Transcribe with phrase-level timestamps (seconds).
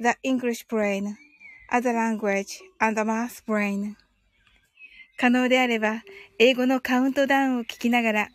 [0.00, 1.18] the English brain,
[1.70, 3.96] other language, and the math brain.
[5.18, 6.02] 可能であれば、
[6.38, 8.28] 英語のカウントダウンを聞きながら、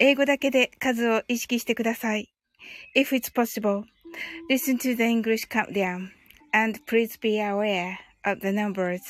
[0.00, 2.34] 英語だけで数を意識してください。
[2.96, 3.84] If it's possible,
[4.50, 6.08] listen to the English countdown,
[6.52, 9.00] and please be aware of the numbers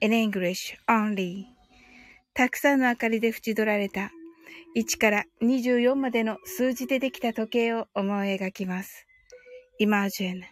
[0.00, 1.46] in English only.
[2.34, 4.12] たくさんの明かりで縁取られた
[4.76, 9.06] 1から24までの数字でできた時計を思い描きます。
[9.80, 10.51] Imagine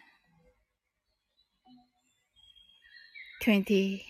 [3.41, 4.05] 20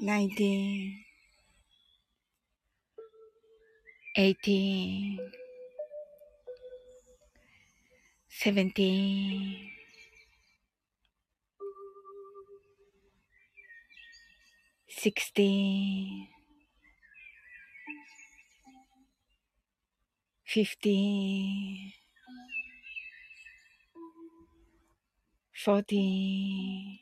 [0.00, 1.04] 19
[4.16, 5.20] 18
[8.28, 9.70] 17
[14.88, 16.28] 16
[20.44, 22.05] 15
[25.64, 27.00] 14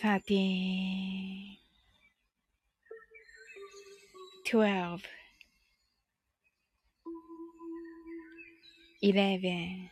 [0.00, 1.56] 13
[4.44, 5.02] 12
[9.02, 9.90] 11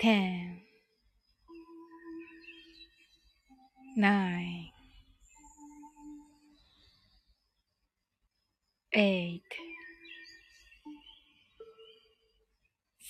[0.00, 0.62] 10
[3.96, 4.72] 9
[8.92, 9.73] 8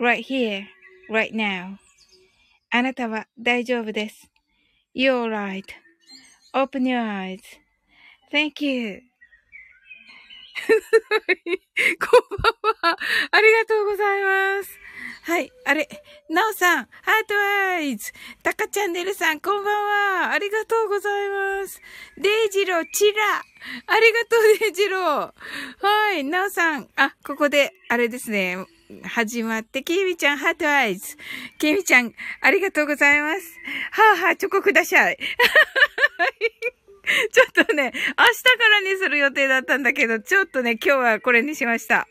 [0.00, 0.66] Right here,
[1.10, 1.76] right now.
[2.70, 4.30] あなたは大丈夫です。
[4.94, 7.40] You're right.Open your eyes.
[8.32, 9.02] Thank you.
[10.64, 12.98] こんばんは。
[13.30, 14.78] ありがとうございます。
[15.22, 15.52] はい。
[15.64, 15.88] あれ、
[16.28, 17.34] なおさん、ハート
[17.74, 18.12] アイズ。
[18.42, 20.32] タカチャンネルさん、こんばんは。
[20.32, 21.80] ありがとうございます。
[22.18, 23.42] デイジロー、チラ。
[23.86, 25.32] ありがとう、デイジロー。
[25.80, 26.24] はい。
[26.24, 28.58] なおさん、あ、ここで、あれですね。
[29.02, 31.16] 始まって、きみちゃん、 heart eyes。
[31.58, 33.58] きみちゃん、ありがとうございます。
[33.90, 35.18] は、あ、はあ、チョコください。
[37.32, 42.08] ちょっとね、明日からにする予定だったんだけど、ちょっとね、今日はこれにしました。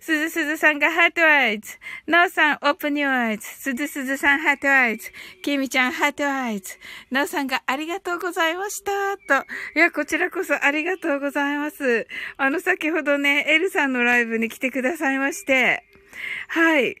[0.00, 1.78] すずすずさんが heart eyes。
[2.06, 3.46] なおさん、 open your eyes。
[3.46, 5.10] すずすずさん、 heart eyes。
[5.42, 6.76] きみちゃん、 heart eyes。
[7.10, 9.16] なおさんがありがとうございました。
[9.16, 9.46] と。
[9.74, 12.06] いや、こちらこそありがとうございます。
[12.36, 15.85] あの、先ほどね、エルさんのライブに来てくださいまして。
[16.48, 16.96] はい。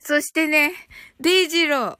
[0.00, 0.72] そしてね、
[1.20, 1.98] デイジロー、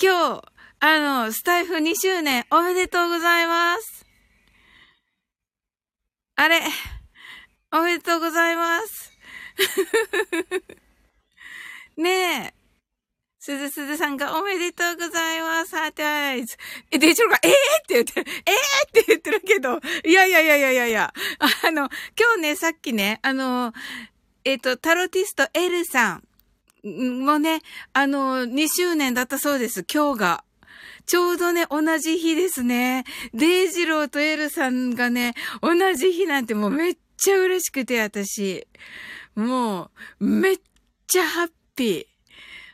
[0.00, 0.42] 今日、
[0.80, 4.06] あの、スタイフ2周年おめでとうございます。
[6.36, 6.60] あれ、
[7.72, 9.18] おめでとうございます。
[11.96, 12.58] ねえ。
[13.40, 15.74] すずすずさんがおめでとうございます。
[15.74, 16.56] heart eyes。
[16.90, 17.50] え、デジローが、えー？
[17.50, 17.54] っ
[17.86, 18.30] て言ってる。
[18.46, 18.54] えー？
[18.88, 21.14] って言ってるけど、いやいやいやいやいやいや。
[21.64, 21.88] あの、
[22.18, 23.72] 今日ね、さっきね、あの、
[24.48, 26.22] えっ、ー、と、タロティスト L さ
[26.82, 27.60] んもね、
[27.92, 29.84] あの、2周年だったそうです。
[29.84, 30.44] 今日が。
[31.04, 33.04] ちょうどね、同じ日ですね。
[33.34, 38.66] デイジローとエルさんがね、同じ日なんてもうめっちゃ嬉しくて、私。
[39.34, 40.56] もう、めっ
[41.06, 42.06] ちゃハッピー。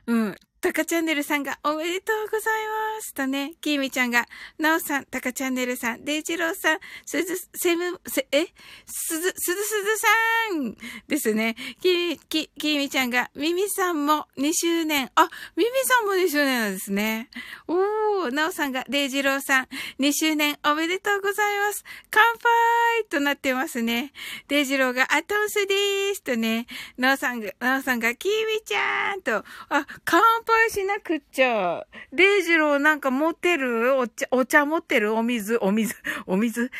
[0.06, 0.37] うん。
[0.64, 2.64] タカチャンネルさんがおめでとうござい
[2.96, 4.25] ますとね、キーミちゃんが、
[4.58, 8.46] ナオさん、タカチャンネルさん、デイジローさん、すず、セム、せ、え？
[8.87, 10.08] すず、すずすずさ
[10.55, 10.75] ん
[11.06, 11.55] ですね。
[11.82, 15.11] キキ、キーミちゃんが、ミミさんも2周年。
[15.16, 17.28] あ、ミミさんも2周年なんですね。
[17.69, 19.69] おー、ナオさんが、デイジローさん、
[20.00, 21.84] 2周年おめでとうございます。
[22.11, 24.14] 乾杯となってますね。
[24.49, 26.66] デイジローが、アトンスでーすとね、
[26.96, 31.86] ナオさんが、ナオさんが、キーミちゃんと、あ、乾杯しなくっちゃ。
[32.12, 33.96] デイジローなんか持ってる？
[33.96, 35.14] お茶、お茶持ってる？
[35.14, 35.94] お水、お水、
[36.26, 36.70] お水？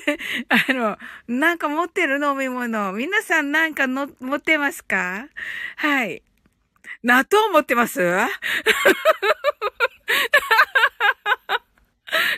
[0.48, 0.98] あの、
[1.28, 2.92] なんか持ってる飲み物？
[2.92, 5.26] 皆さんなんかの、持ってますか？
[5.76, 6.22] はい。
[7.02, 8.00] 納豆持ってます？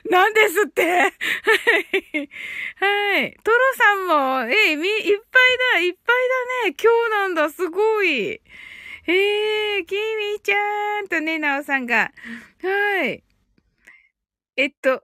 [0.08, 0.82] なんですって？
[0.82, 1.12] はい。
[2.76, 3.36] はい。
[3.42, 6.16] トロさんも、えみ、いっぱいだ、いっぱい
[6.62, 6.76] だね。
[6.80, 8.40] 今日なんだ、すごい。
[9.06, 12.10] へえキミちゃんとね、なおさんが。
[12.62, 13.22] はい。
[14.56, 15.02] えっと、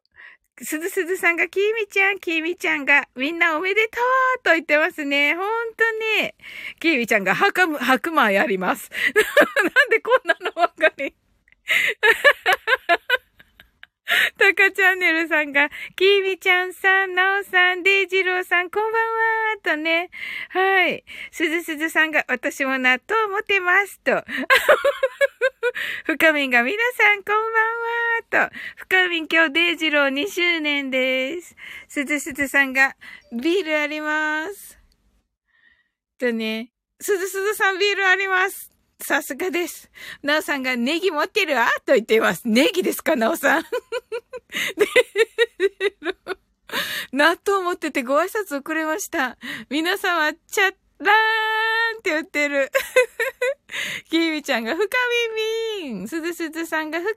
[0.62, 3.98] すずすずさんが、きみちゃん、きみちゃんが、みんなおめでと
[4.40, 5.34] うと言ってますね。
[5.34, 5.44] ほん
[5.74, 5.84] と
[6.22, 6.34] ね。
[6.78, 8.90] きみちゃんが、はかむ、白米やります。
[9.14, 11.14] なんでこんなのわかり
[14.38, 20.10] タカチャンネルさんが、キーミちゃんさん、ナオさん、デイジローさん、こんばんはとね。
[20.48, 21.04] はい。
[21.30, 24.24] すずすずさんが、私も納豆持てますと。
[26.04, 27.52] 深みんが、皆さん、こん
[28.30, 28.56] ばんはと。
[28.76, 31.56] 深みん今日デイジロー2周年です。
[31.88, 32.96] すずすずさんが、
[33.32, 34.78] ビールあります。
[36.18, 36.72] とね。
[37.00, 38.69] すずすずさんビールあります。
[39.02, 39.90] さすがです。
[40.22, 42.42] なおさんがネギ持ってるわと言っています。
[42.46, 43.64] ネギですかなおさん。
[47.12, 49.36] 納豆持っててご挨拶遅れました。
[49.68, 52.70] 皆様、チャッラーって言ってる。
[54.10, 54.86] きみちゃんが深
[55.82, 56.08] みみん。
[56.08, 57.08] すずすずさんが深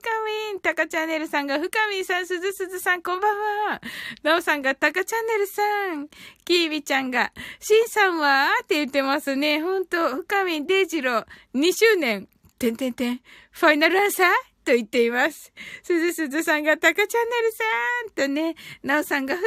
[0.52, 0.60] みん。
[0.60, 2.26] たかチャンネルさんが深みんさん。
[2.26, 3.38] すずすずさんこんばん
[3.70, 3.80] は。
[4.22, 5.62] なおさんがたかチャンネルさ
[5.94, 6.08] ん。
[6.44, 9.60] きみちゃんが、しんさんはって言ってますね。
[9.60, 12.28] ほんと、深みん、デイジロー、2周年。
[12.58, 13.20] てんてんてん。
[13.50, 14.53] ファイナルアンサー？
[14.64, 15.52] と言っています。
[15.82, 17.64] すずすずさんがタカチャンネルさ
[18.08, 19.44] んとね、なおさんが深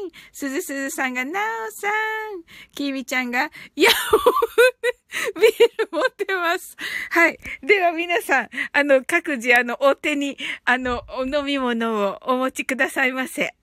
[0.00, 0.10] みん。
[0.32, 1.92] すずすずさんがなおさん。
[2.74, 3.90] きみちゃんが、や
[5.36, 6.76] おビール持ってます。
[7.10, 7.38] はい。
[7.62, 13.54] では皆さん、あの、各自あの、お手に、あの、お飲み物をお持ちくださいませ。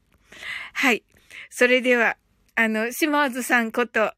[0.74, 1.04] はい。
[1.50, 2.18] それでは、
[2.56, 4.12] あの、島津さんこと、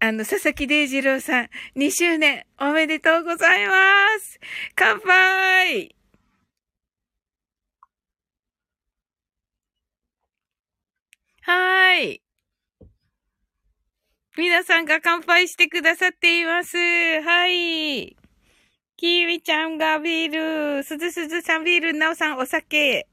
[0.00, 3.74] あの、佐々木デイジローさん、2周年おめでとうございま
[4.20, 4.40] す。
[4.74, 5.94] 乾杯
[11.44, 12.22] はーい。
[14.36, 16.76] 皆さんが乾杯してくださっています。
[16.76, 18.16] はい。
[18.96, 23.08] きみちゃんがビール、すずすずさんビール、なおさんお酒。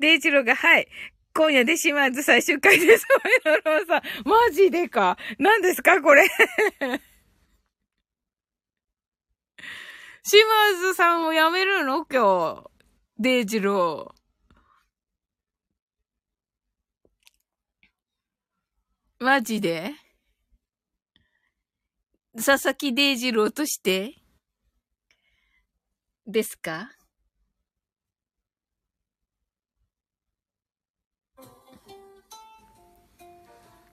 [0.00, 0.88] デイジローが、はい。
[1.32, 3.06] 今夜で島津最終回です。
[3.44, 4.02] マイローさん。
[4.28, 5.16] マジでか？
[5.38, 6.28] 何ですかこれ？
[10.24, 10.42] 島
[10.80, 12.04] 津さんを辞めるの？
[12.04, 12.70] 今日。
[13.18, 14.23] デイジロー。
[19.20, 19.92] マジで？
[22.36, 24.16] 佐々木デイジローとして？
[26.26, 26.90] ですか？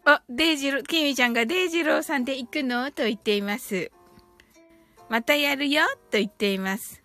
[0.03, 2.91] あ、デイジロー、キミちゃんがデイジローさんで行くの？
[2.91, 3.91] と言っています。
[5.07, 5.83] またやるよ？
[6.09, 7.01] と言っています。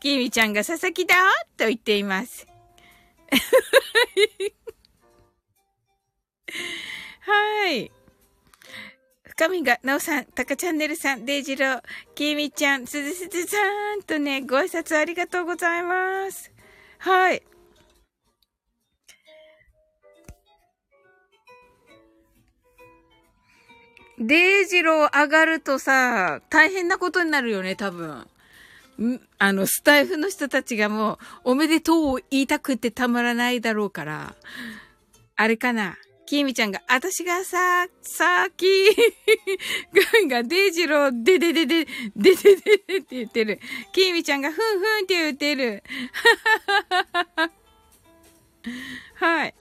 [0.00, 1.14] キミちゃんが佐々木だ？
[1.56, 2.46] と言っています。
[7.20, 7.90] はい。
[9.24, 11.82] 深みが、なおさん、たかチャンネルさん、デイジロー、
[12.14, 13.56] きみちゃん、すずすずさ
[13.96, 16.50] んとね、ご挨拶ありがとうございます。
[16.98, 17.42] はい。
[24.18, 28.28] デイジロー上がるとさ、大変なことになるよね、多分。
[29.38, 34.34] あの、スタイフの人たちがもう、おめでとうを言いたくてたまらないだろうから。
[35.34, 35.96] あれかな？
[36.26, 43.60] きみちゃんが、私がさ、さきー が、デイジロー、でででで、ででででって言ってる。
[43.92, 45.82] きみちゃんが、ふんふんって言ってる。
[49.16, 49.54] はい。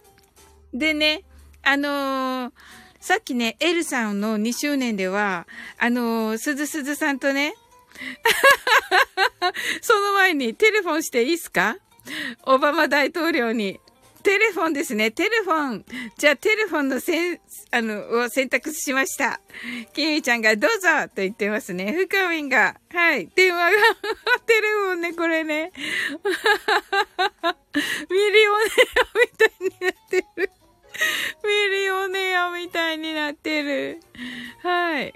[0.73, 1.23] でね、
[1.63, 2.53] あのー、
[2.99, 7.55] さっきね、エルさんの2周年では、あのー、すずすずさんとね、
[9.81, 11.77] その前にテレフォンしていいっすか？
[12.43, 13.79] オバマ大統領に。
[14.21, 15.11] テレフォンですね。
[15.11, 15.85] テレフォン。
[16.17, 17.39] じゃあ、テレフォンのせん、
[17.71, 19.41] あの、を選択しました。
[19.93, 21.93] キミちゃんがどうぞと言ってますね。
[21.93, 23.27] ふかみんが、はい。
[23.35, 23.77] 電話が
[24.45, 25.71] テレフォンね、これね。
[28.09, 28.65] ミリオネ
[28.99, 30.51] アみたいになってる。
[31.43, 33.99] ミリオネアみたいになってる。
[34.61, 35.13] はい。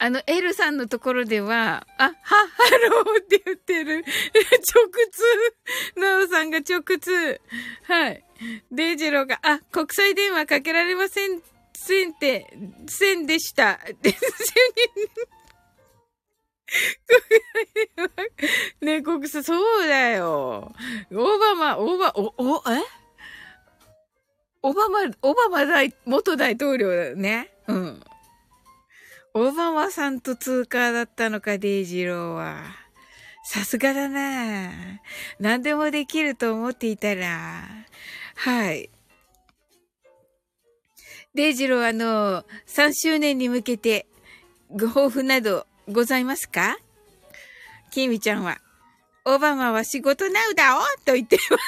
[0.00, 2.34] あの、エルさんのところでは、あ、は、ハ
[2.90, 4.04] ローって言ってる。
[4.04, 4.04] 直
[5.10, 5.22] 通。
[5.96, 7.40] ナオさんが直通。
[7.82, 8.24] はい。
[8.70, 11.42] デイジローが、あ、国際電話かけられません、
[11.74, 12.46] せんって、
[12.86, 13.80] せんでした。
[18.80, 20.72] ね、国際、そうだよ。
[21.10, 22.84] オバマ、オバ、お、お、え？
[24.62, 27.50] オバマ、オバマ大、元大統領だね。
[27.66, 28.00] うん。
[29.40, 32.60] オバマさんと通過だったのか、デイジローは。
[33.44, 34.72] さすがだな
[35.38, 37.64] 何でもできると思っていたら。
[38.34, 38.90] はい。
[41.36, 44.06] デイジローあの、3周年に向けて、
[44.72, 46.76] ご抱負などございますか？
[47.92, 48.58] キミちゃんは、
[49.24, 51.58] オバマは仕事なうだおと言ってま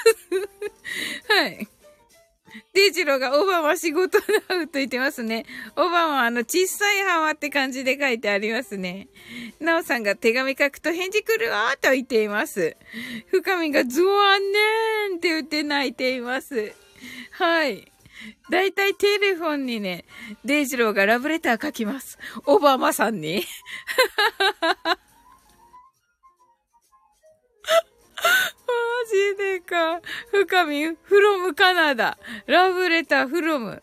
[1.28, 1.32] す。
[1.32, 1.68] はい。
[2.74, 5.46] デイジローがオバマ仕事なうと言ってますね。
[5.76, 9.08] オバマはあの小さい浜って感じで書いてありますね。
[9.60, 12.76] ナオさんが手紙書くと返事来るわと言っています。
[13.30, 16.72] 深みがズワンねーんって言って泣いています。
[17.32, 17.90] はい。
[18.50, 20.04] だいたいテレフォンにね、
[20.44, 22.18] デイジローがラブレター書きます。
[22.46, 23.44] オバマさんに。
[28.22, 28.30] マ
[29.08, 30.00] ジでか。
[30.30, 32.18] 深み、フロムカナダ。
[32.46, 33.82] ラブレターフロム。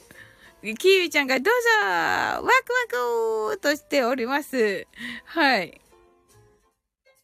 [0.62, 2.50] キーウィちゃんがどうぞワクワ
[3.51, 4.88] クとしております。
[5.25, 5.79] はい。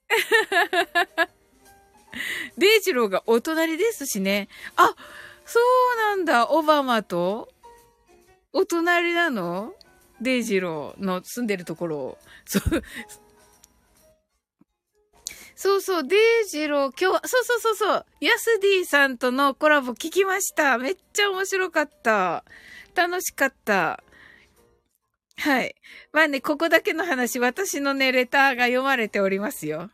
[2.57, 4.47] デイジローがお隣ですしね。
[4.75, 4.95] あ、
[5.45, 5.63] そう
[5.97, 6.49] なんだ。
[6.49, 7.51] オバマと
[8.53, 9.73] お隣なの？
[10.21, 12.19] デイジローの住んでるところ。
[12.45, 12.83] そう、
[15.63, 20.77] そうそう、デイジロー、今日、そうそうそうそう、ヤスディさんとのコラボ聞きました。
[20.77, 22.43] めっちゃ面白かった。
[22.93, 24.03] 楽しかった。
[25.37, 25.73] はい。
[26.11, 29.89] まあね、ここだけの話、私のね、レターが読まれておりますよ。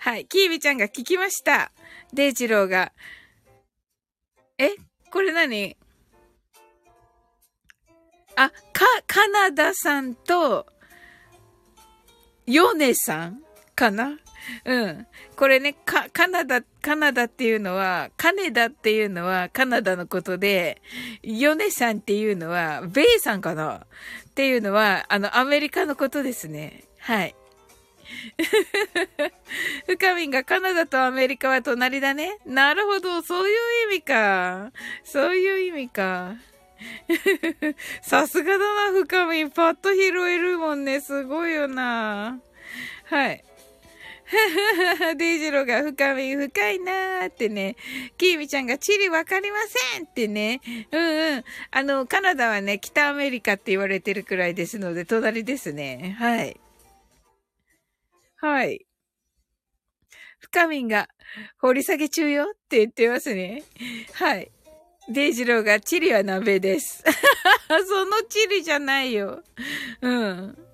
[0.00, 0.26] はい。
[0.26, 1.70] キービちゃんが聞きました。
[2.12, 2.90] デイジローが。
[4.58, 4.70] え？
[5.12, 5.76] これ何？
[8.34, 10.66] あ、か、カナダさんと、
[12.44, 13.40] ヨネさん
[13.76, 14.18] かな？
[14.64, 15.06] うん。
[15.36, 20.80] これね、か、カナダ、カナダっていうのは、カネダっていうのはカナダのことで、
[21.22, 23.86] ヨネさんっていうのは、ベイさんかな？
[24.30, 26.84] っていうのは、あの、アメリカのことですね。
[26.98, 27.34] はい。
[29.86, 32.38] 深みんがカナダとアメリカは隣だね。
[32.46, 34.72] なるほど、そういう意味か。
[35.04, 36.34] そういう意味か。
[38.02, 39.50] さすがだな、深みん。
[39.50, 41.00] パッと拾えるもんね。
[41.00, 42.40] すごいよな。
[43.04, 43.44] はい。
[45.16, 47.76] デイジローが深み深いなーってね。
[48.16, 49.58] キーミちゃんがチリわかりま
[49.94, 50.60] せんってね。
[50.90, 51.44] うんうん。
[51.70, 56.16] あの、カナダはね、北アメリカって言われてるくらいですので、隣ですね。
[56.18, 56.60] はい。
[58.36, 58.86] はい。
[60.40, 61.08] 深みが、
[61.58, 63.62] 掘り下げ中よって言ってますね。
[64.14, 64.50] はい。
[65.08, 67.04] デイジローが、チリは鍋です。
[67.68, 69.42] そのチリじゃないよ。
[70.00, 70.71] うん。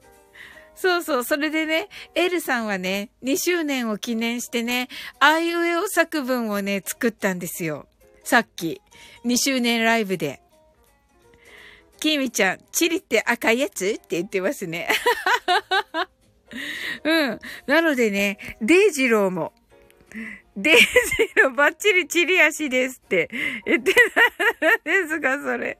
[0.81, 1.25] そうそう。
[1.25, 7.89] それでね、エルさんはね、2周年を記念してね、あいうえお作文をね、作ったんですよ。
[8.23, 8.81] さっき。
[9.25, 10.41] 2周年ライブで。
[11.99, 14.89] キミちゃん、チリって赤いやつって言ってますね。
[17.03, 17.41] うん。
[17.67, 19.53] なのでね、デイジローも、
[20.57, 20.87] デイジ
[21.43, 23.29] ローバッチリチリ足ですって
[23.67, 23.93] 言って
[24.63, 25.77] たんですか、それ。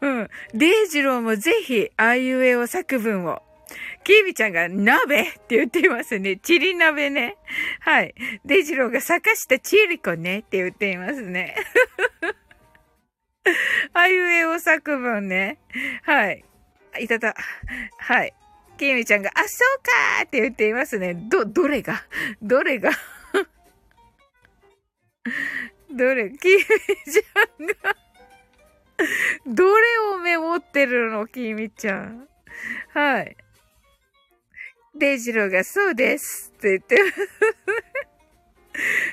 [0.00, 0.28] うん。
[0.52, 3.45] デイジローもぜひ、あいうえお作文を
[4.04, 6.36] キービちゃんが鍋って言っていますね。
[6.36, 7.36] チリ鍋ね。
[7.80, 8.14] はい。
[8.44, 11.56] デジローが坂下チリコねって言っていますね。
[13.92, 15.58] あいうえお作文ね。
[16.02, 16.44] はい。
[17.00, 17.34] いたた。
[17.98, 18.32] はい。
[18.78, 21.14] きみちゃんが、あ、そうかーって言っていますね。
[21.14, 22.04] ど、どれが？
[22.42, 22.90] どれが？
[25.90, 26.30] どれ？
[26.30, 27.74] きみちゃんが
[29.46, 31.26] どれをメモってるの？
[31.26, 32.28] きみちゃん。
[32.92, 33.36] はい。
[34.98, 36.96] デイジローがそうですって言って。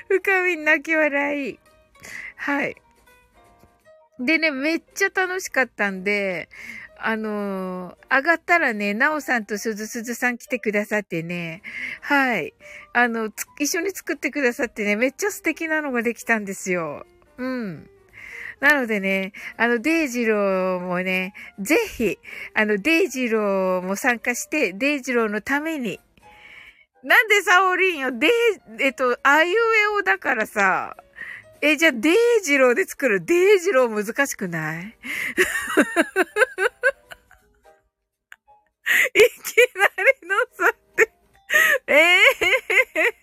[0.09, 1.59] 深み泣き笑い。
[2.35, 2.75] はい。
[4.19, 6.47] でね、めっちゃ楽しかったんで、
[6.97, 11.61] あのー、上がったらね、なおさんとすずすずさん来てくださってね、
[12.01, 12.53] はい。
[12.93, 17.05] あの、一緒に作ってくださってね、めっちゃ素敵なのができたんですよ。
[17.37, 17.89] うん。
[18.63, 22.17] なのでね、あの、デイジローもね、ぜひ、
[22.53, 25.99] あの、デイジローも参加して、デイジローのために、
[27.03, 28.29] なんでサオリンよ、デイ、
[28.79, 30.95] えっと、あいうえおだからさ、
[31.59, 32.15] え、じゃあ、デイ
[32.45, 33.25] ジローで作る。
[33.25, 34.85] デイジロー難しくない？
[34.87, 34.95] いき
[39.75, 39.89] な
[40.21, 41.11] りのさって。
[41.87, 43.22] ええー、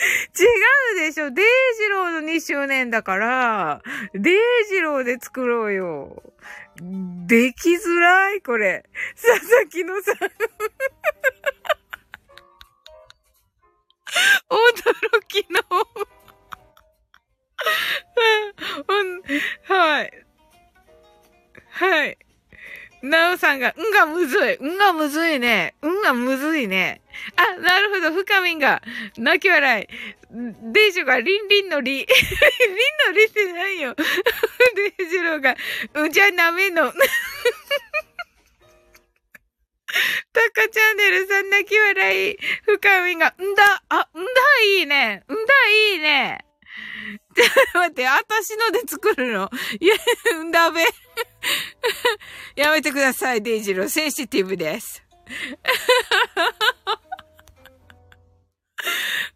[0.00, 1.30] 違うでしょ。
[1.30, 1.44] デイ
[1.76, 3.82] ジローの2周年だから、
[4.14, 4.36] デイ
[4.70, 6.22] ジローで作ろうよ。
[7.26, 8.86] できづらい、これ。
[9.14, 10.16] 佐々木のさん。
[14.50, 15.60] 驚きの
[19.68, 20.26] はい。
[21.70, 22.18] はい。
[23.02, 24.54] なおさんが、うんがむずい。
[24.56, 25.74] うんがむずいね。
[25.82, 27.00] うんがむずいね。
[27.36, 28.12] あ、なるほど。
[28.12, 28.82] 深みんが、
[29.16, 29.86] 泣き笑い。
[30.72, 31.98] デイジュが、リンリンのリ。
[31.98, 32.06] リン
[33.08, 33.94] のリってないよ。
[34.98, 35.56] デイジローが、
[35.94, 36.92] うじゃなめの。
[40.32, 42.36] タカチャンネルさん泣き笑い。
[42.64, 44.30] 深みんが、んだ、あ、んだ
[44.78, 45.24] いいね。
[45.28, 45.34] んだ
[45.92, 46.44] いいね。
[47.34, 49.50] ちょっと待って、私ので作るの？
[49.80, 49.96] いや、
[50.52, 50.86] ダメ。
[52.54, 53.88] やめてください、デイジロー。
[53.88, 55.02] センシティブです。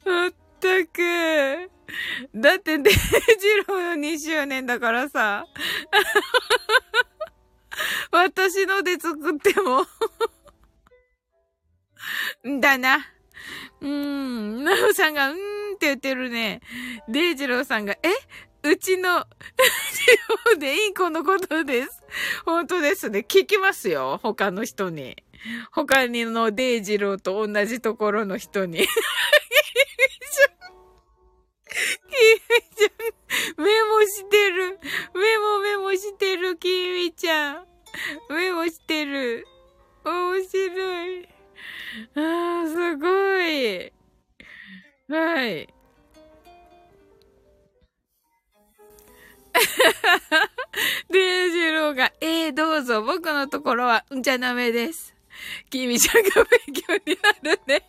[0.04, 1.70] まったく。
[2.34, 3.00] だって、デイジ
[3.68, 5.46] ローの2周年だからさ。
[8.10, 9.84] 私ので作っても
[12.60, 12.98] だな。
[13.80, 14.64] うーん。
[14.64, 15.38] なおさんが、うーん
[15.74, 16.60] って言ってるね。
[17.08, 17.98] デイジローさんが、え？
[18.66, 19.26] うちの、地
[20.52, 22.02] 方でインコのことです。
[22.46, 23.18] 本当ですね。
[23.28, 24.18] 聞きますよ。
[24.22, 25.22] 他の人に。
[25.70, 28.86] 他にのデイジローと同じところの人に。
[31.74, 34.78] キミちゃん、メモしてる。
[35.14, 37.66] メモメモしてる、キミちゃん。
[38.30, 39.46] メモしてる。
[40.04, 41.28] 面白い。
[42.16, 43.08] ああ、すご
[43.40, 43.92] い。
[45.08, 45.68] はい。
[51.10, 55.14] デイジローが、ええー、どうぞ、僕のところは、うんじゃなめです。
[55.70, 57.82] キミちゃんが勉強になるね。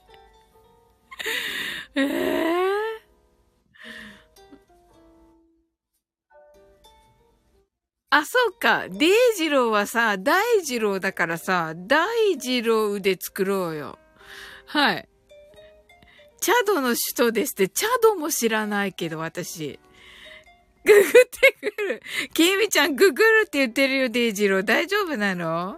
[1.96, 2.85] ええー、
[8.10, 8.88] あ、そうか。
[8.90, 14.00] デイジローはさ、大二郎だからさ、大二郎で作ろうよ。
[14.68, 15.10] はい。
[16.40, 19.80] チャドの首都ですって、チャドも知らないけど、私。
[20.86, 22.02] ググってくる。
[22.34, 24.64] ケイミちゃん、ググるって言ってるよ、デイジロー。
[24.64, 25.76] 大丈夫なの？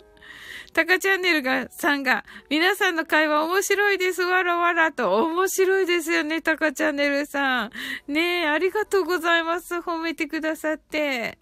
[0.78, 5.26] タカチャンネルが、さんが、皆さんの会話面白いです、わらわらと。
[5.26, 7.72] 面白いですよね、タカチャンネルさん。
[8.08, 9.78] ねえ、ありがとうございます。
[9.78, 11.40] 褒めてくださって。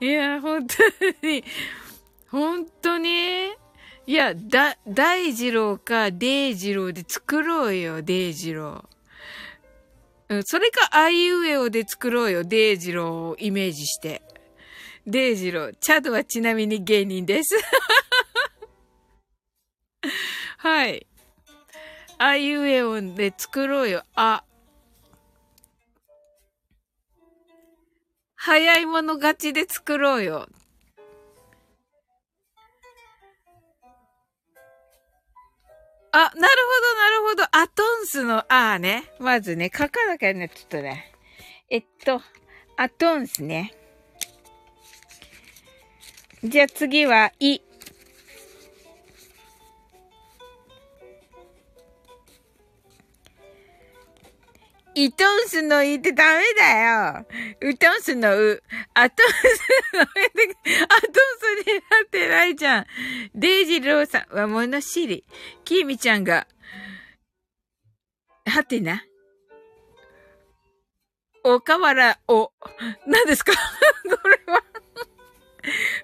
[0.00, 0.82] いや、本当
[1.24, 1.44] に、
[2.28, 3.52] 本当に
[4.08, 10.34] いや、だ、大二郎か、デイジローで作ろうよ、デイジロー。
[10.34, 14.22] うん、それか、あいうえおで作ろうよ、デイジローをイメージして。
[15.06, 17.54] デイジロー、チャドはちなみに芸人です。
[20.58, 21.06] はい。
[22.18, 24.44] あいうえおんで作ろうよ、あ。
[28.36, 30.48] 早い者勝ちで作ろうよ。
[36.14, 37.42] あ、なるほど、なるほど。
[37.56, 39.04] アトンスのあーね。
[39.18, 41.12] まずね、書かなきゃね、ちょっとね。
[41.70, 42.20] えっと、
[42.76, 43.74] アトンスね。
[46.44, 47.60] じゃあ次は、い。
[54.94, 57.26] いとんすのいってダメだよ。
[57.62, 58.62] うとんすのう。
[58.94, 62.86] あとすのえで、あとすになってないじゃん。
[63.34, 65.24] デイジローさんは物知り。
[65.64, 66.46] きみちゃんが、
[68.46, 69.04] はてな。
[71.44, 72.52] おかわらお。
[73.06, 73.52] 何ですか？
[74.04, 74.62] これは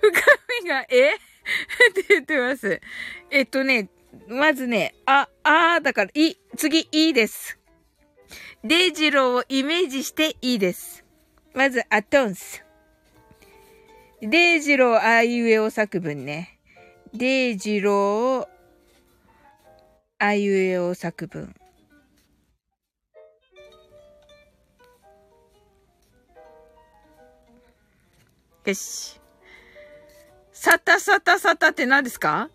[0.01, 0.11] 深
[0.63, 1.15] みが、え？
[1.15, 1.19] っ
[1.93, 2.81] て言ってます。
[3.31, 3.91] えっとね、
[4.29, 7.58] まずね、あ、あだから、い、次、いいです。
[8.65, 11.05] デイジローをイメージしていいです。
[11.55, 12.65] まず、アトンス。
[14.21, 16.59] デイジローあいうえお作文ね。
[17.15, 18.49] デイジロー
[20.19, 21.55] あいうえお作文。
[28.65, 29.21] よし。
[30.53, 32.51] さたさたさたって何ですか？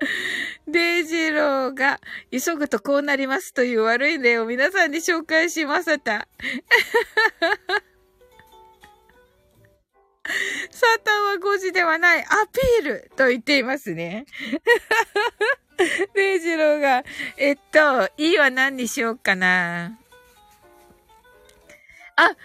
[0.66, 6.26] デイジローが急ぐとこうなりますという悪い例を皆さんに紹介しました。
[10.70, 14.26] サタンは5時ではない、アピールと言っていますね。
[16.14, 17.04] デイジローが、
[17.36, 19.98] えっと、いいは何にしようかな。
[22.16, 22.36] あ、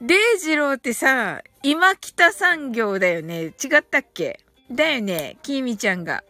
[0.00, 3.46] デイジローってさ、今北産業だよね。
[3.46, 4.40] 違ったっけ？
[4.70, 5.36] だよね。
[5.42, 6.22] きみちゃんが。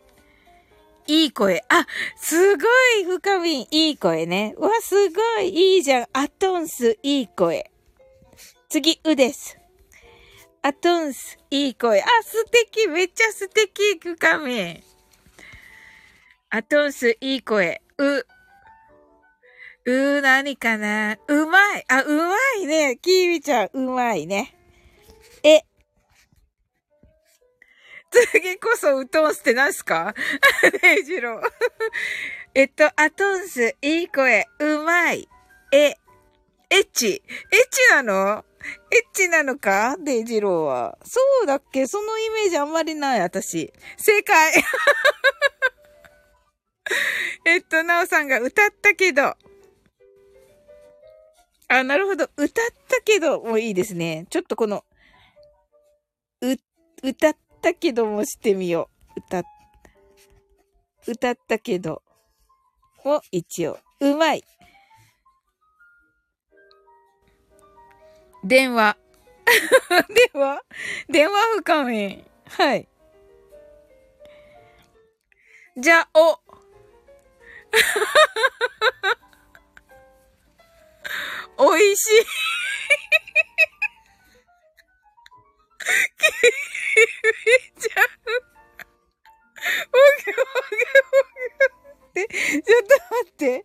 [1.09, 1.65] いい声。
[1.69, 2.65] あ、すご
[3.01, 4.55] い深みんいい声ね。
[4.59, 6.07] わ、すごいいいじゃん。
[6.13, 7.71] アトンス、いい声。
[8.69, 9.59] 次、うです。
[10.63, 12.01] アトンス、いい声。
[12.01, 12.89] あ、素敵。
[12.89, 14.01] めっちゃ素敵。
[14.01, 14.83] 深みん。
[16.51, 17.81] アトンス、いい声。
[17.99, 18.27] う。
[19.89, 21.85] う、何かなうまい。
[21.89, 22.99] あ、うまいね。
[23.01, 24.56] キーミちゃん、うまいね。
[28.33, 30.15] 次こそ、ウトンスって何すか？
[30.83, 31.43] レイジロー。
[32.55, 35.29] えっと、アトンス、いい声、うまい。
[35.73, 35.97] え、
[36.71, 37.09] エッチ。
[37.09, 37.21] エッ
[37.71, 38.45] チなの？
[38.91, 39.97] エッチなのか？
[39.99, 40.99] デイジローは。
[41.05, 41.87] そうだっけ？
[41.87, 43.73] そのイメージあんまりない、私。
[43.97, 44.53] 正解
[47.45, 49.37] えっと、なおさんが歌ったけど、
[51.69, 52.31] あ、なるほど。
[52.37, 54.27] 歌ったけどもいいですね。
[54.31, 54.85] ちょっとこの、
[56.41, 56.55] う、
[57.03, 59.21] 歌ったけどもしてみよう。
[59.27, 59.43] 歌、
[61.05, 62.01] 歌ったけど
[63.05, 63.77] も一応。
[63.99, 64.45] うまい。
[68.45, 68.97] 電話。
[70.33, 70.63] 電話？
[71.09, 72.25] 電話深め。
[72.51, 72.87] はい。
[75.77, 76.39] じゃ、お。
[81.59, 82.27] おいしい。
[85.87, 85.93] キ
[86.43, 88.05] ビちゃん。
[89.87, 91.23] もぐもぐも
[92.15, 92.21] ぐ。
[92.21, 93.65] え、ちょっと待って。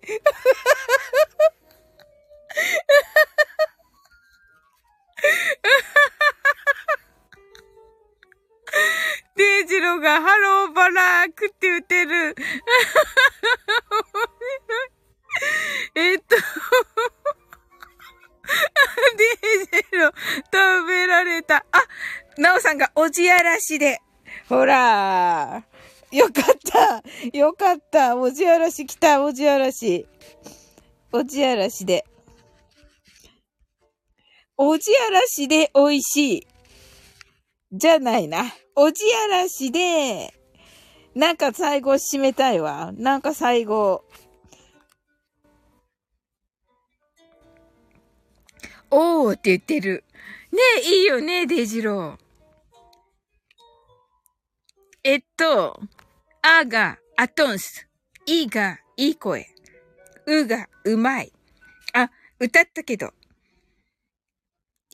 [9.36, 12.12] デイジローがハローバラークって言ってる。
[12.12, 12.45] 面白
[14.86, 14.91] い
[15.95, 16.36] えっと
[19.17, 20.11] デージロ、
[20.53, 21.65] 食べられた。
[21.71, 21.83] あ、
[22.37, 23.99] なおさんがおじやらしで。
[24.47, 25.63] ほら。
[26.11, 27.03] よかった。
[27.37, 28.17] よかった。
[28.17, 29.23] おじやらし来た。
[29.23, 30.05] おじやらし。
[31.11, 32.05] おじやらしで。
[34.57, 36.47] おじやらしで美味しい。
[37.71, 38.53] じゃないな。
[38.75, 40.33] おじやらしで、
[41.15, 42.91] なんか最後締めたいわ。
[42.95, 44.03] なんか最後、
[48.91, 50.04] おーって言ってる。
[50.51, 52.17] ねえ、いいよね、デイジロー。
[55.04, 55.80] えっと、
[56.41, 57.88] あが、アトンス。
[58.25, 59.47] いが、いい声。
[60.27, 61.32] うが、うまい。
[61.93, 63.13] あ、歌ったけど。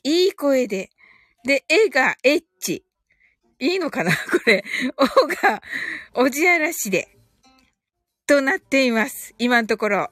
[0.04, 0.90] いい声で。
[1.44, 2.84] で、えが、エッチ。
[3.58, 4.64] いいのかな これ。
[4.96, 5.62] おが、
[6.14, 7.08] おじやらしで。
[8.28, 9.34] となっています。
[9.38, 10.10] 今のところ。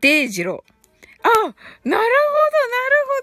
[0.00, 0.72] デイジロー。
[1.24, 1.54] あ、なるほど、
[1.94, 2.04] なる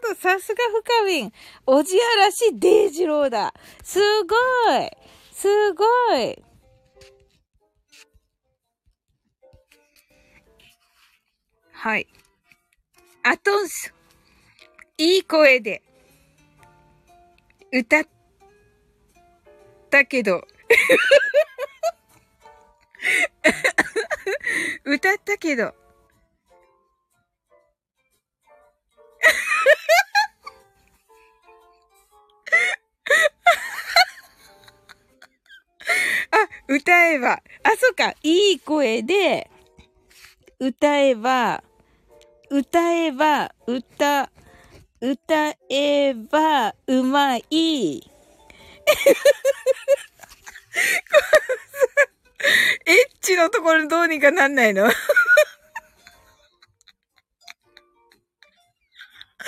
[0.07, 0.19] ほど。
[0.19, 1.33] さすが深みん。
[1.65, 3.53] おじやらしデイジローだ。
[3.83, 4.37] すご
[4.77, 4.89] い。
[5.33, 5.83] すご
[6.17, 6.41] い。
[11.71, 12.07] はい。
[13.23, 13.93] アトンス。
[14.97, 15.83] いい声で。
[17.71, 18.07] 歌っ
[19.89, 20.45] たけど。
[24.83, 25.73] 歌ったけど。
[36.31, 37.33] あ、歌えば。
[37.33, 37.41] あ、
[37.77, 38.13] そっか。
[38.23, 39.49] いい声で、
[40.59, 41.63] 歌えば、
[42.49, 44.31] 歌えば、歌、
[45.01, 47.43] 歌えば、うまい。
[52.85, 54.89] エッチのところどうにかなんないの？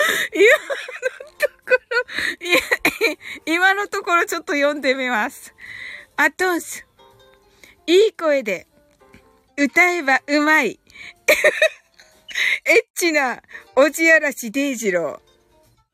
[0.34, 2.02] 今のところ
[3.46, 5.54] 今のところちょっと読んでみます。
[6.16, 6.86] アトンス。
[7.86, 8.66] いい声で、
[9.56, 10.78] 歌えばうまい。
[12.64, 13.42] エッチな、
[13.76, 15.32] おじあらしデイジロー。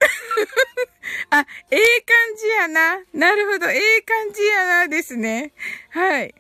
[1.31, 3.01] あ、ええ感じやな。
[3.13, 5.53] なるほど、ええ感じやなですね。
[5.91, 6.35] はい。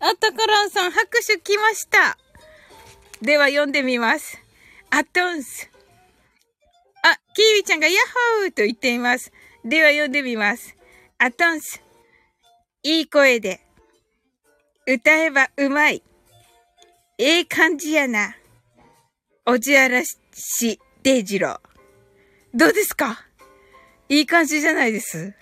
[0.00, 2.18] あ、タカランさん、拍手来ました。
[3.22, 4.38] では読んでみます。
[4.90, 5.70] アトンス。
[7.02, 7.96] あ、キービちゃんがヤッ
[8.42, 9.30] ホーと言っています。
[9.64, 10.74] では読んでみます。
[11.18, 11.82] アトンス。
[12.82, 13.60] いい声で。
[14.86, 16.02] 歌えばうまい。
[17.18, 18.34] ええ感じやな。
[19.44, 21.60] おじあらし、デイジロー。
[22.54, 23.26] どうですか？
[24.08, 25.34] いい感じじゃないです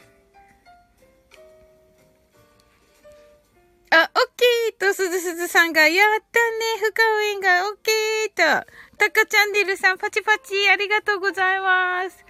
[3.90, 8.66] あ、オッケーと、すずすずさんが、やったね、深尾園が、オッケーと、
[8.98, 12.24] タカチャンネルさん、パチパチ、ありがとうございます。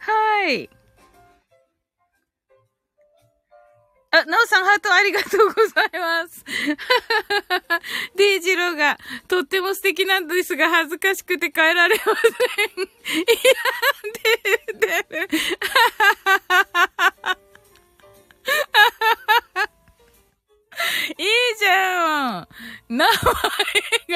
[0.00, 0.68] はい。
[4.10, 6.44] あ、なおさん、ハートありがとうございます。
[8.16, 12.84] デイジローが、とっても素敵なんですが、恥ずかしくて帰られません。
[12.84, 13.46] いや、
[14.74, 15.28] で、で、
[21.18, 21.26] いい
[21.58, 22.48] じゃん
[22.88, 23.14] 名前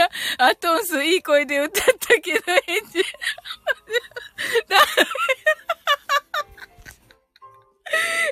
[0.00, 3.02] が、アトンスいい声で歌ったけど、エンジ。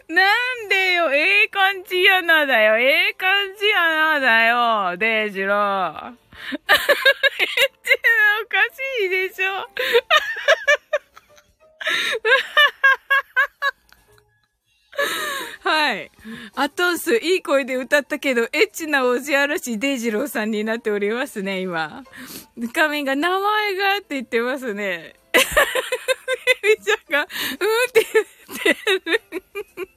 [0.09, 0.25] な
[0.65, 6.07] んでよ、ええ感じやなだよ、ええ感じやなだよ、デイジロー。
[6.07, 6.19] エンジ
[8.45, 8.57] おか
[9.01, 9.69] しいでしょ。
[15.63, 16.11] はい。
[16.55, 22.05] アトンス、いい声で歌ったけど、エッチなおじ嵐デイジローさんになっておりますね、今。
[22.57, 25.15] 画面が名前がって言ってますね。
[26.79, 27.29] みちゃんが、うんっ
[27.93, 29.88] て言ってる。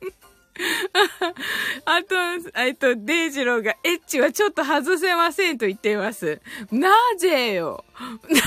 [1.85, 2.15] あと、
[2.59, 6.39] えっと、デイジローが、エッチはちょっと外せませんと言っています。
[6.71, 7.83] なぜよ？
[8.29, 8.41] な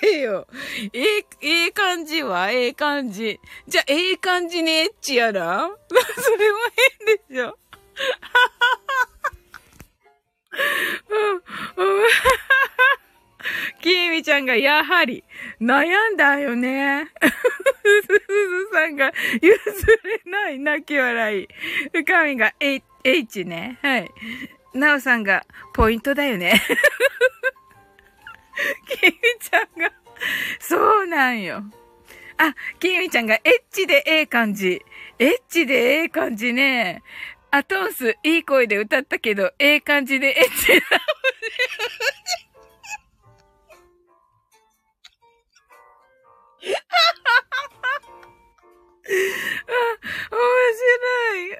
[0.00, 0.46] ぜよ？
[0.92, 2.50] ええ、ええ感じは？
[2.50, 3.38] ええ感じ。
[3.68, 5.70] じゃ、ええ感じにエッチやら？
[6.16, 6.58] それも
[7.06, 7.56] 変でしょ？
[13.80, 15.24] きえみちゃんがやはり
[15.60, 17.08] 悩んだよね。
[17.82, 19.50] すずさんが譲
[20.24, 21.48] れない泣き笑い。
[21.92, 22.54] 深みが
[23.04, 23.78] H ね。
[23.82, 24.10] はい。
[24.74, 26.60] なおさんがポイントだよね。
[28.86, 29.92] きみちゃんが、
[30.60, 31.62] そうなんよ。
[32.36, 34.82] あ、きみちゃんがエッチでええ感じ。
[35.18, 37.02] エッチでええ感じね。
[37.50, 40.86] アトンス、いい声で歌ったけど、ええ感じでエッチだ。
[46.60, 46.68] 白
[51.36, 51.56] い。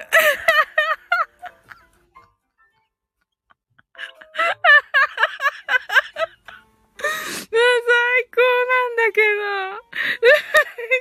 [7.50, 9.40] 最高なんだけど。
[10.22, 10.36] 最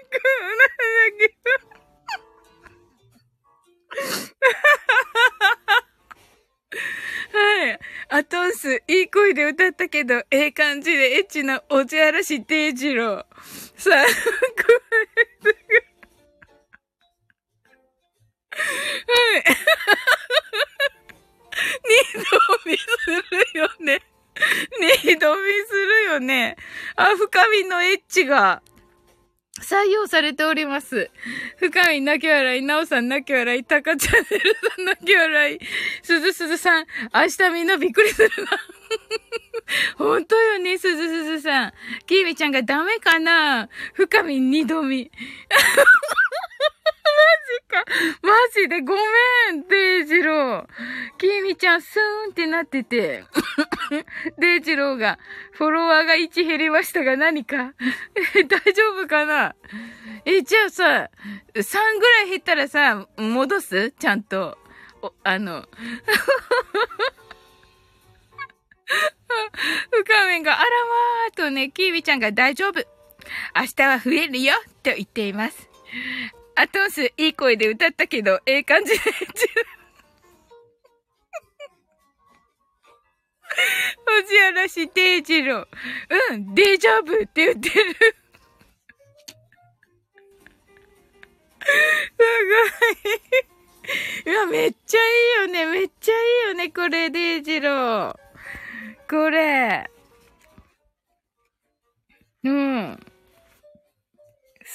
[0.09, 1.59] 高なんだけど。
[6.71, 7.79] はい。
[8.09, 13.25] アトンス、いい声で歌ったけど、ええ感じでエッチなおじあらしデイジロー。
[13.75, 14.67] さあ、 こ
[15.73, 15.89] れ、
[18.99, 19.43] はい。
[22.13, 22.23] 二度
[22.65, 22.85] 見す
[23.53, 24.01] るよね。
[25.03, 26.55] 二度見するよね。
[26.95, 28.61] あ、深みのエッジが
[29.61, 31.09] 採用されております。
[31.57, 35.59] 深み泣き笑い、なおさん泣き笑い、たかチャンネルさん泣き笑い、
[36.03, 38.59] すずすずさん、明日みんなびっくりするな。
[39.97, 41.73] 本当よね、すずすずさん。
[42.05, 43.69] きーみちゃんがダメかな？
[43.93, 45.11] 深み二度見。
[47.09, 47.85] マジか。
[48.21, 49.01] マジでごめ
[49.57, 50.65] ん、デイジロー。
[51.17, 53.25] きーみちゃん、スーンってなってて。
[54.37, 55.19] デイジローが、
[55.51, 57.73] フォロワーが1減りましたが何か
[58.47, 59.55] 大丈夫かな？
[60.25, 61.09] え、じゃあさ、
[61.55, 63.91] 3ぐらい減ったらさ、戻す？
[63.91, 64.57] ちゃんと。
[65.01, 65.67] お、あの。
[69.91, 72.79] 深めが、あらまーとね、キービちゃんが大丈夫。
[73.55, 75.69] 明日は増えるよと言っています。
[76.59, 78.99] アトンス、いい声で歌ったけど、ええ感じで。
[84.05, 85.67] おじあらし、デイジロー。
[86.33, 87.73] うん、デジャブって言ってる。
[87.73, 88.01] す
[94.25, 94.35] ごい。
[94.35, 95.65] うわ、めっちゃいいよね。
[95.65, 96.71] めっちゃいいよね。
[96.71, 98.15] これ、デイジロー。
[99.09, 99.89] これ。
[102.43, 102.99] うん。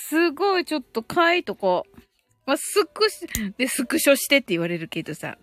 [0.06, 1.96] すごい、ちょっと書いとこう。
[2.44, 5.28] まあ、スクシ、で、スクショしてって言われるけどさ。
[5.28, 5.38] は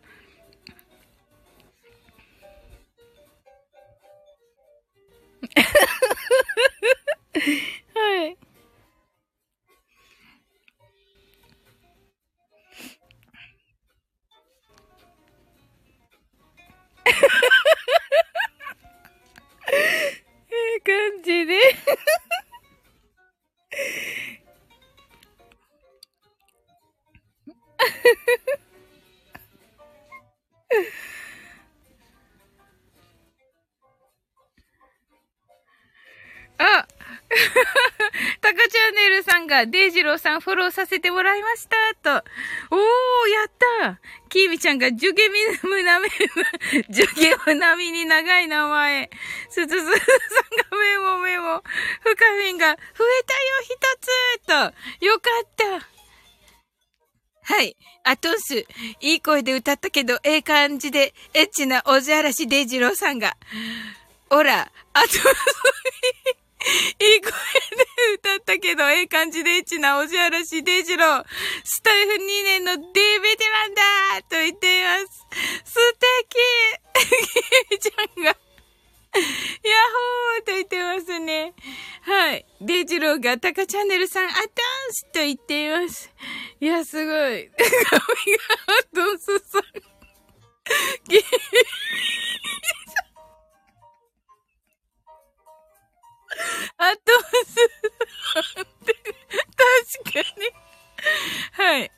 [8.25, 8.37] い。
[19.73, 21.57] ええ感じで
[36.57, 36.87] あ
[38.41, 42.25] タカチャンネルさんが、デイジローさんフォローさせてもらいました、と。
[42.71, 46.09] おー、やったキーミちゃんが、ジュゲミムナメ、
[46.89, 49.09] ジュゲムナミに長い名前。
[49.49, 49.97] スズスズさん
[50.71, 51.63] がメモメモ。
[52.01, 55.05] フカミンが、増えたよ、一つと。
[55.05, 55.90] よかった。
[57.51, 57.75] はい。
[58.05, 58.65] アトンス、
[59.01, 63.35] いい声で歌ったけど、ええ感じで、エッチなおじあらしデイジローさんが。
[64.29, 65.19] おら、アトンス、い
[67.17, 67.33] い声で
[68.15, 71.25] 歌ったけど、ええ感じでエッチなおじあらしデイジロー。
[71.65, 72.87] スタイフ2年のデベ
[73.35, 73.81] テランだ
[74.29, 75.25] と言っています。
[75.65, 75.75] 素
[77.69, 78.33] 敵ちゃんが
[80.41, 81.53] ーと言ってますね。
[82.01, 82.45] はい。
[82.61, 86.11] デイジローがタカチャンネルさん、アトンスと言っています。
[86.59, 87.49] いや、すごい。
[87.51, 88.03] 神が
[88.67, 89.61] アトンスさん。
[96.77, 97.55] アトンス
[98.53, 98.93] さんって、
[100.03, 100.51] 確かに。
[101.51, 101.91] はい。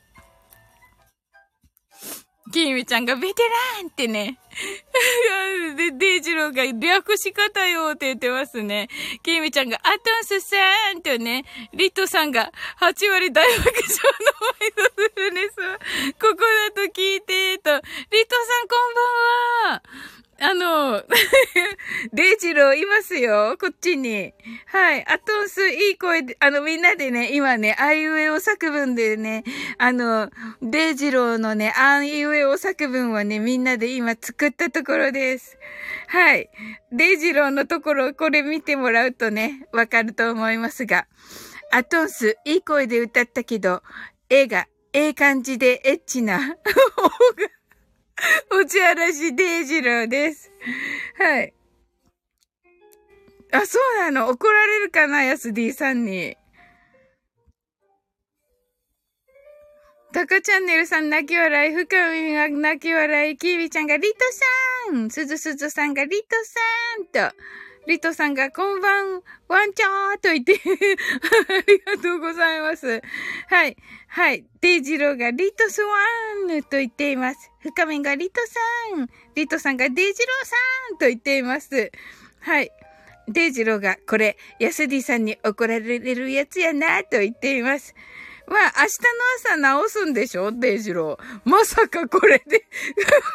[2.52, 3.42] キミちゃんがベテ
[3.78, 4.38] ランってね。
[5.76, 8.88] で、デイジローが略し方よって言ってますね。
[9.22, 10.56] キミちゃんがアトンスさ
[10.94, 13.74] んとね、リトさんが8割大爆笑
[14.20, 15.56] のワイドするんです
[16.20, 17.80] ここだと聞いて、と、
[18.10, 19.82] リトさんこんばんは。
[20.40, 21.02] あの、
[22.12, 24.32] デイジローいますよ、こっちに。
[24.66, 25.06] はい。
[25.06, 29.44] アトンス、いい声で、あの、みんなでね、今ね、アイウェオ作文でね、
[29.78, 35.56] あの、デイジローのね、アイウェオ作文をね、みんなで今作ったところです。
[36.08, 36.50] はい。
[36.92, 41.06] デイジローのところ、これ見てもらうとね、わかると思いますが。
[41.70, 43.82] アトンス、いい声で歌ったけど、
[44.28, 46.54] 絵が、ええ感じでエッチな方が
[48.52, 50.52] おちあらしデイジローです。
[51.18, 51.52] はい。
[53.52, 54.28] あ、そうなの？
[54.30, 56.36] 怒られるかなヤス D さんに。
[60.12, 64.18] タカチャンネルさん泣き笑い、深みが泣き笑い、キービちゃんがリト
[64.92, 66.36] さん、すずすずさんがリト
[67.12, 67.36] さんと、
[67.86, 73.02] リトさんがこんばん、ワンチャーと言って ありがとうございます。
[73.48, 73.76] はい。
[74.08, 74.46] はい。
[74.62, 75.94] デイジローがリトスワ
[76.56, 77.50] ンと言っています。
[77.60, 79.08] 深めがリトさん。
[79.34, 80.56] リトさんがデイジローさ
[80.94, 81.90] んと言っています。
[82.40, 82.70] はい。
[83.28, 87.94] デイジローが、これ、ヤスディさんに怒られるやつやなと言っています。
[88.46, 88.86] まあ、明日の
[89.50, 90.52] 朝直すんでしょ？
[90.52, 91.40] デイジロー。
[91.50, 92.66] まさかこれで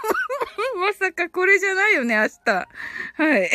[0.77, 2.67] まさかこれじゃないよね、明日。
[3.15, 3.49] はい。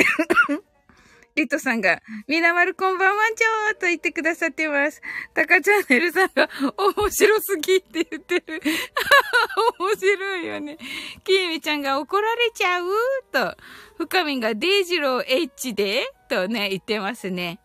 [1.37, 5.03] リトさんが、みなまるこんばんはんちょーと言ってくださってます。
[5.35, 6.49] タカチャンネルさんが、
[6.97, 8.62] 面白すぎって言ってる。
[9.81, 10.79] 面白いよね。
[11.25, 12.87] キーミちゃんが怒られちゃう
[13.33, 13.57] と、
[13.99, 17.59] 深みがデイジロー H でとね、言ってますね。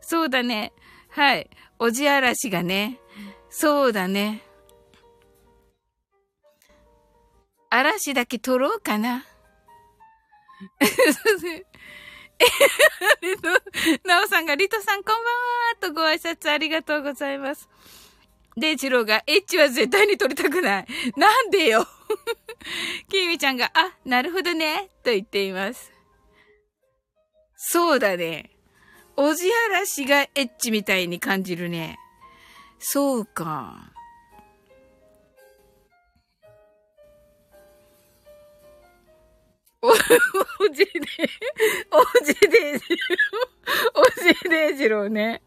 [0.00, 0.72] そうだね。
[1.08, 1.50] はい。
[1.80, 3.00] おじあらしがね。
[3.48, 4.42] そうだね。
[7.70, 9.24] 嵐だけ取ろうかな。
[13.22, 13.48] リト、
[14.08, 15.28] ナオさんが、リトさんこんばんは
[15.80, 17.68] とご挨拶ありがとうございます。
[18.56, 20.86] デイチローが、エッチは絶対に取りたくない。
[21.16, 21.86] なんでよ
[23.08, 25.92] キミちゃんが、あ、なるほどね、と言っています。
[27.56, 28.50] そうだね。
[29.16, 31.98] おじあらしがエッチみたいに感じるね。
[32.78, 33.89] そうか。
[39.82, 39.94] お、お
[40.72, 40.90] じで、
[41.90, 43.06] おじでじろ
[43.96, 45.42] う、おじでじろうね。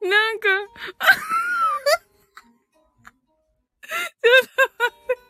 [0.00, 0.68] なんか、ちょっ
[4.40, 5.22] と待って。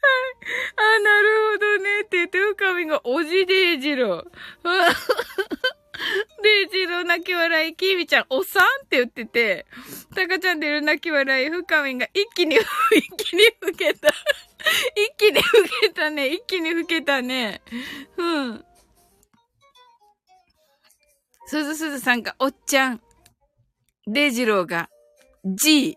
[0.00, 0.96] はい。
[0.96, 2.00] あ、なるほどね。
[2.02, 4.32] って言って、うかみがおじでじろう。
[6.42, 6.78] デイジ
[8.98, 9.66] 言ってて、
[10.14, 12.56] タカチャンネル泣き笑い、深みが一気に、
[12.92, 14.08] 一気に吹けた。
[14.08, 14.14] 一
[15.16, 16.28] 気に吹けたね。
[16.28, 17.62] 一気に吹けたね。
[18.16, 18.64] うん。
[21.46, 23.02] すずすずさんが、おっちゃん。
[24.06, 24.90] デイジローが、
[25.44, 25.90] G。
[25.90, 25.96] い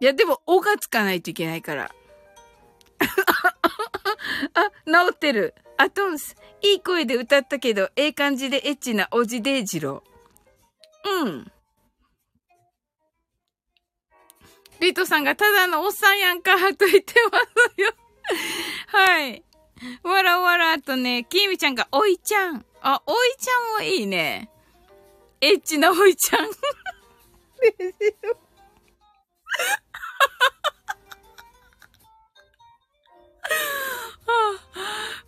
[0.00, 1.94] や、でも、おがつかないといけないから。
[4.54, 5.54] あ、治ってる。
[5.76, 6.36] アトンス。
[6.62, 11.24] いい声で歌ったけど、ええ感じでエッチなおじデイジロー。
[11.24, 11.52] うん。
[14.80, 17.38] リトさんがただのおっさんやんか、と言ってま
[17.74, 17.92] すよ。
[18.88, 19.42] はい。
[20.02, 22.64] わらわらとね、きみちゃんがおいちゃん。
[22.80, 24.50] あ、おいちゃんもいいね。
[25.40, 26.44] エッチなおいちゃん。
[26.44, 26.52] は
[34.26, 34.58] あ、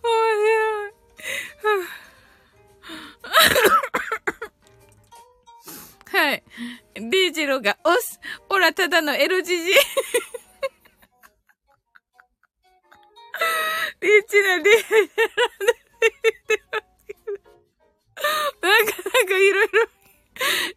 [0.03, 0.13] 面
[0.43, 1.00] 白い。
[6.11, 6.43] はい。
[6.95, 8.19] デイジローが押す。
[8.49, 9.71] ほら、ただのエロジジ。
[14.01, 15.31] リッチなデイジロー
[18.61, 19.87] なんか、なんかいろいろ、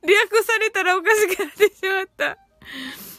[0.02, 2.38] 略されたらおかしくなってしまった。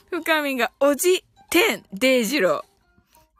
[0.10, 2.64] 深みが、おじ、てん、デイジロー。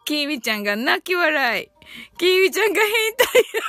[0.06, 1.70] キーミちゃんが泣き笑い。
[2.18, 3.62] キーミちゃんが変態や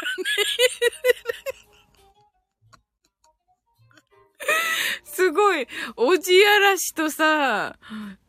[5.05, 7.77] すごい、おじやらしとさ、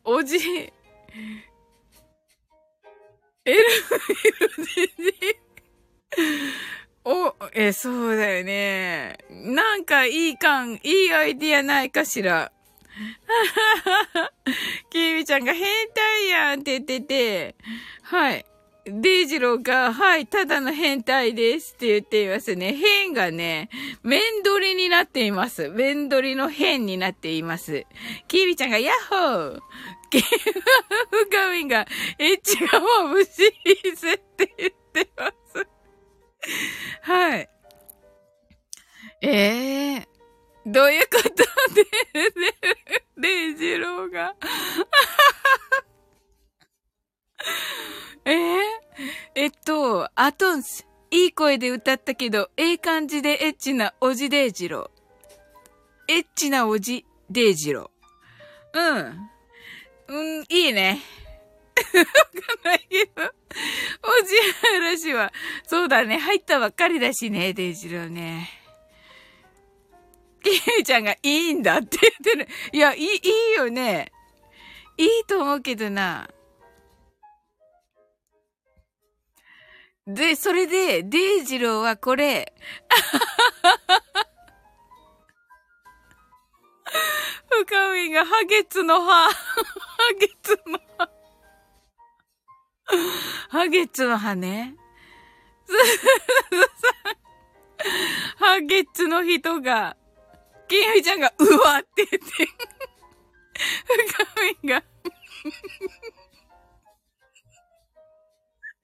[0.04, 0.72] おじ、エ
[3.52, 3.62] ル、エル
[7.04, 9.16] お、え、そうだよね。
[9.30, 12.52] なんかいい感、いいアイディアないかしら。
[14.90, 17.56] キーミちゃんが変態やんって言ってて、
[18.02, 18.44] はい。
[18.90, 22.74] デイジローが、はい、ただの変態ですって言っていますね。
[22.74, 23.68] 変がね、
[24.02, 25.68] 面取りになっています。
[25.68, 27.84] 面取りの変になっています。
[28.26, 29.60] キービちゃんが、ヤッホー
[30.10, 31.86] キーフミンが、
[32.18, 35.66] エッチがもうシリーズって言ってます。
[37.02, 37.48] はい。
[39.20, 41.28] ええー、どういうこと
[41.74, 41.86] で、
[43.18, 44.34] デイジローが。
[48.24, 48.58] えー、
[49.34, 50.86] えっと、アトンス。
[51.10, 56.12] いい声で歌ったけど、ええ感じでエッチなおじデイジロー。
[56.12, 58.78] エッチなおじデイジロー。
[58.78, 59.30] うん。
[60.08, 61.00] うん、いいね。
[61.94, 63.22] わかんないけど。
[63.22, 64.34] おじ
[64.76, 65.32] 話は、
[65.66, 66.18] そうだね。
[66.18, 68.50] 入ったばっかりだしね、デイジローね。
[70.42, 72.48] キミちゃんがいいんだって言ってる。
[72.72, 74.12] いや、いい、いいよね。
[74.96, 76.28] いいと思うけどな。
[80.08, 82.54] で、それで、デイジローはこれ、
[87.50, 89.34] 深みがハゲツの葉、ハ
[90.18, 91.10] ゲツの葉。
[93.50, 94.76] ハゲツの葉ね。
[98.38, 99.94] ハゲツの人が、
[100.68, 102.18] キミちゃんが、うわって言って、
[103.84, 104.24] 深
[104.62, 104.82] みが、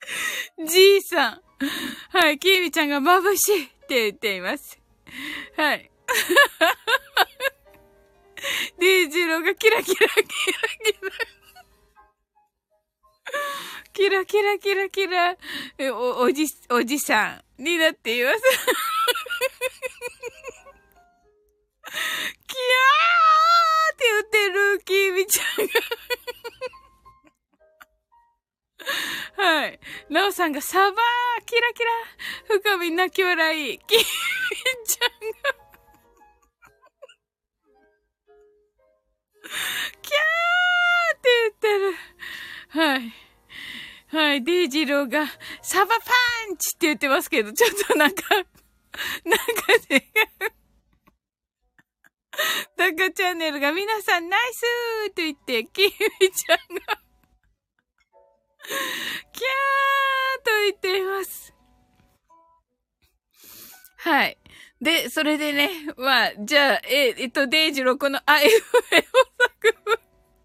[0.66, 1.40] じいさん。
[2.10, 4.78] はい、きみちゃんが眩しいって言っています。
[5.56, 5.90] はい。
[8.78, 10.32] デイジローがキラキラキラキ
[10.92, 10.98] ラ。
[13.92, 15.36] キラキラキラキラ、
[15.94, 18.40] お、おじ、おじさんになっています。
[21.84, 25.72] キャーって言ってる、キミちゃんが。
[29.36, 29.80] はい。
[30.10, 31.90] なおさんがサバーキラキラ
[32.60, 34.04] 深み泣き笑いキミ
[34.86, 35.64] ちゃんが
[40.02, 41.94] キャーって言ってる。
[42.68, 43.12] はい。
[44.08, 44.44] はい。
[44.44, 45.26] デイジローが、
[45.62, 45.94] サバパ
[46.52, 48.44] ンチって言ってますけど、ちょっとなんか、なんか
[49.90, 50.02] 違う。
[52.76, 57.00] タカチャンネルが皆さんナイスーと言って、キミちゃんが
[59.32, 61.54] キャーと言っています。
[63.98, 64.38] はい。
[64.80, 69.96] で、それでね、まあ、じゃあ、え、えっと、デイジロ、このあいうえお作文。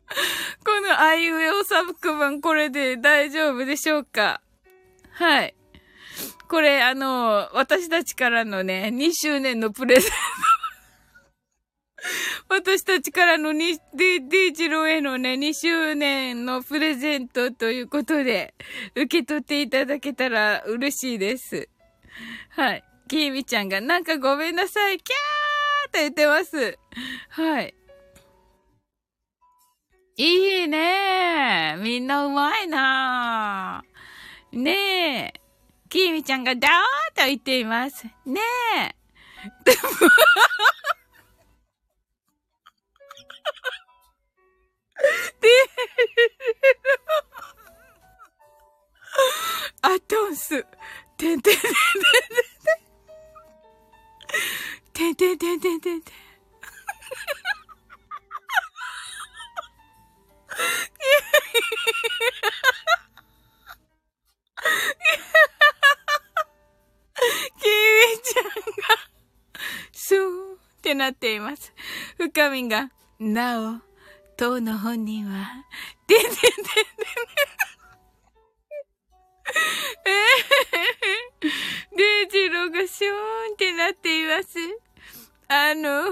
[0.64, 4.42] このあいうえお作文、これで大丈夫でしょうか？
[5.12, 5.56] はい。
[6.48, 10.18] これ、あの、私たちからのね、2周年のプレゼント
[12.50, 18.56] 私たちからのに、デ、デイジローへのね、2周年のプレゼントということで、
[18.96, 21.70] 受け取っていただけたら嬉しいです。
[22.50, 22.84] はい。
[23.08, 26.80] キーミちゃんが、なんかごめんなさい、キャーと言ってます。
[27.30, 27.76] はい。
[30.18, 35.34] いいねーみんなうまいなーねえ。
[35.88, 38.06] きーみちゃんがだーと言っています。
[38.26, 38.42] ね
[38.86, 38.96] え。
[45.42, 45.48] で、
[49.82, 50.66] アトンス。
[51.18, 51.68] てんてんてんて
[55.12, 55.16] んてん。
[55.16, 56.14] てんてんてんてんてんてん。
[67.60, 68.52] キミちゃんが、
[69.92, 70.16] そ
[70.54, 71.74] うってなっています。
[72.18, 73.82] 深みが、なお、
[74.38, 75.66] 当の本人は、
[76.08, 76.56] てんてんてんてん。
[80.06, 84.58] えー、デイジローがショーンってなっています。
[85.50, 86.06] あの、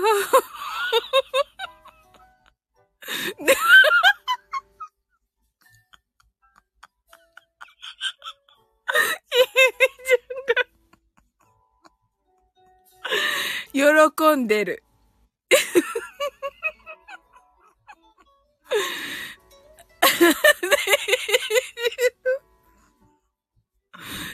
[13.71, 14.83] 喜んでる。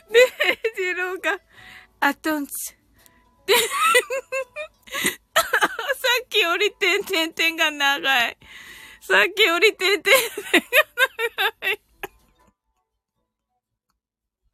[0.09, 0.23] デイ
[0.75, 1.39] ジローが、
[1.99, 2.53] アトンツ。
[3.45, 3.61] で、 さ
[6.25, 8.37] っきよりてんてんてんが長い。
[9.01, 10.97] さっきよりてんてんてんが
[11.61, 11.81] 長い。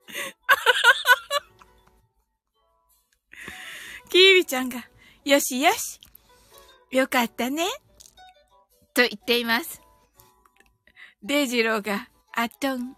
[4.09, 4.87] キービちゃんが、
[5.23, 5.99] よしよし。
[6.91, 7.65] よかったね。
[8.99, 9.81] と言っています。
[11.23, 12.97] デイジローが、あっとん。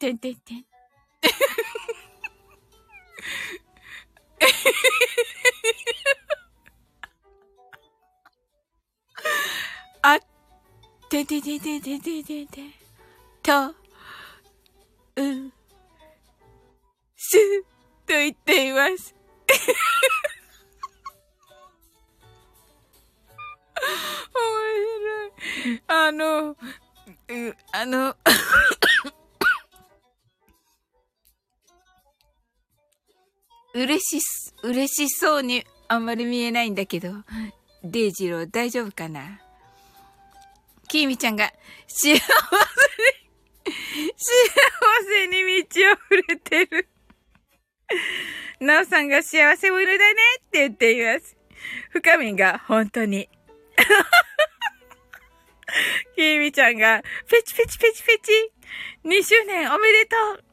[0.00, 0.66] てんてんてん。
[10.02, 10.18] あ、
[11.08, 12.74] てんてんてんてんてんてんてんてん。
[13.44, 13.76] と、
[15.14, 15.52] うん、
[17.14, 17.68] す、と
[18.08, 19.14] 言っています。
[23.76, 25.82] 白い。
[25.86, 26.56] あの、う、
[27.72, 28.16] あの、
[33.74, 34.26] 嬉し、
[34.62, 37.12] 嬉しそうにあんまり見えないんだけど、
[37.84, 39.40] デイジロー大丈夫かな？
[40.88, 41.52] キーミちゃんが
[41.86, 42.20] 幸せに、幸
[45.08, 45.96] せに満ち溢
[46.28, 46.88] れてる。
[48.60, 49.98] なおさんが幸せ者だね
[50.38, 51.36] って言っています。
[51.90, 53.28] 深みが本当に。
[56.14, 58.52] きーみちゃんが、ペチペチペチペチ
[59.04, 60.44] !2 周年おめでとう。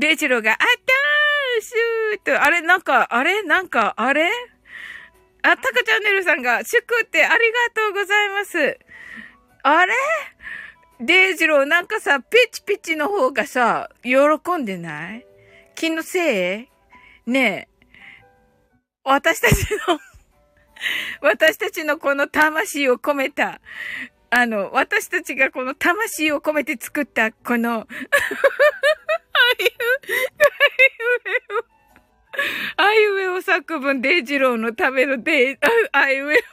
[0.00, 3.42] レイチロが、あったーシューと、あれなんか、あれ？
[3.42, 4.30] なんか、あれ？
[5.42, 8.78] あ、タカチャンネルさんが、祝ってありがとうございます。
[9.62, 9.94] あれ？
[11.00, 14.16] デイジローなんかさ、ペチペチの方がさ、喜
[14.58, 15.26] んでない？
[15.74, 16.68] 気のせ
[17.26, 17.30] い？
[17.30, 17.76] ねえ。
[19.04, 19.98] 私たちの
[21.20, 23.60] 私たちのこの魂を込めた、
[24.30, 27.94] あの、私たちがこの魂を込めて作ったこの、あいう、あい
[30.82, 31.64] うえを、
[32.76, 35.58] あいうえを作文、デイジローのためのデイ、
[35.92, 36.52] あいうえを作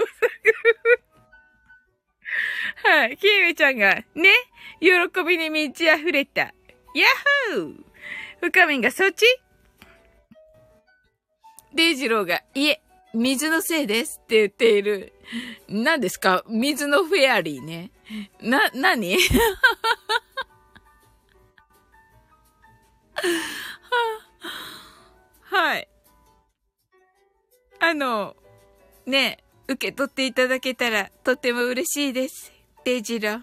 [2.86, 2.94] 文。
[2.96, 4.30] はい、ひえめちゃんが、ね、
[4.80, 4.90] 喜
[5.24, 6.42] びに満ち溢れた。
[6.42, 7.08] ヤ
[7.54, 7.84] ッホー
[8.42, 9.26] 深みんがそっち?
[11.74, 12.83] デイジローが、いえ、
[13.14, 15.14] 水のせいですって言っている。
[15.68, 16.44] 何ですか？
[16.48, 17.92] 水のフェアリーね。
[18.42, 19.18] な、なに
[25.44, 25.88] はい。
[27.80, 28.36] あの、
[29.06, 32.52] ね、受け取っていただけたらとても嬉しいです。
[32.84, 33.42] デジロー。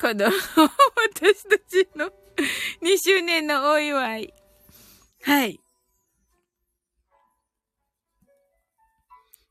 [0.00, 0.26] この、
[0.96, 2.06] 私たちの
[2.82, 4.34] 2周年のお祝い。
[5.22, 5.60] はい。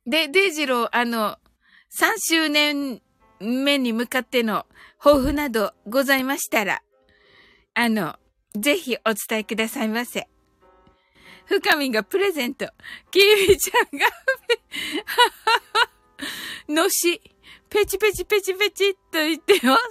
[0.06, 1.38] で、デイジロー、あの、
[1.98, 3.02] 3周年
[3.40, 4.66] 目に向かっての
[5.00, 6.82] 抱負などございましたら、
[7.74, 8.16] あの、
[8.56, 10.28] ぜひお伝えくださいませ。
[11.46, 12.68] 深みがプレゼント。
[13.12, 14.08] キーミちゃんが
[16.84, 17.22] のし、
[17.70, 19.82] ペチペチペチペチと言ってます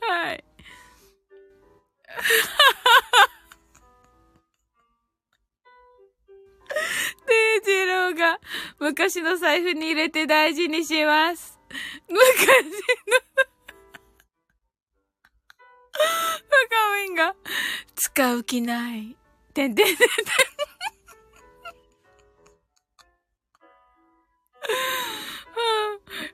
[0.00, 0.44] はい。
[7.26, 8.38] デイジローが
[8.78, 11.58] 昔の財布に入れて大事にします。
[12.08, 12.70] 昔の
[16.48, 17.34] 深みが、
[17.94, 19.16] 使う気ない。
[19.52, 20.06] てんてんてんてん。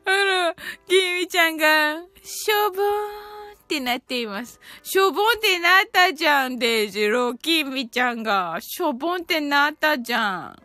[0.05, 0.55] あら、
[0.87, 3.36] きみちゃんが、しょぼーん
[3.67, 4.61] ってなっています。
[4.85, 7.37] しょぼんってなったじゃん、デイジロー。
[7.37, 10.57] きみちゃんが、しょぼんってなったじゃん。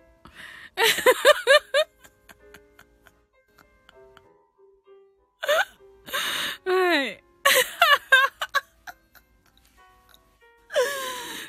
[6.64, 7.24] はい。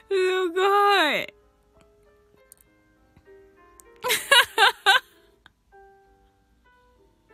[0.09, 0.57] すご
[1.11, 1.26] い。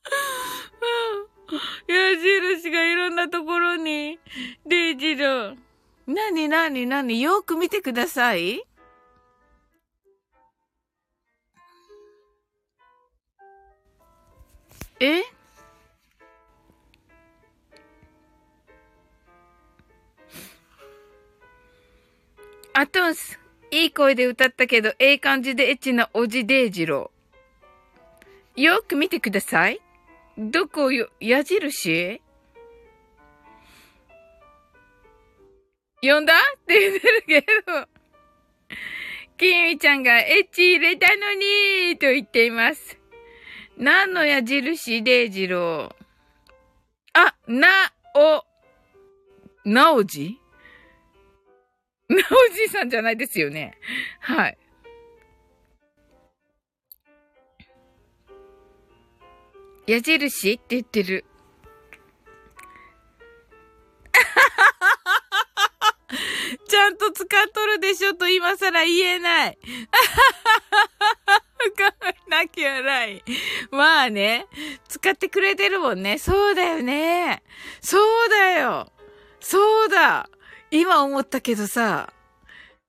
[1.88, 4.20] 矢印がいろんなところに、
[4.66, 5.58] デイジロー。
[6.08, 8.64] なになになによく見てください。
[15.00, 15.22] え？
[22.74, 23.40] アトンス、
[23.72, 28.62] いい声で歌ったけど、ええ感じでエッチなおじデイジロー。
[28.62, 29.82] よく見てください。
[30.42, 32.22] どこよ、矢印
[36.02, 36.34] 呼んだ？
[36.34, 37.88] って言ってるけど。
[39.38, 42.98] きみちゃんがエッチ入れたのにと言っています。
[43.78, 45.96] 何の矢印デイジロー。
[47.16, 47.68] あ、な、
[48.16, 48.46] お、
[49.66, 50.40] なおじ？
[52.08, 53.78] なおじさんじゃないですよね。
[54.22, 54.58] はい。
[59.90, 61.26] 矢印って言ってる。
[66.68, 69.58] ちゃんと使っとるでしょと今更言えない。
[72.30, 73.24] 泣き笑い。
[73.72, 74.46] まあね、
[74.88, 76.20] 使ってくれてるもんね。
[76.20, 77.42] そうだよね。
[77.82, 78.94] そうだよ。
[79.40, 80.30] そうだ。
[80.70, 82.14] 今思ったけどさ、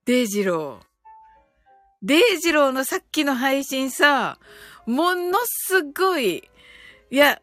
[0.05, 0.87] デイジロー。
[2.03, 4.39] デイジローのさっきの配信さ、
[4.85, 6.50] ものすごい、
[7.11, 7.41] いや、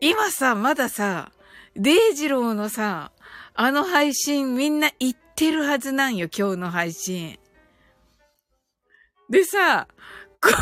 [0.00, 1.32] 今さ、まださ、
[1.74, 3.10] デイジローのさ、
[3.54, 7.38] あの配信みんな言ってるはずなんよ、今日の配信。
[9.28, 9.88] でさ、
[10.40, 10.54] これ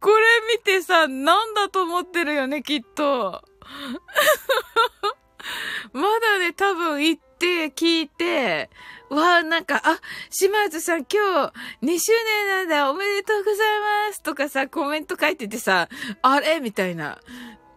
[0.00, 0.16] これ
[0.56, 3.42] 見てさ、なんだと思ってるよね、きっと。
[5.92, 8.70] まだね、多分行って聞いて、
[9.10, 10.00] わあ、なんか、あ、
[10.30, 11.52] 島津さん今日
[11.82, 15.88] 2周年なんだ、おめでとうございますとかさ、コメント書いててさ、
[16.22, 17.18] あれみたいな。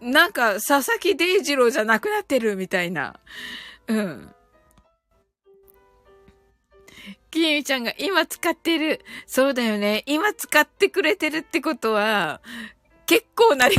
[0.01, 3.19] なんか、佐々木デイジローじゃなくなってるみたいな。
[3.87, 4.33] うん。
[7.29, 9.01] きみちゃんが今使ってる。
[9.25, 10.03] そうだよね。
[10.05, 12.41] 今使ってくれてるってことは、
[13.05, 13.77] 結構なり、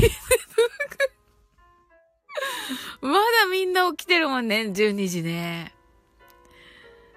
[3.02, 5.74] まだみんな起きてるもんね、12時ね。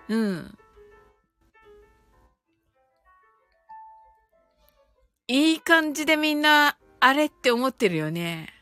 [0.10, 0.58] うん。
[5.28, 8.54] いい感じでみんな、あれって思ってるよね。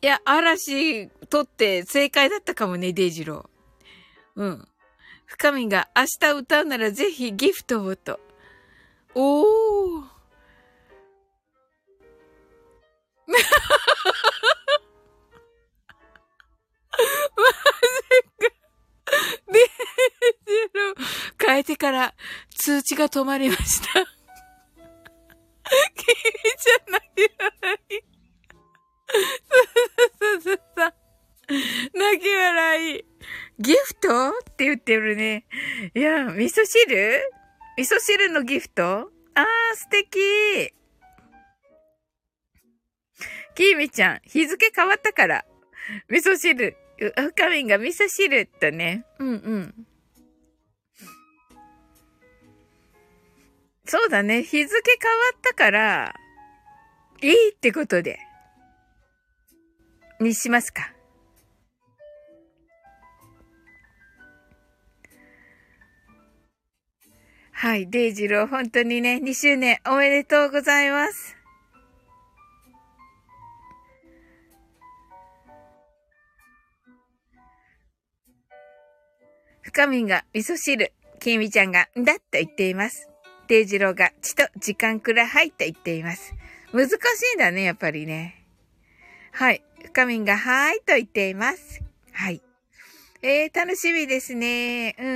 [0.00, 4.40] いや、嵐取って正解だったかもね、デイジロー。
[4.40, 4.68] うん。
[5.24, 8.20] 深みが明日歌うならぜひギフトをと。
[9.14, 10.04] おー。
[17.36, 17.42] マ
[18.40, 18.54] ジか。
[19.50, 19.70] デイジ
[21.46, 22.14] 変えてから
[22.56, 24.04] 通知が止まりました。
[25.94, 26.14] 君
[26.58, 28.02] じゃないい。
[30.20, 30.94] そうそうそう。
[31.94, 33.04] 泣き笑い。
[33.58, 34.28] ギフト？
[34.30, 35.46] って言ってるね。
[35.94, 37.22] いや、味噌汁？
[37.78, 39.10] 味噌汁のギフト？
[39.34, 40.72] あー、素敵。
[43.54, 45.44] きーみちゃん、日付変わったから。
[46.08, 46.76] 味噌汁。
[46.98, 49.04] 深みんが味噌汁とね。
[49.18, 49.86] うんうん。
[53.84, 54.42] そうだね。
[54.42, 56.14] 日付変わったから、
[57.22, 58.18] いいってことで。
[60.20, 60.92] にしますか。
[67.52, 71.37] はい、デイジロー、本当にね、2周年おめでとうございます。
[79.68, 83.10] 深みんが味噌汁、きみちゃんがんだと言っています。
[83.48, 86.34] 定次郎がちと時間くらはいと言っています。
[86.72, 86.92] 難し
[87.34, 88.46] いんだね、やっぱりね。
[89.30, 89.62] はい。
[89.84, 91.82] 深みんがはーいと言っています。
[92.12, 92.40] はい。
[93.20, 94.96] えー、楽しみですね。
[94.98, 95.06] う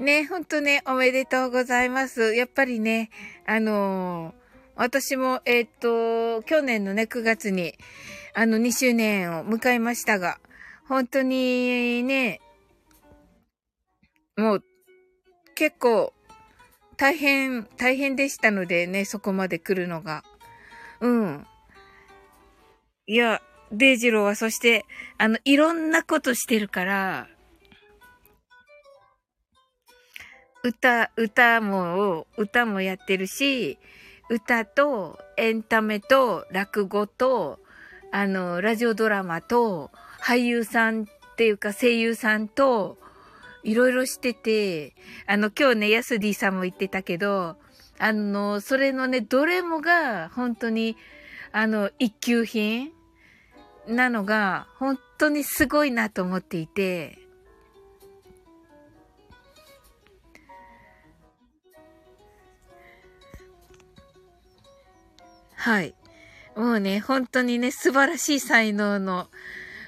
[0.00, 0.04] ん。
[0.04, 2.34] ね、ほんとね、おめでとうございます。
[2.34, 3.10] やっぱりね、
[3.46, 4.34] あの
[4.80, 7.74] 私も、えー、っと、去年のね、9月に、
[8.32, 10.38] あの、2周年を迎えましたが、
[10.88, 12.40] 本当にね、
[14.38, 14.64] もう、
[15.54, 16.14] 結構、
[16.96, 20.24] 大変、大変でしたのでね、そこまで来るのが。
[21.00, 21.46] うん。
[23.06, 24.86] いや、デイジローはそして、
[25.18, 27.28] あの、いろんなことしてるから、
[30.64, 33.78] 歌、歌も、歌もやってるし、
[34.30, 37.58] 歌とエンタメと落語と、
[38.12, 39.90] あの、ラジオドラマと、
[40.22, 42.96] 俳優さんっていうか声優さんと、
[43.64, 44.94] いろいろしてて、
[45.26, 47.56] あの、今日ね、ヤスディさんも言ってたけど、
[47.98, 50.96] あの、それのね、どれもが、本当に、
[51.50, 52.92] あの、一級品
[53.88, 57.18] なのが、本当にすごいなと思っていて、
[65.60, 65.94] はい。
[66.56, 69.28] もうね、本当にね、素晴らしい才能の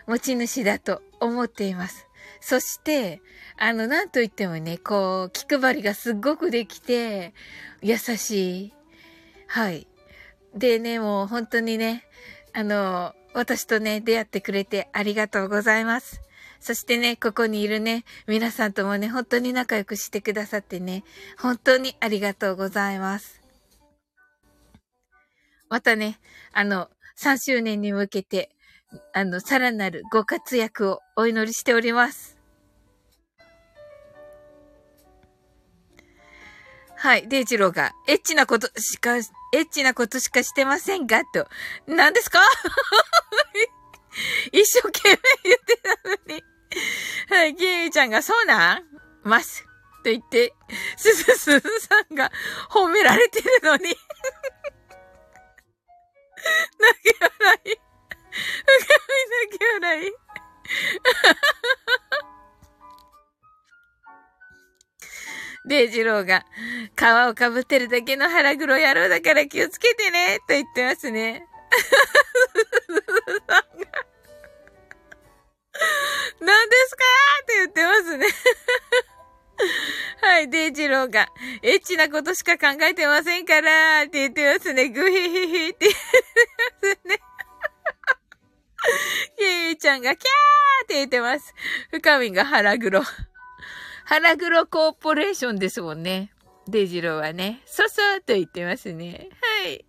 [0.07, 2.07] 持ち主だと思っています。
[2.43, 3.23] そして、
[3.57, 7.33] あの、なんと言ってもね、こう、気配りがすっごくできて、
[7.81, 8.73] 優しい。
[9.47, 9.87] はい。
[10.55, 12.05] でね、もう本当にね、
[12.53, 16.21] あの、私とね、出会ってくれてありがとうございます。
[16.61, 21.03] そしてね、ここにいるね、皆さんともね、本当に仲良くしてくださってね、
[21.39, 23.42] 本当にありがとうございます。
[25.73, 26.19] またね、
[26.53, 28.51] あの、3周年に向けて、
[29.15, 32.37] あの、さらなるご活躍をお祈りしております。
[36.95, 37.27] はい。
[37.27, 39.25] デイジローが、エッチなことしか、エッ
[39.71, 41.49] チなことしかしてませんが、と。
[41.87, 42.41] 何ですか？
[44.53, 46.45] 一生懸命言ってたのに。
[47.31, 47.55] はい。
[47.55, 48.85] ゲイちゃんが、そうなん？
[49.23, 49.65] ます。
[50.05, 50.53] と言って、
[50.99, 52.31] すずすずさんが
[52.69, 53.97] 褒められてるのに。
[56.79, 57.69] 泣き笑い。
[57.69, 57.77] 深み
[59.49, 60.13] 泣き笑い。
[65.65, 66.45] デイジローが、
[66.97, 71.47] 皮をかぶってるだけの腹黒野郎だから気をつけてね、と言ってますね。
[76.41, 77.05] 何ですか？
[77.43, 78.27] って言ってますね。
[80.21, 81.29] はい、デイジローが、
[81.63, 84.89] エッチなことしか考えてませんから、って言ってますね。
[84.89, 85.99] グヒヒヒって言って
[86.83, 87.21] ますね。
[89.39, 91.55] ケイちゃんがキャーって言ってます。
[91.91, 93.03] 深みが腹黒。
[94.05, 96.33] 腹黒コーポレーションですもんね。
[96.69, 97.63] デイジローはね。
[97.67, 99.29] そそーと言ってますね。
[99.63, 99.85] はい。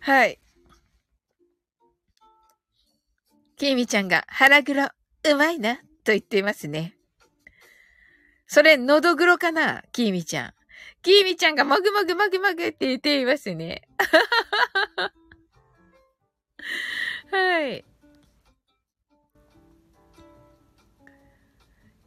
[0.00, 0.38] はい。
[3.56, 6.97] ケイミちゃんが腹黒、うまいな、と言っていますね。
[8.48, 10.54] それ、のどぐろかなキーミちゃん。
[11.02, 13.82] キーミちゃんがもぐもぐもぐもぐって言っていますね。
[17.30, 17.84] はい。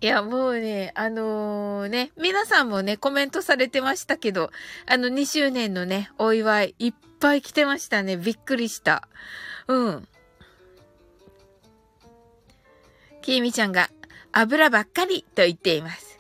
[0.04, 4.50] いや、もうね、あのー、ね、皆さんもね、コメントされてましたけど、
[4.88, 8.18] あの、2周年のね、お祝い、いっぱい来てましたね。
[8.18, 9.08] びっくりした。
[9.68, 10.08] うん。
[13.22, 13.92] きーみちゃんが、
[14.32, 16.11] 油ばっかりと言っています。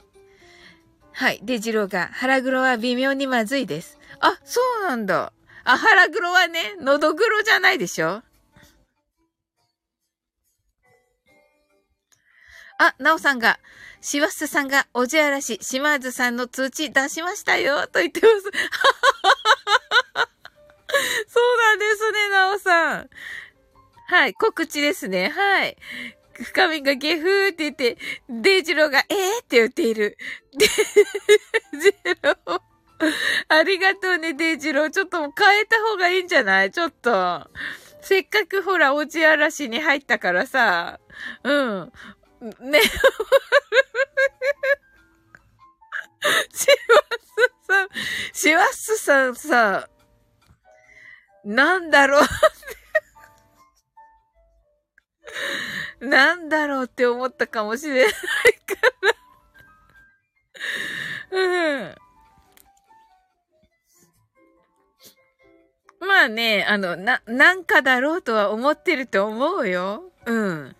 [1.13, 1.39] はい。
[1.43, 3.99] で、ジローが、腹黒は微妙にまずいです。
[4.19, 5.33] あ、そうなんだ。
[5.63, 8.23] あ、腹黒はね、喉黒じゃないでしょ
[12.79, 13.59] あ、なおさんが、
[13.99, 18.33] しわすさんが、おじあらし、島津さんの通知出しましたよ、と言ってます。
[21.27, 23.09] そうなんですね、なおさん。
[24.07, 25.29] はい、告知ですね。
[25.29, 25.77] はい。
[26.43, 27.97] 深みがゲフーって言って、
[28.29, 30.17] デイジローが、えーって言っている。
[30.57, 32.61] デイジロー。
[33.47, 34.89] ありがとうね、デイジロー。
[34.91, 35.31] ちょっと変え
[35.65, 36.71] た方がいいんじゃない？
[36.71, 37.49] ちょっと。
[38.01, 40.99] せっかくほら、おじ嵐に入ったからさ。
[41.43, 41.91] うん。
[42.59, 42.81] ね。
[46.53, 46.75] シワ
[47.19, 47.89] スさん、
[48.33, 49.89] シワスさんさ、
[51.43, 52.23] なんだろう
[55.99, 58.15] なんだろうって思ったかもしれないか
[59.01, 59.15] ら
[61.31, 61.95] うん。
[65.99, 70.11] まあね、あの、な、なんかだろうとは思ってると思うよ。
[70.25, 70.75] うん。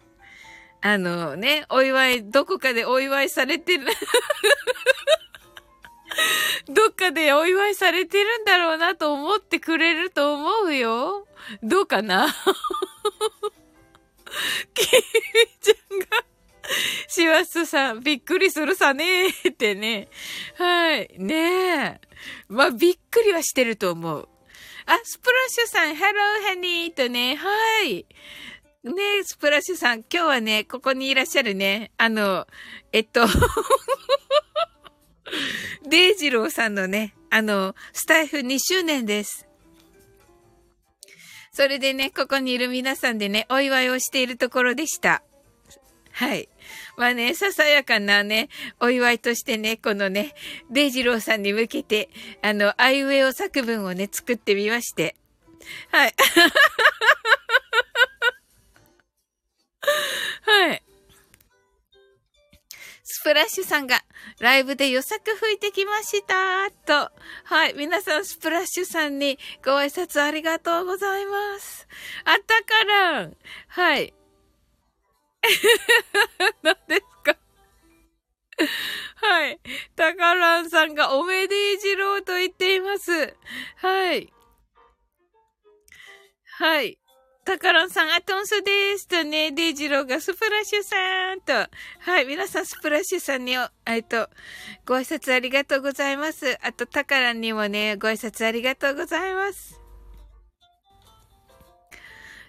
[0.81, 3.85] あのね、お祝い、どこかでお祝いされてる
[6.67, 11.27] どっかでお祝いされてるんだろうなと思ってくれると思うよ。
[11.61, 12.27] どうかな？
[14.73, 14.89] キミ
[15.59, 16.05] ちゃんが、
[17.07, 20.07] シワスさん、びっくりするさねー ってね。
[20.55, 21.09] はい。
[21.17, 22.01] ねえ。
[22.47, 24.29] まあ、びっくりはしてると思う。
[24.85, 28.05] あ、スプラッシュさん、ハローハニーとね、はい。
[28.83, 32.47] ねえスプラッシュさん、今日はね、ここにいらっしゃるね、あの、
[32.91, 33.27] えっと
[35.87, 39.45] デイジローさんのね、あの、スタイフ2周年です。
[41.51, 45.21] それでね、ここにいる皆さんでね、お祝いをしているところでした。
[46.13, 46.47] はい。
[46.97, 48.47] まあね、ささやかなね、
[48.79, 50.33] お祝いとしてね、このね、
[50.69, 52.09] デイジローさんに向けて、
[52.41, 55.15] あの、あいうえお作文をね、作ってみまして。
[55.91, 56.15] はい。
[60.43, 60.83] はい。
[63.21, 64.01] スプラッシュさんが
[64.39, 67.11] ライブで予作吹いてきましたと。
[67.43, 67.75] はい。
[67.75, 71.87] 皆さんスプラッシュさんにご挨拶ありがとうございます。
[72.25, 73.37] あったからん。
[73.67, 74.11] はい。
[76.63, 77.37] 何ですか？
[79.27, 79.59] はい。
[79.95, 83.35] タカランさんがおめでいじろうと言っています。
[83.75, 84.33] はい。
[86.57, 86.97] はい。
[87.43, 91.53] タカロンさん、アトンスですとね、デイジローがスプラッシュさんと、
[91.99, 93.55] はい、皆さんスプラッシュさんに、
[93.87, 94.29] えっと、
[94.85, 96.55] ご挨拶ありがとうございます。
[96.61, 99.81] あと、タカランにもね、ご挨拶ありがとうございます。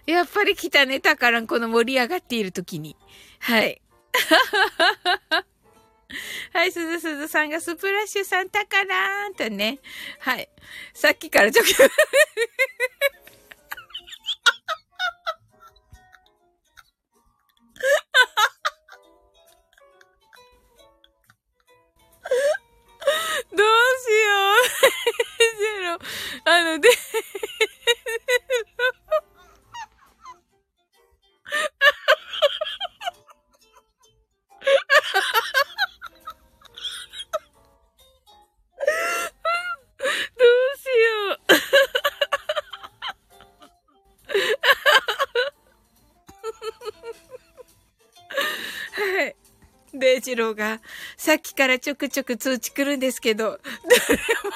[0.05, 2.95] やっぱり来たね、タカラン、この盛り上がっている時に。
[3.39, 3.81] はい。
[6.53, 9.79] はい、すずすずさんがスプラッシュさん、タカランとね。
[10.19, 10.47] はい。
[10.93, 11.71] さっきからちょっと
[23.55, 23.67] どう
[23.99, 24.83] しよう。
[25.59, 25.99] ゼロ。
[26.45, 26.89] あの、で、
[50.23, 50.79] デイジローが、
[51.17, 53.59] さっきからちょくちょく通知来るんですけど、
[53.89, 54.55] 誰も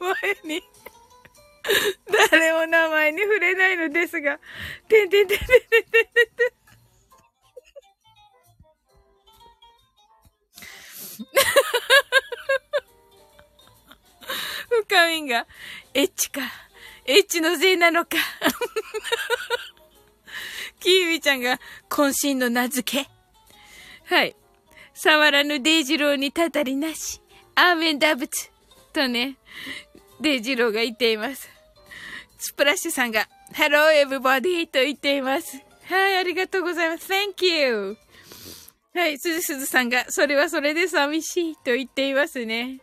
[0.00, 0.62] 名前に
[2.30, 4.40] 誰も名前に触れないのですが、
[4.88, 6.52] てんてんてんてんてんてんてん。
[14.88, 15.46] 深みんが、
[15.94, 16.40] エッチか。
[17.04, 18.16] エッチのせいなのか。
[20.80, 23.08] キーウィちゃんが、渾身の名付け。
[24.04, 24.34] はい。
[25.02, 27.20] 触らぬデイジローにたたりなし。
[27.56, 28.52] アーメンダブツ。
[28.92, 29.36] とね、
[30.20, 31.50] デイジローが言っています。
[32.38, 35.60] スプラッシュさんが、Hello everybody と言っています。
[35.86, 37.12] はい、ありがとうございます。
[37.12, 37.96] Thank you!
[38.94, 42.78] はい、すずすずさんが、それはそれで寂しいと言っていますね。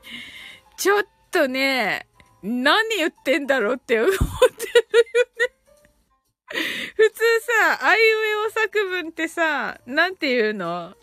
[0.75, 2.05] ちょっとね、
[2.43, 4.25] 何言ってんだろうって思ってるよ
[6.57, 6.63] ね。
[6.97, 7.21] 普通
[7.61, 10.95] さ、あいうえお作文ってさ、なんて言うの？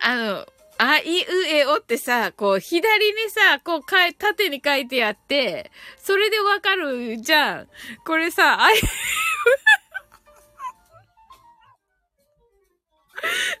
[0.00, 0.46] あの、
[0.78, 7.68] あいうえおってさ、こう、左にさ、こう、かい、縦に書いてあって、それでわかるじゃん。
[8.04, 8.80] これさ、あいう、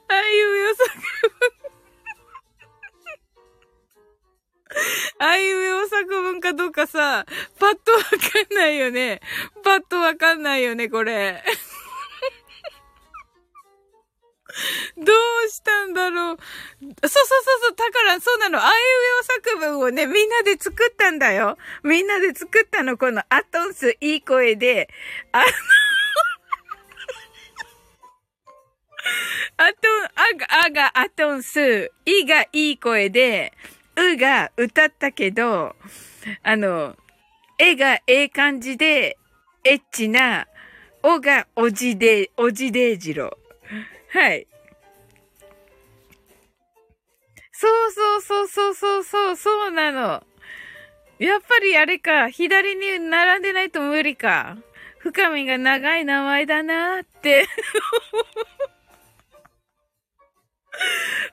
[0.08, 1.66] あいうえお作文。
[5.18, 7.24] あいうえお作文かどうかさ、
[7.58, 8.08] パッとわか
[8.54, 9.22] んないよね。
[9.64, 11.42] パッとわかんないよね、これ。
[14.96, 16.36] どうしたんだろう。
[16.36, 17.20] そうそうそう
[17.62, 18.58] そう、だからそうなの。
[18.64, 18.76] あいうえ
[19.20, 21.58] お作文をね、みんなで作ったんだよ。
[21.82, 24.88] みんなで作ったの、このアトンス、いい声で。
[25.32, 25.44] あの
[29.58, 33.52] アトン、あが、あがアトンス、いがいい声で、
[33.96, 35.76] うが歌ったけど、
[36.42, 36.96] あの、
[37.58, 39.16] えがええ感じで、
[39.64, 40.46] エッチな、
[41.02, 43.38] おがおじで、おじでいじろ。
[44.16, 44.46] はい。
[47.52, 50.24] そうそうそうそうそうそう、そうなの。
[51.18, 54.56] やっぱりあれか、左に並んでないと無理か。
[55.00, 57.46] 深みが長い名前だなーって。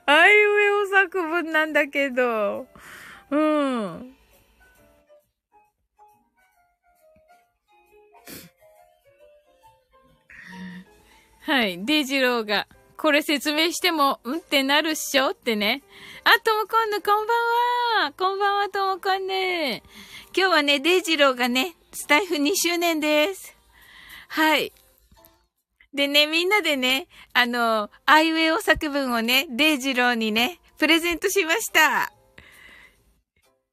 [0.04, 2.66] あいうえお作文なんだけど。
[3.30, 4.14] うん。
[11.46, 11.84] はい。
[11.84, 12.66] デイジローが、
[13.04, 15.32] これ説明しても、うんってなるっしょ？
[15.32, 15.82] ってね。
[16.24, 18.12] あ、ともこんぬ、こんばんは。
[18.16, 19.34] こんばんは、ともこんぬ。
[19.34, 19.82] 今
[20.34, 23.54] 日はね、デイジローがね、スタイフ2周年です。
[24.28, 24.72] はい。
[25.92, 32.10] でね、みんなでね、あの、あいうえお作文をね、デイジローにね、プレゼントしました。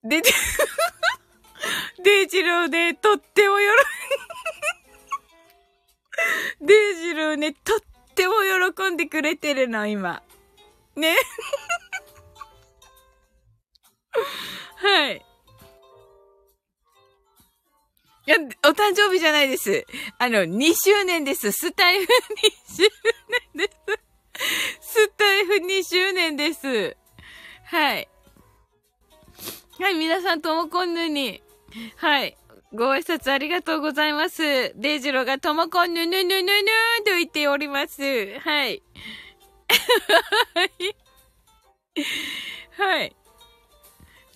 [0.03, 0.21] で、
[2.03, 3.84] デイジローね、とってもよろ、
[6.59, 7.90] デイジローね、とって
[8.28, 8.34] も
[8.74, 10.24] 喜んでくれてるの、今。
[10.95, 11.15] ね。
[14.76, 15.26] はい。
[18.28, 19.86] いや、お誕生日じゃないです。
[20.19, 21.51] あの、2周年です。
[21.51, 22.07] スタイフ2
[22.76, 22.89] 周
[23.55, 24.01] 年です。
[24.82, 26.95] スタイフ2周年です。
[27.65, 28.07] はい。
[29.80, 31.41] はい、皆さんともこんぬに。
[31.95, 32.38] はい。
[32.74, 34.74] ご挨拶ありがとうございます。
[34.76, 36.67] デイジロがともこんぬぬぬぬぬ
[37.05, 38.01] と言っております。
[38.39, 38.82] はい。
[39.67, 40.95] はい。
[42.78, 43.15] はい。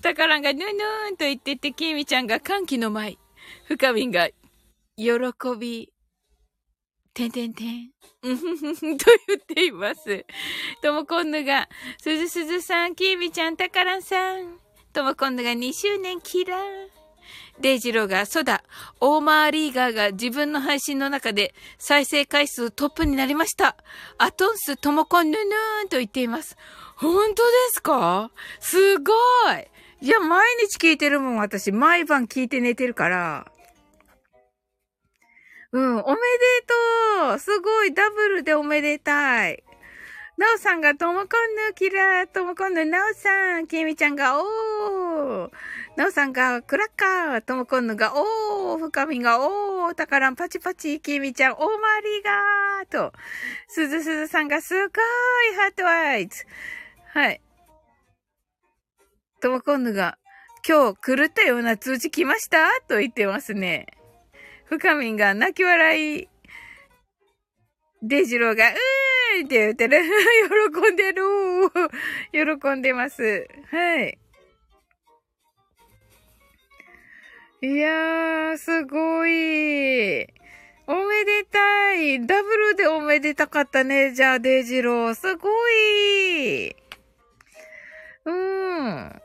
[0.02, 3.18] タカランがぬぬーんと言ってて、キミちゃんが歓喜の舞。
[3.68, 4.28] 深みんが、
[4.98, 5.08] 喜
[5.58, 5.92] び、
[7.14, 7.92] てんてんてん、
[8.24, 10.26] うんふふふと言っています。
[10.82, 14.60] ともこんぬが、すずすずさん、きみちゃん、たからんさん。
[14.92, 16.95] ともこんぬが2周年キラー。
[17.62, 18.64] デイジローが、そうだ、
[19.00, 23.78] オーマーリーガーが自分の配信の中で再生回数トップになりました。
[24.18, 26.58] アトンスともこんぬぬーんと言っています。
[26.98, 28.32] 本当ですか？
[28.60, 29.14] すご
[29.54, 29.68] い
[30.02, 31.72] いや、毎日聞いてるもん、私。
[31.72, 33.48] 毎晩聞いて寝てるから。
[35.72, 36.12] うん、おめで
[37.28, 39.64] とうすごい、ダブルでおめでたい。
[40.38, 45.50] なおさんがともこんぬキラー、ともこんぬなおさん、きみちゃんがおー。
[45.96, 48.78] なおさんがクラッカー、ともこんぬがおー。
[48.80, 49.96] 深みがおー。
[49.96, 53.14] たからんパチパチ、きみちゃんおまりがーと。
[53.70, 54.90] すずすずさんがすごい、
[55.56, 56.44] ハートアイズ。
[57.14, 57.40] はい。
[59.40, 60.18] ともこんぬが、
[60.68, 62.58] 今日狂ったような通知来ました？
[62.90, 63.88] と言ってますね。
[64.66, 66.28] 深みんが泣き笑い。
[68.02, 68.76] デジローが、うー
[69.44, 70.02] んって言ってる。
[70.82, 71.24] 喜んでる。
[72.60, 73.48] 喜んでます。
[73.72, 74.18] はい。
[77.62, 80.28] いやー、すごい。
[80.88, 82.26] おめでたい。
[82.26, 84.12] ダブルでおめでたかったね。
[84.12, 85.16] じゃあ、デイジロー。
[85.16, 86.76] すごい。
[88.26, 89.22] うん。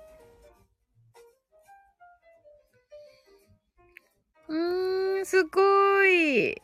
[4.48, 6.61] うーん、すごい。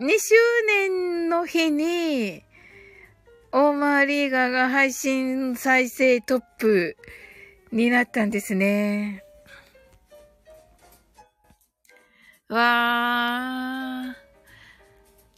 [0.00, 0.34] 2周
[0.66, 2.42] 年の日に、
[3.52, 6.96] オーマーリーガーが配信再生トップ
[7.72, 9.24] になったんですね。
[12.48, 14.20] わー。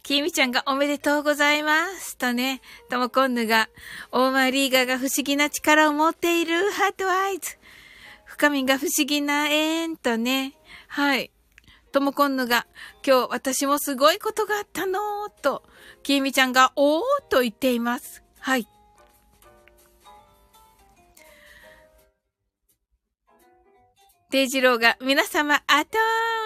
[0.03, 2.17] きみちゃんがおめでとうございます。
[2.17, 3.69] とね、ともこんぬが、
[4.11, 7.57] オーマーリーガーが不思議な力を持っているハートアイズ。
[8.25, 10.53] 深みが不思議な縁とね、
[10.87, 11.31] はい。
[11.91, 12.67] ともこんぬが、
[13.05, 15.63] 今日私もすごいことがあったのーと、
[16.03, 18.23] きみちゃんが、おーと言っています。
[18.39, 18.67] はい。
[24.29, 25.97] デイジローが、皆様、アト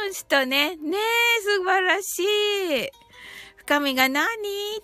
[0.05, 2.91] ーンしとね、ねえ、素晴らしい。
[3.55, 4.25] 深みが何？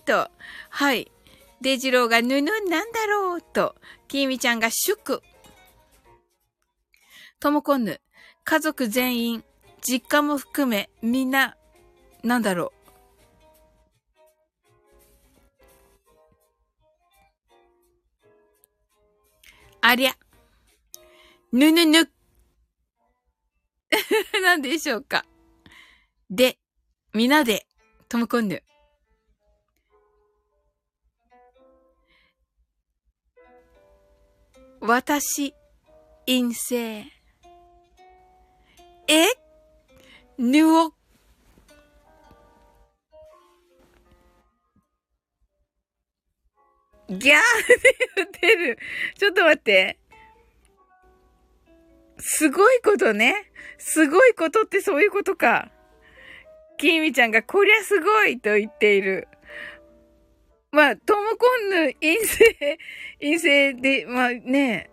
[0.04, 0.28] と、
[0.70, 1.12] はい。
[1.60, 3.42] デイジローが、ぬぬなんだろう？
[3.42, 3.76] と、
[4.08, 5.22] きみちゃんが、祝。
[7.38, 8.00] ともこんぬ、
[8.42, 9.44] 家族全員、
[9.82, 11.56] 実家も含め、みんな、
[12.22, 12.73] なんだろう
[19.86, 20.16] ありゃ。
[21.52, 22.10] ぬぬぬ。
[24.42, 25.26] なんでしょうか。
[26.30, 26.58] で、
[27.12, 27.66] みなで、
[28.08, 28.62] ともこんぬ。
[34.80, 35.54] 私、
[36.26, 37.04] 陰性。
[39.06, 39.26] え？
[40.38, 40.94] ぬお。
[47.18, 47.40] ギャーっ
[47.80, 48.78] て言ってる。
[49.18, 49.98] ちょっと待って。
[52.18, 53.50] すごいことね。
[53.78, 55.70] すごいことってそういうことか。
[56.78, 59.28] きみちゃんがこりゃすごいと言っている。
[60.72, 62.78] まあ、ともこんぬ陰性、
[63.20, 64.90] 陰性で、まあね、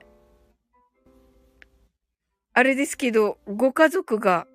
[2.54, 4.46] あれですけど、ご家族が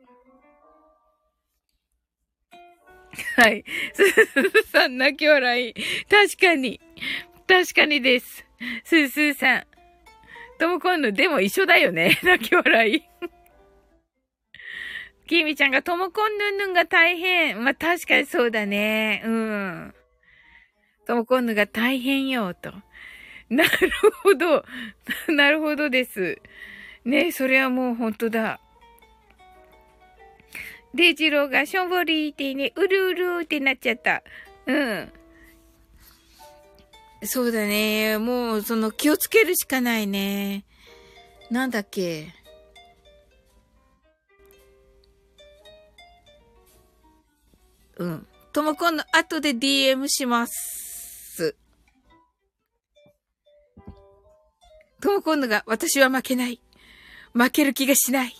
[3.36, 3.64] はい。
[3.92, 4.04] す
[4.62, 5.74] すさん、泣き笑い。
[6.08, 6.80] 確かに。
[7.46, 8.44] 確かにです。
[8.84, 9.64] すすさん。
[10.58, 12.18] ともこんぬ、でも一緒だよね。
[12.24, 13.02] 泣き笑い。
[15.26, 17.62] きみちゃんがともこんぬんぬんが大変。
[17.62, 19.22] まあ、確かにそうだね。
[19.24, 19.94] うん。
[21.06, 22.72] ともこんぬが大変よ、と。
[23.48, 23.90] なる
[24.22, 24.64] ほど。
[25.28, 26.38] なるほどです。
[27.04, 28.60] ねそれはもう本当だ。
[30.94, 34.22] デイジローがしょんぼりーってね、うるうるってなっちゃった。
[34.66, 35.12] うん。
[37.24, 38.18] そうだね。
[38.18, 40.64] もう、その、気をつけるしかないね。
[41.50, 42.32] なんだっけ？
[47.96, 48.26] うん。
[48.52, 51.56] ともこんの後で DM します。
[55.00, 56.60] ともこんのが、私は負けない。
[57.32, 58.34] 負ける気がしない。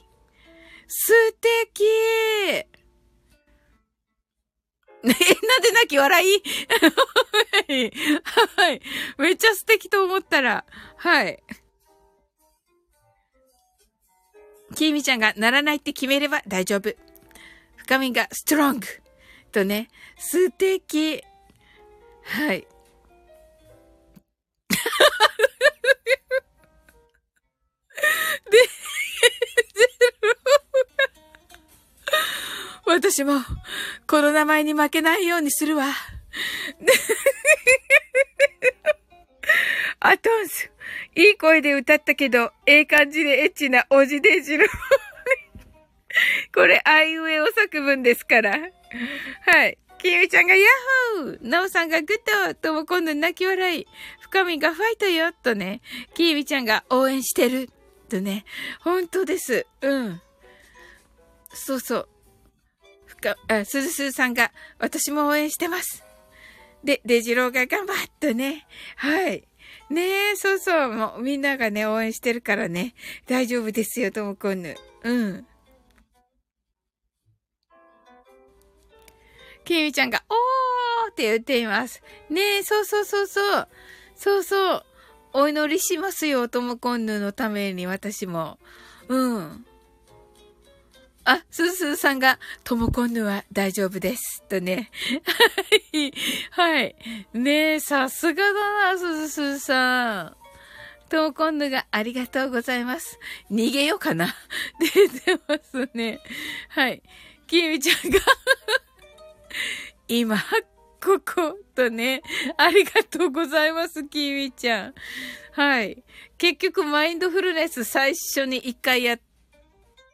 [0.87, 1.85] 素敵
[5.05, 6.43] え、なんで泣き笑い？
[7.69, 7.93] はい。
[8.57, 8.83] はい。
[9.19, 10.65] めっちゃ素敵と思ったら、
[10.97, 11.43] はい。
[14.75, 16.95] きみちゃんがならないって決めれば大丈夫。
[17.77, 18.87] 深みがストロング。
[19.53, 19.89] とね、
[20.19, 21.23] 素敵。
[22.25, 22.67] はい。
[28.51, 28.59] で、
[32.87, 33.41] 私も、
[34.07, 35.87] この名前に負けないようにするわ。
[39.99, 40.71] アトンス、
[41.17, 44.69] いい声で歌ったけど、ええ感じでエッチなおじでじる。
[46.55, 48.53] これ、あいうえお作文ですから。
[48.53, 49.79] はい。
[49.99, 50.65] きみちゃんがヤ
[51.19, 53.87] ッホーなおさんがグッドとも今度泣き笑い。
[54.21, 55.81] 深みがファイトよとね。
[56.15, 57.69] きみちゃんが応援してる。
[58.09, 58.45] とね。
[58.81, 59.67] 本当です。
[59.81, 60.21] うん。
[61.53, 62.09] そうそう。
[63.35, 66.05] か、あ、すずすずさんが、私も応援してます。
[66.85, 68.67] で、デジローが頑張っとね。
[68.97, 69.49] はい。
[69.91, 70.93] ねえ、そうそう。
[70.93, 72.95] もう、みんながね、応援してるからね。
[73.27, 74.77] 大丈夫ですよ、ともこんぬ。
[75.03, 75.47] うん。
[79.65, 82.03] きみちゃんが、おーって言っています。
[82.31, 83.69] ねえ、そうそうそうそう。
[84.15, 84.85] そうそう。
[85.33, 88.59] お祈りしますよ、ともこんぬのために、私も。
[89.09, 89.66] うん。
[91.27, 94.45] あ、スースーさんが、ともこんぬは大丈夫です。
[94.49, 94.91] とね。
[95.25, 96.13] はい。
[96.51, 96.97] はい。
[97.35, 100.37] ねえ、さすがだな、スースーさん。
[101.09, 103.19] ともこんぬがありがとうございます。
[103.51, 104.37] 逃げようかな。
[104.79, 106.21] 出てますね。
[106.69, 107.03] はい。
[107.49, 108.21] きみちゃんが
[110.07, 110.37] 今、
[111.01, 112.23] ここ、とね。
[112.57, 114.95] ありがとうございます、きみちゃん。
[115.53, 116.05] はい。
[116.39, 119.21] 結局、マインドフルネス最初に一回やっ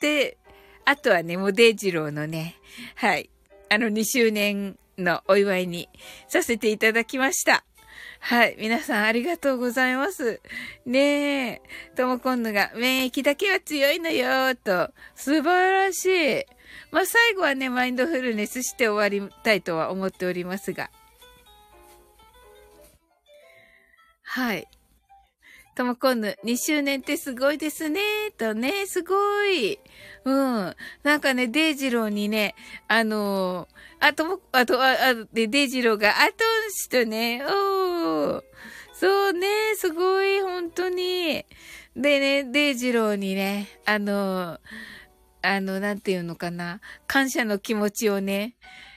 [0.01, 0.39] て、
[0.85, 2.57] あとはね、もうデイジローのね、
[2.97, 3.31] はい。
[3.69, 5.89] あの2周年のお祝いに
[6.29, 7.65] させていただきました。
[8.21, 8.57] はい。
[8.59, 10.41] 皆さんありがとうございます。
[10.87, 11.63] ねえ。
[11.97, 14.93] ともこんぬが免疫だけは強いのよ、と。
[15.15, 16.45] 素晴らしい。
[16.91, 20.91] まあ、最後はね、マインドフルネスして終わりたいとは思っておりますが。
[24.23, 24.69] はい。
[25.75, 28.01] ともこんぬ、2周年ってすごいですね、
[28.37, 29.79] とね、すごい。
[30.25, 30.77] うん。
[31.03, 32.55] なんかね、デイジローにね、
[32.89, 38.43] あのー、あとも、あと、あ、あ、で、デイジローが、あとんしとね、おー。
[38.93, 41.47] そうね、すごい、本当に。
[41.97, 44.59] でね、デイジローにね、あのー、
[45.43, 48.57] あの、なんていうのかな、感謝の気持ちをね、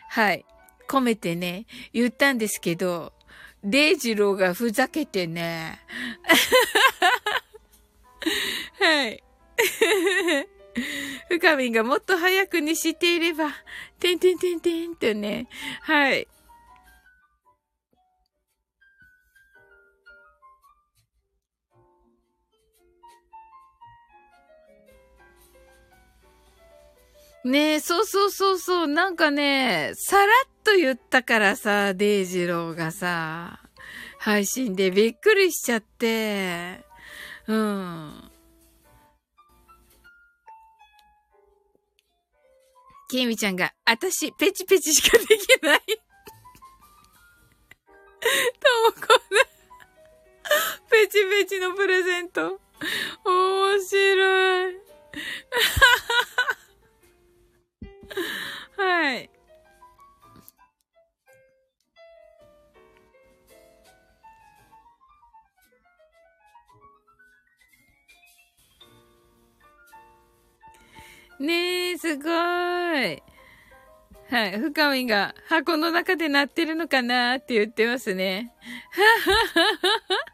[0.09, 0.45] はい、
[0.89, 3.13] 込めてね、言ったんですけど、
[3.65, 5.79] デイジローがふざけてね。
[8.79, 9.23] はい。
[11.29, 13.49] 深みがもっと早くに知っていれば、
[13.99, 15.47] てんてんてんてんとね。
[15.81, 16.27] はい。
[27.43, 28.87] ねえ、そうそうそうそう。
[28.87, 33.59] なんかね、さらっと言ったからさ、デイジローがさ、
[34.17, 36.83] 配信でびっくりしちゃって、
[37.47, 38.31] うん。
[43.07, 45.79] きみちゃんが、あたし、ペチペチしかできない
[48.25, 49.45] ともこな、
[50.89, 52.59] ペチペチのプレゼント。
[53.23, 54.75] 面白い。
[58.77, 59.34] はい。
[71.39, 72.31] ねえ、すごい。
[72.31, 73.11] は
[74.47, 74.59] い。
[74.59, 78.53] 深みが箱の中で鳴ってるのかなって言ってますね。
[78.91, 79.09] はは
[79.53, 79.67] はは
[80.19, 80.25] は。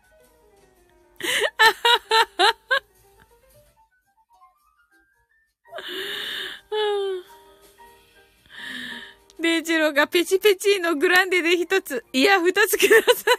[9.41, 13.35] デイジローがペチペチのグランデで一つ、いや、二つください。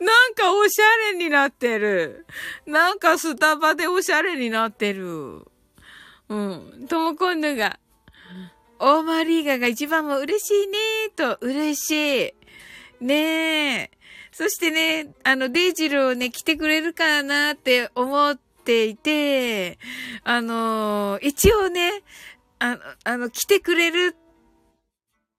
[0.00, 2.26] なんかおしゃれになってる。
[2.66, 5.46] なんかスタバでおしゃれになってる。
[6.28, 6.86] うん。
[6.88, 7.78] ともこんぬが、
[8.78, 13.04] オーマーリーガーが一番も嬉しいねーと、嬉しい。
[13.04, 13.90] ねえ。
[14.32, 19.78] そしてね、あの、デイジローね、来てくれるかなって思っていて、
[20.24, 22.02] あの、一応ね、
[22.58, 24.16] あの、あの、来てくれる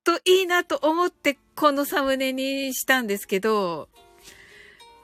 [0.06, 3.90] といいなと思ってこのサムネにしたんですけど、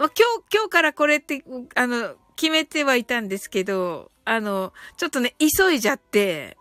[0.01, 1.43] まあ、今日、今日からこれって、
[1.75, 6.57] あの、決めてはいたんですけど、あの、ちょっとね、急いじゃって、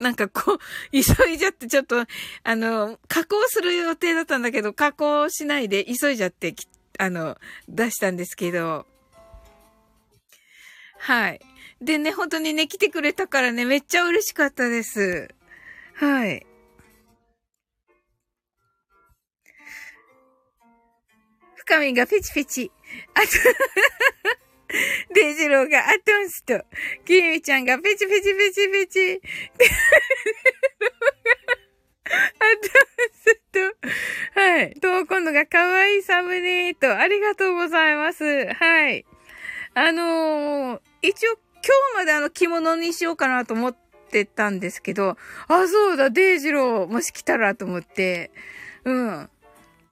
[0.00, 0.58] なんかこう、
[0.90, 2.06] 急いじゃってちょっと、
[2.44, 6.54] あの、加工する予定だったんだけど、加工しないで急いじゃって、
[6.98, 7.36] あの、
[7.68, 8.86] 出したんですけど、
[10.96, 11.40] はい。
[11.82, 15.28] でね、本当にね、来てくれたからね、めっちゃ嬉しかったです。
[15.92, 16.46] はい。
[21.68, 22.72] 深みがペチペチ。
[23.14, 23.28] あと
[25.14, 26.62] デイジローがアトンスと、
[27.04, 28.98] キミちゃんがペチペチペチペチ。
[29.00, 29.24] デイジ
[30.80, 30.90] ロー
[31.20, 31.38] が
[32.10, 33.40] アトンス
[34.34, 34.74] と、はい。
[34.74, 38.24] と、今度が可愛いサムネと、ありがとうございます。
[38.54, 39.06] はい。
[39.74, 43.76] あのー、一応今日まであの着物にしようかなと思っ
[44.10, 45.16] てたんですけど、
[45.48, 48.30] あ、そうだ、デイジローもし来たらと思って、
[48.84, 49.30] うん。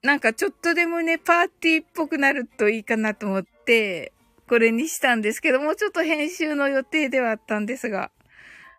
[0.07, 4.13] なんかちょっとでもね、パーティーっぽくなるといいかなと思って、
[4.49, 8.13] これにしたんですけど、もうちょっと編集の予定ではあったんですが。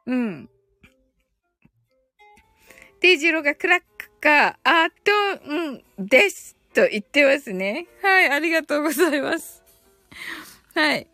[0.05, 0.49] うん。
[3.01, 5.11] デイジローがクラックか、あと、
[5.45, 6.55] うん、です。
[6.73, 7.87] と言ってますね。
[8.01, 9.61] はい、ありがとうございます。
[10.75, 11.07] はい。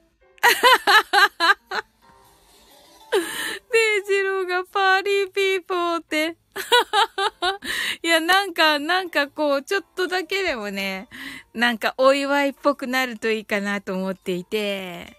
[3.72, 6.38] デイジローが party people って。
[8.03, 11.10] いや、なんか、なんかこう、ちょっとだけでもね、
[11.53, 15.18] なんかお祝いっぽくなるといいかなと思っていて、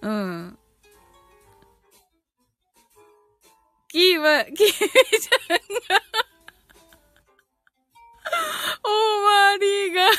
[0.00, 0.58] うん。
[3.88, 6.10] キーは、キーちゃんが
[8.84, 10.10] オーマーリーガー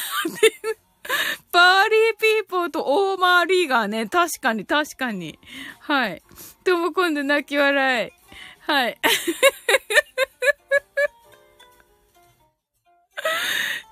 [1.52, 4.08] パーリーピーポーとオーマーリーガーね。
[4.08, 5.40] 確かに、確かに。
[5.80, 6.22] はい。
[6.64, 8.12] とも今度泣き笑い。
[8.62, 8.98] はい。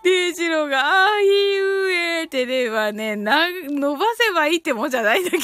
[0.04, 5.44] デイジローが、ああいうえってではね、な、伸ばせばいいってもんじゃないんだけど。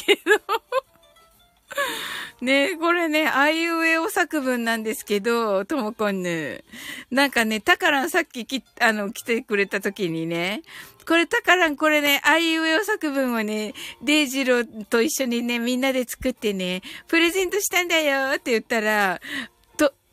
[2.42, 6.64] ね、これね、あいうえお作文なんですけど、ともこんぬ。
[7.12, 10.62] なんかね、たからんさっきき、あの、来てくれた時にね、
[11.08, 19.22] これたからんこれね、あいうえお作文をね、デイジローと一緒にね、みんなで作ってね、プレゼントしたんだよって言ったら、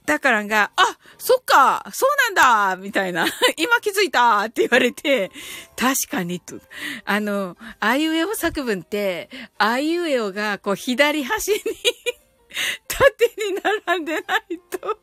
[0.04, 3.26] だからが、あ、そっか、そうなんだみたいな。
[3.56, 5.30] 今気づいたって言われて、
[5.76, 6.60] 確かにと。
[7.04, 11.58] あの、あいうえお作文って、あいうえおが、こう、左端に
[12.88, 14.78] 縦に並んでないと、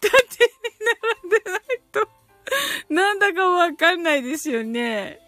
[0.00, 0.50] 縦に
[1.22, 1.60] 並んでない
[1.90, 2.08] と、
[2.90, 5.20] なんだかわかんないですよね。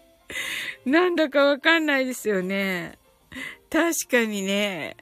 [0.85, 2.99] なんだかわかんないですよね。
[3.71, 4.97] 確かにね。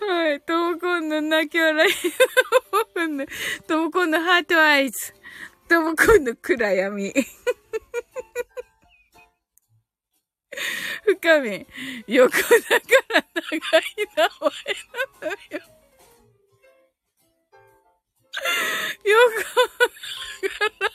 [0.00, 0.40] はい。
[0.40, 1.92] ともこんの泣き笑い。
[3.66, 5.14] ともこんのハートアイズ。
[5.68, 7.12] ともこんの暗闇。
[11.04, 11.66] 深み。
[12.06, 12.46] 横だか
[13.10, 13.60] ら長い
[14.16, 14.50] 名前
[14.92, 15.60] なのよ。
[19.04, 19.44] 横だ
[20.48, 20.90] から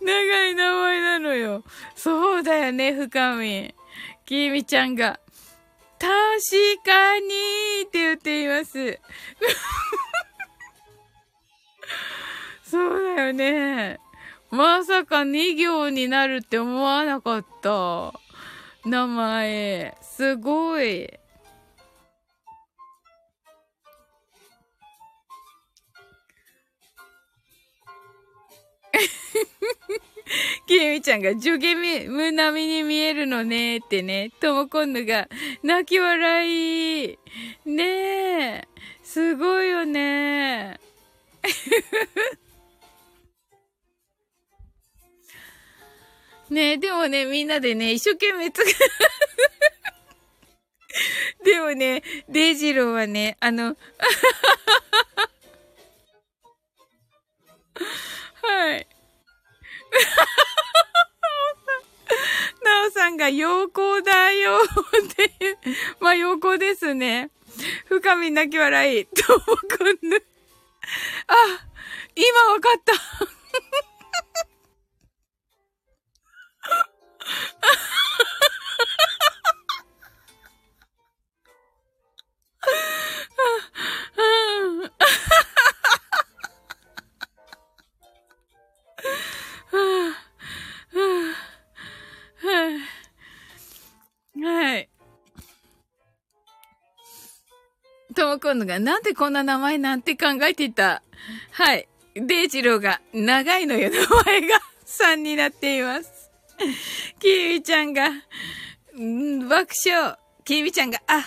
[0.00, 1.64] 長い名前なのよ。
[1.94, 3.74] そうだよね、深み。
[4.24, 5.20] きみちゃんが。
[5.98, 6.10] 確
[6.84, 7.26] かに
[7.86, 9.00] って言っています。
[12.62, 13.98] そうだよね。
[14.50, 18.14] まさか2行になるって思わなかった。
[18.84, 19.94] 名前。
[20.00, 21.10] すごい。
[30.66, 35.28] きみちゃんが、ジョゲム並みに見えるのねってね、ともこんぬが、
[35.62, 37.18] 泣き笑い。
[37.64, 38.68] ねえ。
[39.02, 40.78] すごいよね。
[46.50, 48.66] ねえ、でもね、みんなでね、一生懸命つく。
[51.44, 53.74] でもね、デイジローはね、あの、
[58.42, 58.86] はい。
[62.62, 64.68] なおさんが陽光だよっ
[65.14, 65.58] ていう。
[66.00, 67.30] まあ陽光ですね。
[67.86, 69.06] 深み泣き笑い。
[69.06, 70.22] ともくんぬ。
[71.26, 71.34] あ、
[72.14, 72.92] 今わかった。
[94.42, 94.88] はい。
[98.14, 101.02] ともこんのが、なんでこんな名前なんて考えていた。
[101.52, 101.88] はい。
[102.14, 106.30] デイジローが、長いのよ、名前が3になっています。
[107.20, 108.10] キーウちゃんが、
[108.98, 110.18] ん爆笑。
[110.44, 111.24] キーウちゃんが、あ、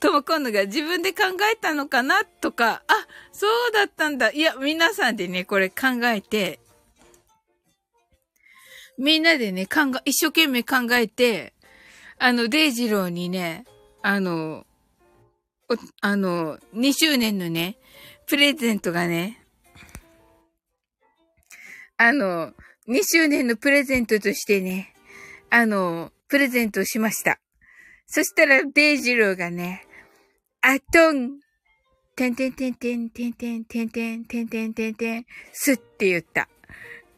[0.00, 1.22] ともこんのが自分で考
[1.52, 4.32] えたのかなとか、あ、そうだったんだ。
[4.32, 6.58] いや、皆さんでね、これ考えて、
[8.98, 11.53] みんなでね、考え、一生懸命考えて、
[12.18, 13.64] あの、デイジローにね、
[14.02, 14.66] あの、
[16.00, 17.76] あの、2周年のね、
[18.26, 19.42] プレゼントがね、
[21.96, 22.52] あの、
[22.88, 24.94] 2周年のプレゼントとしてね、
[25.50, 27.38] あの、プレゼントしました。
[28.06, 29.86] そしたら、デイジローがね、
[30.60, 31.40] あとん、
[32.16, 36.48] てんてんてんてんてんてんてんてんてんてんてんてん、すって言った。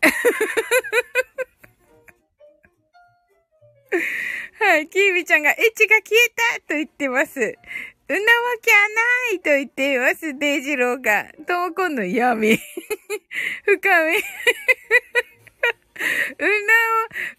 [4.59, 7.41] はい、キービちゃんがエッチが消えたと言ってます。
[7.41, 8.23] うなわ
[8.63, 11.27] けはないと言っています、デイジローが。
[11.47, 12.57] ともこんの闇。
[13.65, 14.17] 深み。
[16.39, 16.43] う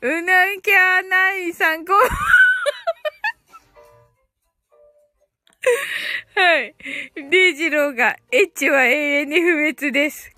[0.01, 1.93] なわ、うなきゃない参考。
[6.35, 6.75] はい。
[7.29, 10.31] デイジローが、エッチは永遠に不滅です。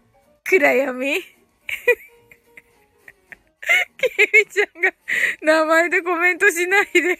[0.45, 1.21] 暗闇。
[3.97, 4.91] キミちゃんが
[5.41, 7.19] 名前でコメントしないで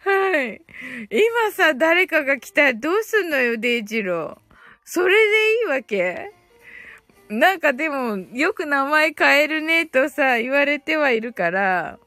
[0.00, 0.62] はい。
[1.10, 4.38] 今さ、誰かが来たらどうすんのよ、デイジロー。
[4.84, 6.32] それでいいわけ？
[7.28, 11.98] なんかでも、よく名前変えるねとさ、言われてはいるから。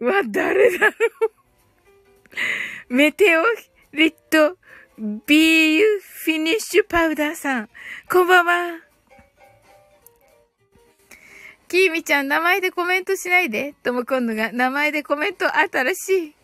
[0.00, 0.92] うわ、誰だろ
[2.88, 3.42] う メテオ
[3.92, 4.56] リット
[4.98, 5.80] BU
[6.24, 7.70] フィニッシュパウダーさん、
[8.10, 8.80] こんばんは。
[11.68, 13.74] キーミちゃん、名前でコメントしないで。
[13.84, 16.34] ともこんのが、名前でコメント新しい。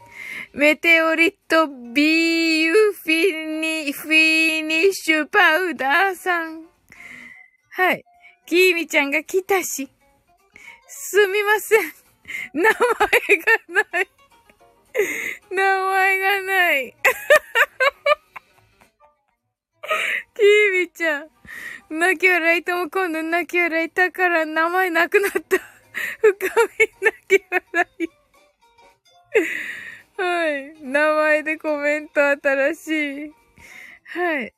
[0.52, 6.62] メテオリット BU フィニ、フィニッシュパウダーさん。
[7.70, 8.05] はい。
[8.47, 9.89] キーミちゃんが来たし。
[10.86, 11.93] すみません。
[12.52, 12.78] 名前が
[13.90, 14.09] ない。
[15.51, 16.94] 名前がない。
[20.35, 21.28] キービちゃん。
[21.90, 25.39] 泣き笑いとも今度泣き笑いたから名前なくなった。
[26.20, 26.47] 深
[26.78, 28.09] み泣き笑い。
[30.16, 30.82] はい。
[30.82, 33.35] 名前でコメント新しい。
[34.05, 34.55] はい。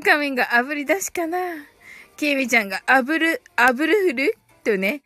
[0.00, 1.38] 深みんが炙り出しかな。
[2.18, 4.36] きみちゃんが炙る、炙るふる？
[4.62, 5.02] とね、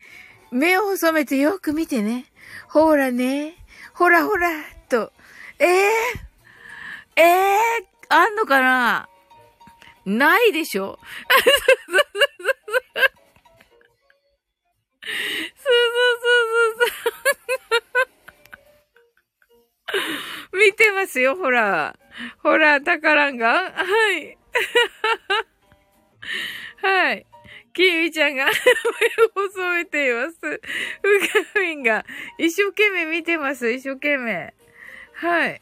[0.51, 2.25] 目を細めてよく見てね。
[2.67, 3.55] ほらね、
[3.93, 4.49] ほらほら、
[4.89, 5.13] と。
[5.59, 9.07] ええー、ええー、あんのかな？
[10.05, 10.99] ないでしょ？
[11.23, 11.43] そう
[11.87, 12.09] そうそう
[16.33, 16.89] そう
[20.51, 20.57] そう。
[20.57, 21.95] 見てますよ、ほら。
[22.43, 24.37] ほら、たからんがはい。
[26.81, 27.25] はい。
[27.73, 28.53] キーミちゃんが目を
[29.49, 30.37] 細めています。
[30.41, 30.59] ふか
[31.61, 32.05] みんが
[32.37, 33.71] 一生懸命見てます。
[33.71, 34.53] 一生懸命。
[35.13, 35.61] はい。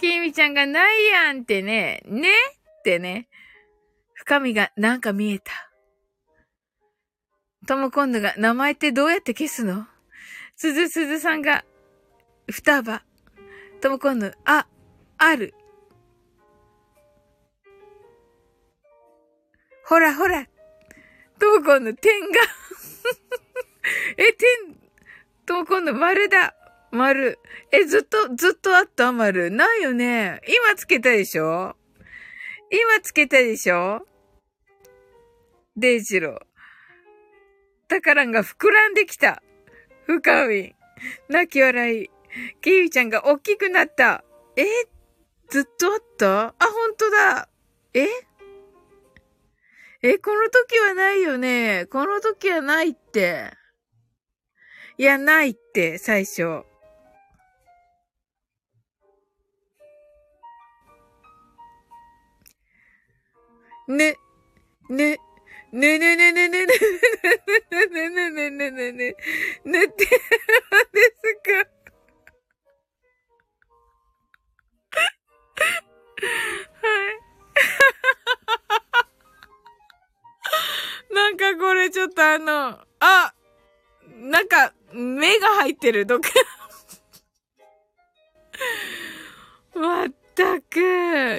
[0.00, 3.28] きみちゃんがないやんってね、ねってね。
[4.14, 5.52] 深みがなんか見えた。
[7.66, 9.86] とも今度が名前ってどうやって消すの？
[10.56, 11.64] すずすずさんが
[12.50, 13.02] 双葉。
[13.80, 14.66] とも今度、あ、
[15.18, 15.54] ある。
[19.84, 20.46] ほらほら。
[21.38, 22.40] とも今度点が
[24.16, 24.48] え、点、
[25.46, 26.54] とも今度丸だ。
[26.92, 27.38] 丸。
[27.72, 29.12] え、ずっと、ずっとあった？
[29.12, 29.50] 丸。
[29.50, 30.40] ないよね。
[30.46, 31.76] 今つけたでしょ？
[32.70, 34.06] 今つけたでしょ？
[35.76, 36.38] デイジロー。
[37.88, 39.42] タカランが膨らんできた。
[40.06, 40.74] 深み。
[41.28, 42.10] 泣き笑い。
[42.60, 44.24] キーウィちゃんが大きくなった。
[44.56, 44.64] え？
[45.48, 46.46] ずっとあった？
[46.46, 47.48] あ、ほんとだ。
[47.94, 48.06] え？
[50.02, 51.86] え、この時はないよね。
[51.90, 53.52] この時はないって。
[54.96, 56.64] いや、ないって、最初。
[63.90, 64.16] ね、
[64.88, 65.18] ね、
[65.72, 69.16] ねねねねねねねねねねねねねねねねねね。
[81.12, 83.34] なんかこれちょっとあの、あ
[84.06, 86.28] なんか、目が入ってる、どっか。
[89.80, 90.78] わたく、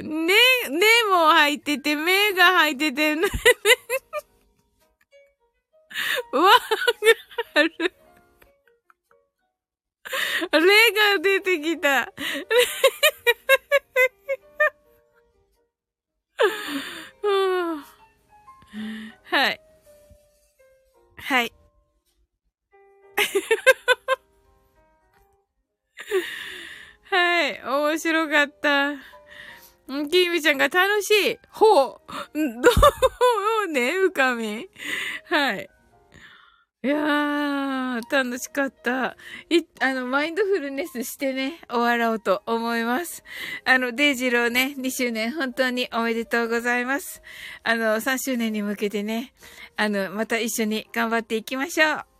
[0.03, 0.33] ね、
[0.69, 3.27] 目も入ってて、目が入ってて、 ね、
[6.31, 6.49] わが
[7.55, 7.93] ある。
[10.51, 12.11] 霊が出てきた。
[19.23, 19.61] はい。
[21.17, 21.53] はい。
[27.11, 27.61] はい。
[27.61, 28.93] 面白かった。
[30.09, 31.39] キムちゃんが楽しい。
[31.49, 31.99] ほう。
[32.33, 32.69] ど
[33.65, 34.69] うね、深み。
[35.25, 35.69] はい。
[36.83, 39.17] いやー、楽しかった。
[39.49, 43.23] い、あの、マインドフルネスしてね、終わろうと思います。
[43.65, 47.21] あの、デイジローね、2周年本当におめでとうございます。
[47.63, 49.33] あの、3周年に向けてね、
[49.75, 52.10] あの、また一緒に頑張っていきましょう。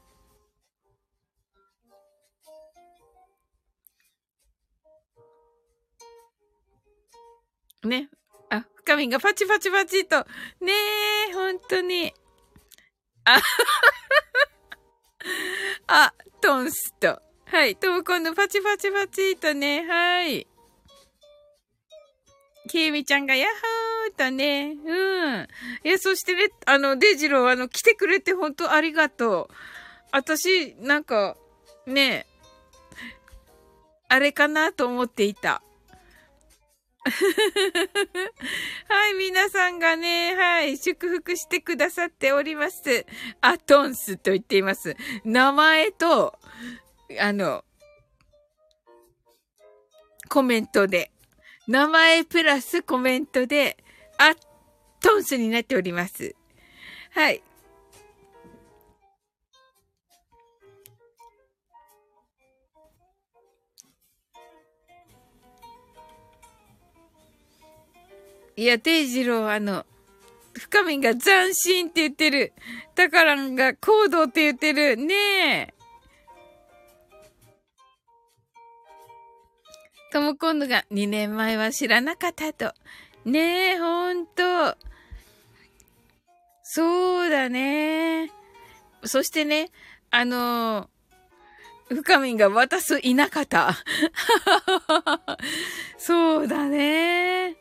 [7.83, 8.09] ね。
[8.49, 10.25] あ、深みがパチパチパチと。
[10.61, 10.73] ね
[11.29, 12.13] え、本当に。
[13.25, 13.39] あ
[15.87, 17.21] あ、トンスと。
[17.45, 17.75] はい。
[17.75, 20.47] とも今度パチパチパチとね、はい。
[22.69, 25.47] きーみちゃんがヤッホーとね、うん。
[25.83, 29.53] いや、そしてね、あの、デジロー、あの、来てくれて本当ありがとう。
[30.11, 31.35] 私、なんか、
[31.85, 32.31] ねえ、
[34.07, 35.61] あれかなと思っていた。
[38.87, 43.07] はい、皆さんがね、はい、祝福してくださっております。
[43.41, 44.95] アトンスと言っています。
[45.25, 46.37] 名前と、
[47.19, 47.65] あの、
[50.29, 51.11] コメントで、
[51.67, 53.77] 名前プラスコメントで、
[54.19, 54.35] ア
[54.99, 56.35] トンスになっております。
[57.11, 57.41] はい。
[68.61, 69.87] いや、定次郎、あの、
[70.53, 72.53] 深みが斬新って言ってる。
[72.93, 74.97] だからんが行動って言ってる。
[74.97, 75.73] ねえ。
[80.11, 82.71] とも今度が2年前は知らなかったと。
[83.25, 84.77] ねえ、ほんと。
[86.61, 88.31] そうだね。
[89.03, 89.71] そしてね、
[90.11, 90.87] あの
[91.89, 93.75] 深みが渡すいなかった。
[95.97, 97.60] そうだね。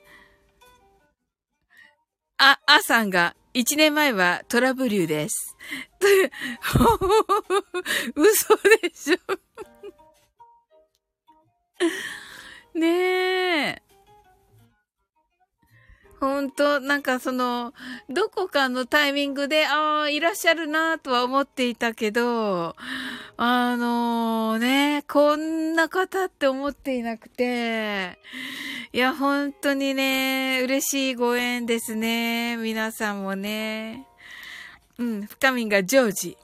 [2.43, 5.55] あ、あさんが、一年前はトラブルです。
[8.17, 9.19] 嘘でしょ
[12.79, 13.83] ねえ。
[16.21, 17.73] ほんと、なんかその、
[18.11, 22.77] どこかのタイミングで、ああ、いらっしゃるなとは思っていたけど、
[23.39, 28.19] あのー、ね、こんな方って思っていなくて、
[28.93, 32.59] いや、本当にね、嬉しいご縁ですね。
[32.59, 34.07] 皆さんもね。
[34.99, 36.39] うん、深みがジョージ。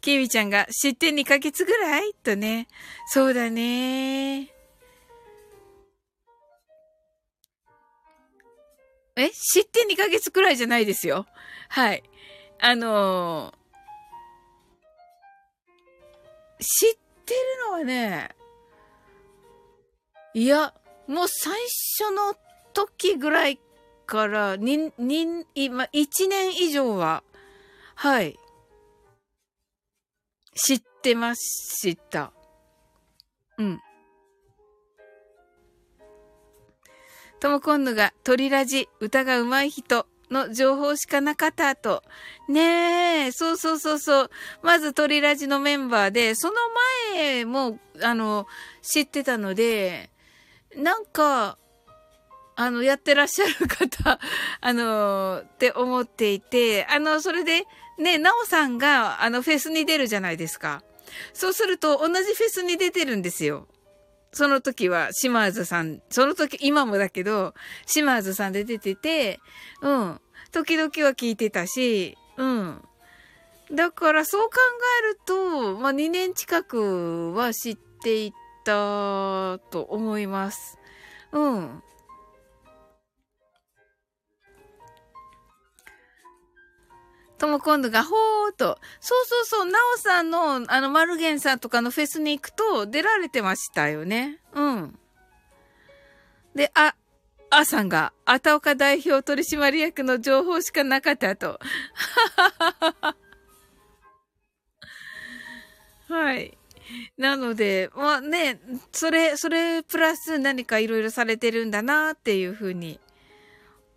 [0.00, 2.12] キミちゃんが知って2ヶ月ぐらい？
[2.24, 2.66] とね。
[3.06, 4.51] そうだね。
[9.16, 11.26] え知って2ヶ月くらいじゃないですよ。
[11.68, 12.02] はい。
[12.60, 18.30] あのー、知ってるのはね、
[20.34, 20.72] いや、
[21.06, 21.52] もう最
[21.98, 22.34] 初の
[22.72, 23.58] 時ぐらい
[24.06, 27.22] から、に、に、今、1年以上は、
[27.94, 28.38] はい、
[30.54, 32.32] 知ってました。
[33.58, 33.80] うん。
[37.42, 42.04] とも今度が鳥ラジ、歌が上手い人の情報しかなかったと。
[42.48, 44.30] ねえ、そうそうそうそう。
[44.62, 46.54] まず鳥ラジのメンバーで、その
[47.14, 48.46] 前も、あの、
[48.80, 50.10] 知ってたので、
[50.76, 51.58] なんか、
[52.54, 54.20] あの、やってらっしゃる方、
[54.62, 57.66] あの、って思っていて、あの、それで、
[57.98, 60.84] ね、なおさんが、あの、フェスに出るじゃないですか。
[61.32, 63.66] そうすると、同じフェスに出てるんですよ。
[64.32, 67.54] その時は、島津さん、その時、今もだけど、
[67.86, 69.40] 島津さんで出てて、
[69.82, 70.20] うん。
[70.52, 72.82] 時々は聞いてたし、うん。
[73.72, 74.56] だからそう考
[75.00, 78.32] えると、まあ、2年近くは知ってい
[78.64, 80.78] たと思います。
[81.32, 81.82] うん。
[87.42, 88.78] とも今度が、ほーと。
[89.00, 94.38] そうそうそう、なおさんの、あの、マルゲンさんとかのフェスに行くと出られてましたよね。
[94.54, 94.96] うん。
[96.54, 96.94] で、あ、
[97.50, 101.58] あさんが、あたおか代表取締役の情報しかなかったと。
[106.08, 106.56] はい。
[107.18, 108.60] なので、まあね、
[108.92, 113.00] それ、それプラス何かいろいろされてるんだなっていうふうに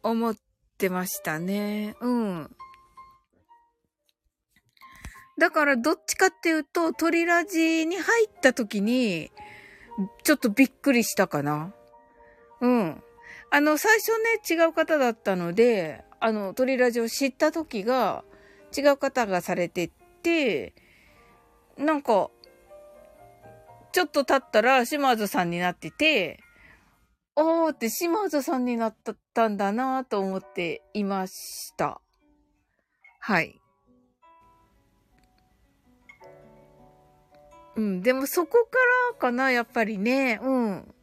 [0.01, 0.35] 思っ
[0.79, 1.95] てましたね。
[2.01, 2.49] うん。
[5.37, 9.31] だからどっちかっていうと、トリラジに入った時に、
[10.23, 11.73] ちょっとびっくりしたかな。
[12.61, 13.03] うん。
[13.51, 18.23] あの、最初ね、違う方だったので、あの、トリラジを知った時が、
[18.75, 19.89] 違う方がされて
[20.23, 20.73] て、
[21.77, 22.29] なんか、
[23.91, 26.39] ちょっと経ったら島津さんになってて、
[27.35, 28.95] おーって島津さんになっ
[29.33, 32.01] たんだなぁと思っていました。
[33.19, 33.61] はい。
[37.75, 38.77] うん、でもそこか
[39.11, 40.39] らかな、やっぱりね。
[40.41, 40.95] うん。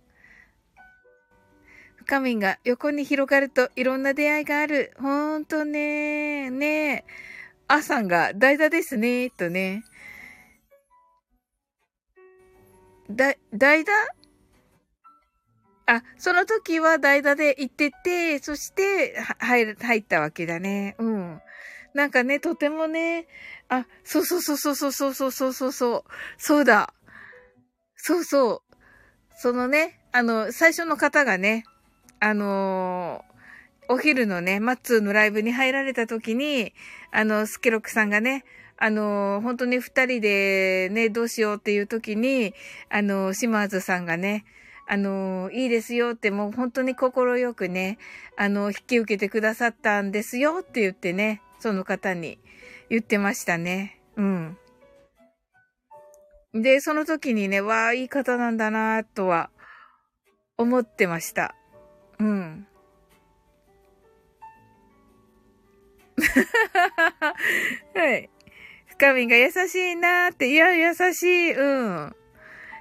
[1.97, 4.93] 深みが横に広がるといろんな出会いがある。
[4.99, 6.51] ほんとね。
[6.51, 7.05] ね
[7.69, 9.31] あさんが代打ですね。
[9.31, 9.85] とね。
[13.09, 13.93] だ、代打？
[15.87, 20.97] あ、その時は代打で行ってて、そして、入、入ったわけだね。
[20.99, 21.41] うん。
[21.95, 23.27] なんかね、とてもね、
[23.69, 26.05] あ、そうそうそうそうそうそうそうそうそう、
[26.39, 26.95] そうだ。
[27.97, 28.75] そうそう。
[29.37, 31.65] そのね、あの、最初の方がね、
[32.21, 36.73] あのー、お昼のね、マッツーのライブに入られた時に、
[37.11, 38.45] あの、スケロックさんがね、
[38.79, 42.55] あの、本当に二人でね、どうしようっていう時に、
[42.89, 44.45] あの、島津さんがね、
[44.89, 47.99] あの、いいですよってもう本当に心よくね、
[48.37, 52.41] あの、引き受けてくださったんですよって言ってね、その方に
[52.91, 54.01] 言ってましたね。
[54.17, 54.59] うん。
[56.53, 59.51] で、その時にね、わあ、いい方なんだなとは
[60.59, 61.55] 思ってました。
[62.19, 62.67] うん。
[67.95, 68.29] はい。
[68.87, 72.17] 深みが優しいなーって、いや、優しい、うん。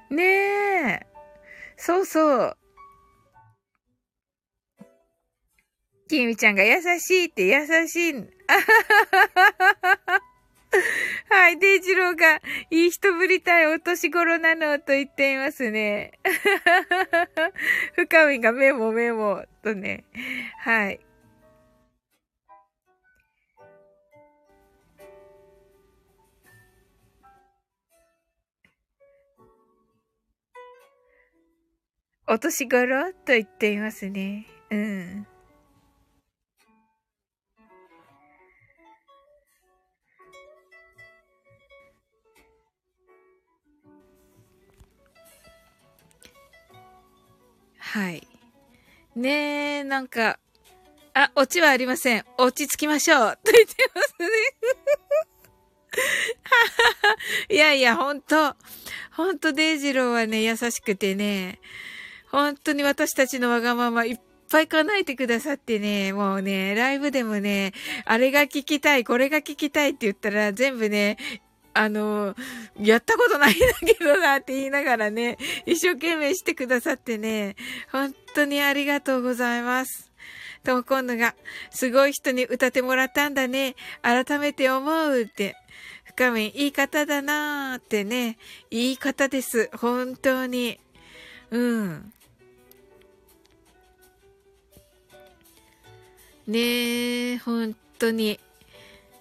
[0.09, 1.07] ねえ。
[1.77, 2.57] そうそう。
[6.09, 8.40] きみちゃんが優しいって優しい。
[11.29, 16.19] はい、デイジローが、いい人ぶりたいお年頃なのと言っていますね。
[17.95, 20.03] 深みがメモメモとね。
[20.59, 20.99] はい。
[32.27, 34.47] お年頃と言っていますね。
[34.69, 35.27] うん。
[47.91, 48.25] はい。
[49.17, 50.39] ねえ、なんか、
[51.13, 52.23] あ、オチはありません。
[52.37, 53.37] 落ち着きましょう。
[53.43, 54.27] と言ってますね。
[57.53, 58.55] いやいや、ほんと、
[59.11, 61.59] ほんとデイジローはね、優しくてね、
[62.29, 64.19] 本当に私たちのわがままいっ
[64.49, 67.73] ぱい叶えてくださってね、もうね、ライブでもね、
[68.05, 71.17] あれが聞きたい、これが聞きたいって言ったら全部ね、
[71.73, 72.35] あの、
[72.79, 77.55] やったことないんだけどなって言いながらね、一生懸命してくださってね、
[77.91, 80.11] 本当にありがとうございます。
[80.63, 81.35] とも今度が、
[81.71, 83.75] すごい人に歌ってもらったんだね。
[84.01, 85.55] 改めて思うって。
[86.05, 88.37] 深み、いい方だなーってね。
[88.69, 89.69] いい方です。
[89.73, 90.77] 本当に。
[91.51, 92.13] うん。
[96.47, 98.39] ねえ、本当に、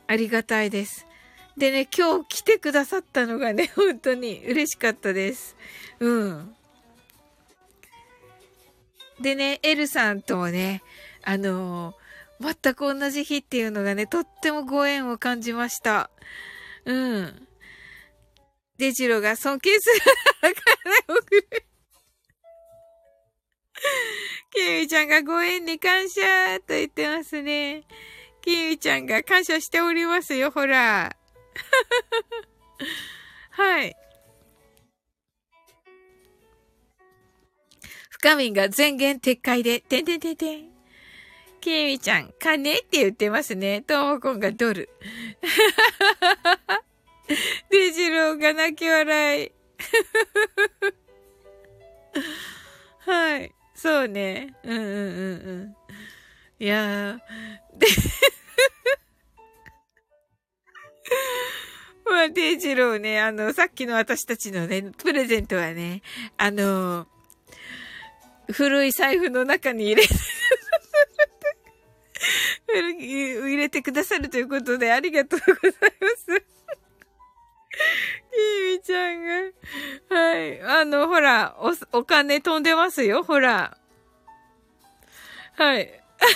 [0.08, 1.06] ありがたいです。
[1.60, 5.54] でね、今日来てくださったのがね、 本当に嬉しかったです。
[5.98, 6.56] うん。
[9.20, 10.82] でね、エルさんともね、
[11.22, 16.08] あのー、全く同じ日っていうのがね、とってもご縁を感じました。
[16.86, 17.46] うん。
[18.78, 20.14] デジロが尊敬するか
[20.48, 21.46] ら送る。
[24.50, 27.84] キミちゃんがご縁に感謝と言ってますね。
[28.40, 31.14] キミちゃんが感謝しておりますよ、ほら。
[33.50, 33.96] はい。
[38.10, 40.70] 深みんが全言撤回で、てんてんてんてん。
[41.60, 43.82] キミちゃん、金って言ってますね。
[43.82, 44.88] ともこんがドル。
[47.70, 49.52] デジローが泣き笑い。
[53.06, 53.54] はい。
[53.74, 54.54] そうね。
[54.64, 55.76] うんうんうんうん。
[56.58, 57.78] いやー。
[57.78, 57.86] で
[62.04, 66.02] まあ、デイジローね、あの、さっきの私たちのね、プレゼントはね、
[66.36, 67.06] あの、
[68.52, 70.14] 古い財布の中に入れて
[72.72, 76.60] 入れてくださるということでありがとうございます。
[78.30, 80.14] きみちゃんが。
[80.14, 80.62] はい。
[80.62, 83.76] あの、ほら、お、お金飛んでますよ、ほら。
[85.54, 86.02] はい。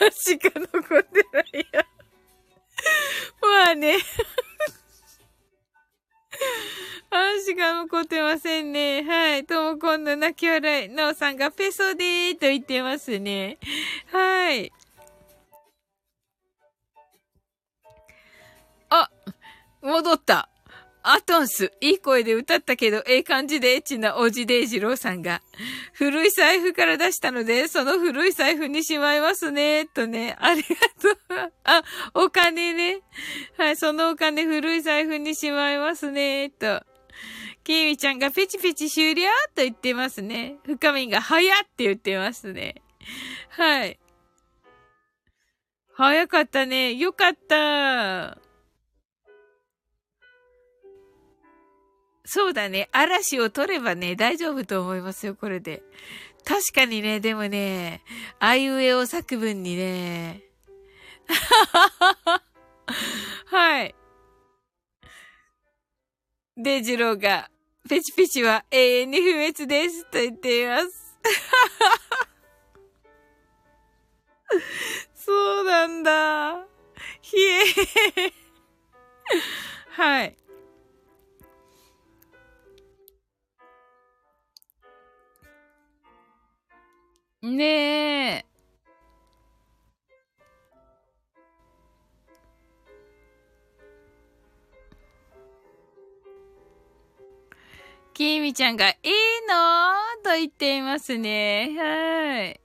[0.00, 1.86] 足が残ってないや。
[3.40, 3.98] まあね。
[7.10, 9.02] 足が残ってませんね。
[9.02, 9.44] はい。
[9.44, 10.88] ともこんの泣き笑い。
[10.88, 13.58] なおさんがペソでーと言ってますね。
[14.10, 14.72] はい。
[18.88, 19.10] あ、
[19.82, 20.48] 戻った。
[21.02, 25.42] アトンス、いい声で歌ったけど、ええ感じでエッチなおじデイジローさんが、
[25.92, 30.68] 古い財布から出したので、その古い財布にしまいますね、とね、ありが
[31.00, 31.52] とう。
[31.64, 31.82] あ、
[32.14, 33.00] お金ね。
[33.58, 36.82] はい、そのお金古い財布にしまいますね、と。
[37.64, 39.28] キミちゃんがペチペチ終了？
[39.54, 40.56] と言ってますね。
[40.64, 42.82] 深みが早って言ってますね。
[43.50, 43.98] はい。
[45.94, 46.94] 早かったね。
[46.94, 48.38] よかった。
[52.34, 52.88] そうだね。
[52.92, 55.82] 嵐を取ればね、大丈夫と思いますよ、これで。
[56.46, 58.02] 確かにね、でもね、
[58.38, 60.42] あいうえお作文にね、
[63.44, 63.94] はい。
[66.56, 67.50] デジローが、
[67.86, 71.18] ペチペチは永遠に不滅です、と言っています。
[75.14, 76.66] そうなんだ。
[77.20, 77.62] ひえ。
[79.90, 80.41] はい。
[87.42, 88.46] ねえ。
[98.14, 99.10] きみちゃんがいい
[99.48, 100.22] の？
[100.22, 101.74] と言っていますね。
[101.76, 102.60] はい。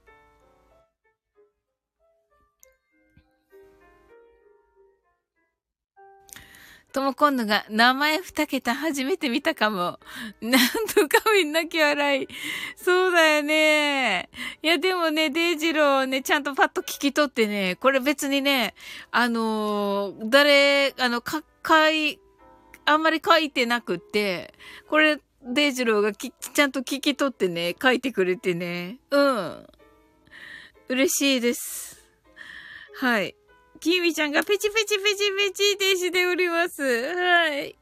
[6.92, 9.98] とも今度が名前二桁初めて見たかも。
[10.40, 10.60] なん
[10.94, 12.28] とかみんな気笑い。
[12.76, 14.30] そうだよね。
[14.62, 18.74] いやでもね、デイジローね、ちゃんとパッと聞き取ってね、これ別にね、
[19.10, 22.18] あのー、誰、あの、か、かい、
[22.86, 24.54] あんまり書いてなくって、
[24.88, 28.98] これ、デイジローがき、ちゃんと聞き取ってね、書いてくれてね。
[29.10, 29.66] うん。
[30.88, 32.02] 嬉しいです。
[32.94, 33.37] はい。
[33.78, 36.82] キミちゃんがペチペチペチペチってしております。
[36.82, 37.76] はい。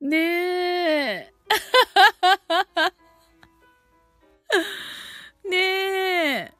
[0.00, 1.32] ねえ。
[5.48, 5.56] ね
[6.48, 6.52] え。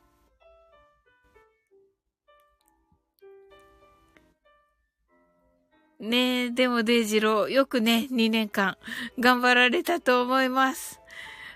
[6.00, 8.76] ねえ、でもデイジロー、よくね、2年間
[9.20, 10.98] 頑張られたと思います。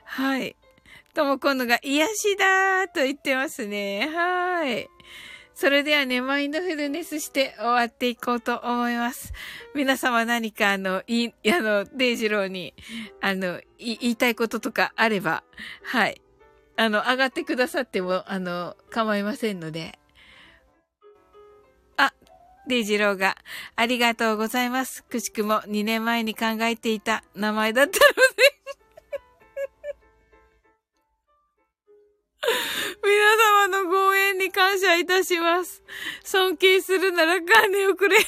[0.04, 0.54] はい。
[1.14, 4.08] とも今度が癒しだーと言ってますね。
[4.08, 4.88] はい。
[5.56, 9.32] それではね、マインドフルネスして終わっていこうと思います。
[9.74, 12.74] 皆様何かあの、い、あの、デイジローに、
[13.22, 15.44] あの、い言いたいこととかあれば、
[15.82, 16.20] はい。
[16.76, 19.98] あの、上がってくださっても、あの、構いませんので。
[21.96, 22.12] あ、
[22.68, 23.38] デイジローが、
[23.76, 25.04] ありがとうございます。
[25.04, 28.55] くしくも2年前に考えていた名前だったので
[33.02, 33.36] 皆
[33.68, 35.82] 様のご縁に感謝いたします。
[36.24, 38.18] 尊敬するなら金をくれ。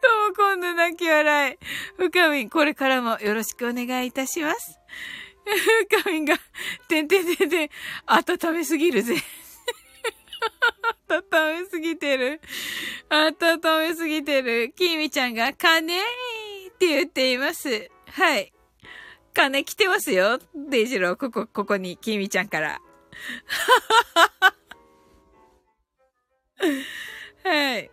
[0.00, 1.58] とも今度泣き笑い。
[1.96, 4.78] 深みん、これからもよろしくお願いいたします。
[5.90, 6.38] 深みんが、
[6.88, 7.70] てんてんてんてん、
[8.06, 9.16] 温めすぎるぜ。
[11.08, 12.40] 温めすぎてる。
[13.08, 14.72] 温めすぎてる。
[14.72, 15.98] きみちゃんが、金？
[15.98, 17.90] って言っています。
[18.10, 18.52] はい。
[19.36, 20.38] 金来てますよ。
[20.70, 22.80] デイジロー、ここ、ここに、きみちゃんから。
[27.44, 27.90] はい。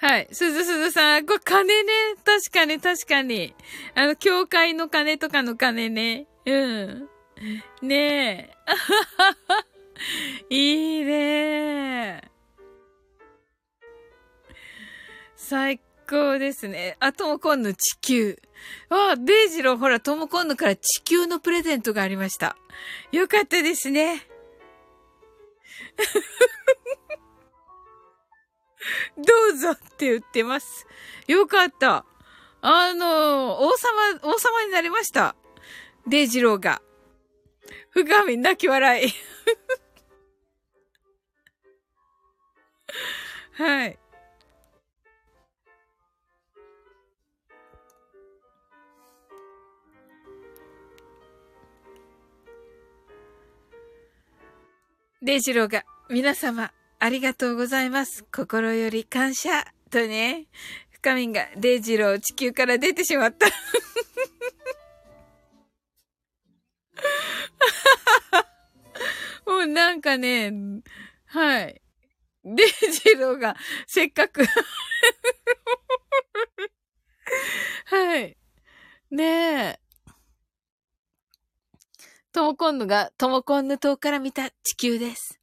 [0.00, 0.28] はい。
[0.32, 1.92] すずすずさん、これ金ね。
[2.24, 3.54] 確かに、確かに。
[3.94, 6.26] あの、教会の金とかの金ね。
[6.46, 7.08] うん。
[7.80, 8.56] ねえ。
[10.50, 12.22] いいね
[15.36, 16.96] 最高ですね。
[16.98, 18.36] あ、トモコンの地球。
[18.88, 22.56] あ、デイジロー、ほら、トモコンのから地球のプレゼントがありました。
[23.12, 24.26] よかったですね。
[29.16, 29.22] ど
[29.54, 30.84] うぞって言ってます。
[31.28, 32.04] よかった。
[32.60, 35.36] あの、王様、王様になりました。
[36.08, 36.82] デイジローが。
[37.90, 39.12] 深み泣き笑い。
[43.62, 43.96] はい。
[55.22, 58.24] デジローが、皆様、ありがとうございます。
[58.32, 59.66] 心より感謝。
[59.90, 60.46] とね。
[60.92, 63.46] 深みんが、デジロー、地球から出てしまった。
[69.44, 70.54] もうなんかね、
[71.26, 71.82] はい。
[72.42, 73.56] デジローが、
[73.86, 74.42] せっかく
[77.84, 78.38] はい。
[79.10, 79.79] ねえ。
[82.32, 85.40] トモコンヌが、トモコンヌ島から見た地球です。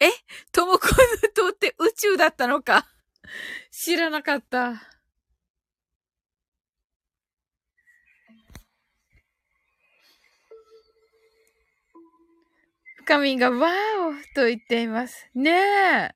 [0.00, 0.08] え？
[0.52, 0.90] トモコン
[1.22, 2.86] ヌ島って宇宙だったのか？
[3.70, 4.82] 知らなかった。
[12.96, 15.28] 深みがワオと言っています。
[15.34, 16.14] ねえ。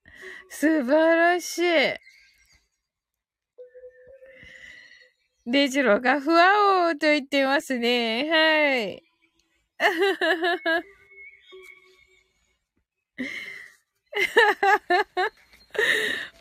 [0.48, 1.62] 素晴らしい。
[5.46, 8.30] デジロがふわおーと言っていますね。
[8.30, 9.02] はい。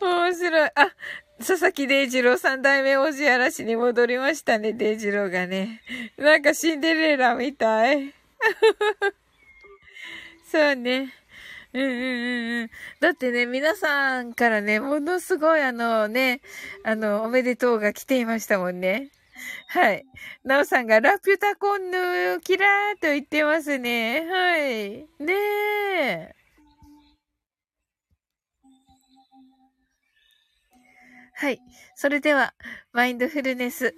[0.00, 0.70] 面白い。
[0.74, 0.90] あ、
[1.38, 5.82] 佐々木デイジロー三代目王子嵐に戻りましたね、デイジローがね。
[6.16, 8.14] なんかシンデレラみたい。
[10.50, 11.12] そうね。
[11.72, 11.94] うんうんうん
[12.62, 12.70] うん。
[13.00, 16.40] だってね、皆さんからね、ものすごいあのね、
[16.84, 19.10] あの、おめでとうが来ていましたもんね。
[19.68, 20.04] はい。
[20.44, 24.26] なおさんがラピュタコンヌキラーと言ってますね。
[24.30, 25.06] はい。
[25.18, 26.34] ねえ。
[31.36, 31.60] はい。
[31.96, 32.54] それでは、
[32.92, 33.94] マインドフルネス。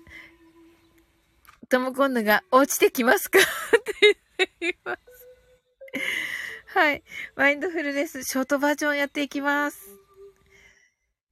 [1.68, 3.38] トモコンヌが落ちてきますか？
[3.40, 3.42] っ
[4.00, 5.00] て言います。
[6.78, 7.02] はい。
[7.34, 9.78] マインドフルネス、ショートバージョンやっていきます。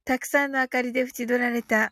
[0.03, 1.91] たくさんの明かりで縁取られた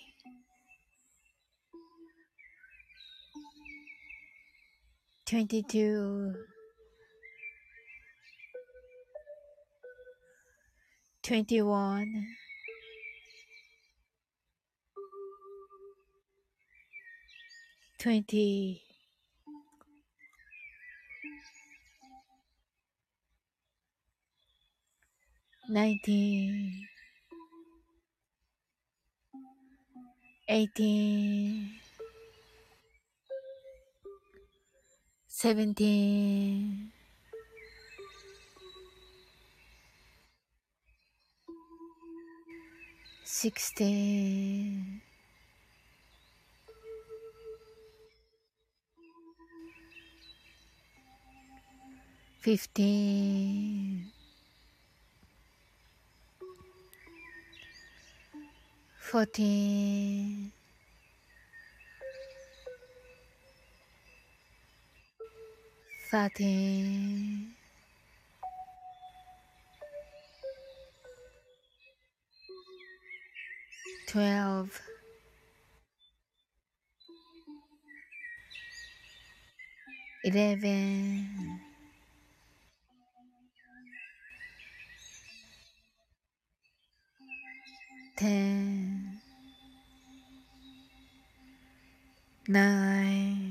[5.31, 6.35] 22
[11.23, 12.27] 21
[17.97, 18.81] 20
[25.69, 26.87] nineteen,
[30.49, 31.80] eighteen,
[35.41, 36.91] seventeen,
[43.23, 45.01] sixteen,
[52.39, 54.11] fifteen.
[59.11, 60.40] fourteen,
[66.11, 67.55] thirteen,
[74.07, 74.81] twelve,
[80.23, 81.59] eleven,
[88.17, 89.21] ten,
[92.47, 93.50] nine,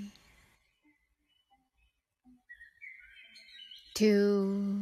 [4.01, 4.81] two,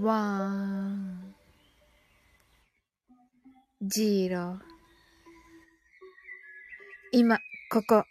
[0.00, 1.34] one,
[3.82, 4.60] zero
[7.10, 8.04] 今、ここ。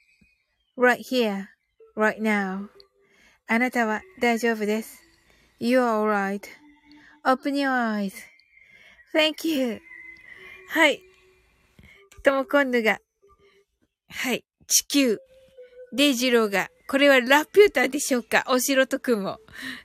[0.78, 1.46] right here,
[1.96, 2.68] right now.
[3.48, 5.02] あなたは大丈夫です。
[5.60, 6.42] You are
[7.24, 7.70] alright.Open your
[9.14, 9.80] eyes.Thank you.
[10.72, 11.02] はい。
[12.22, 13.00] ともこんぬが、
[14.10, 14.44] はい。
[14.68, 15.20] 地球。
[15.94, 18.46] デイジローが、これはラピューターでしょうか？
[18.48, 19.40] おしろとくんも。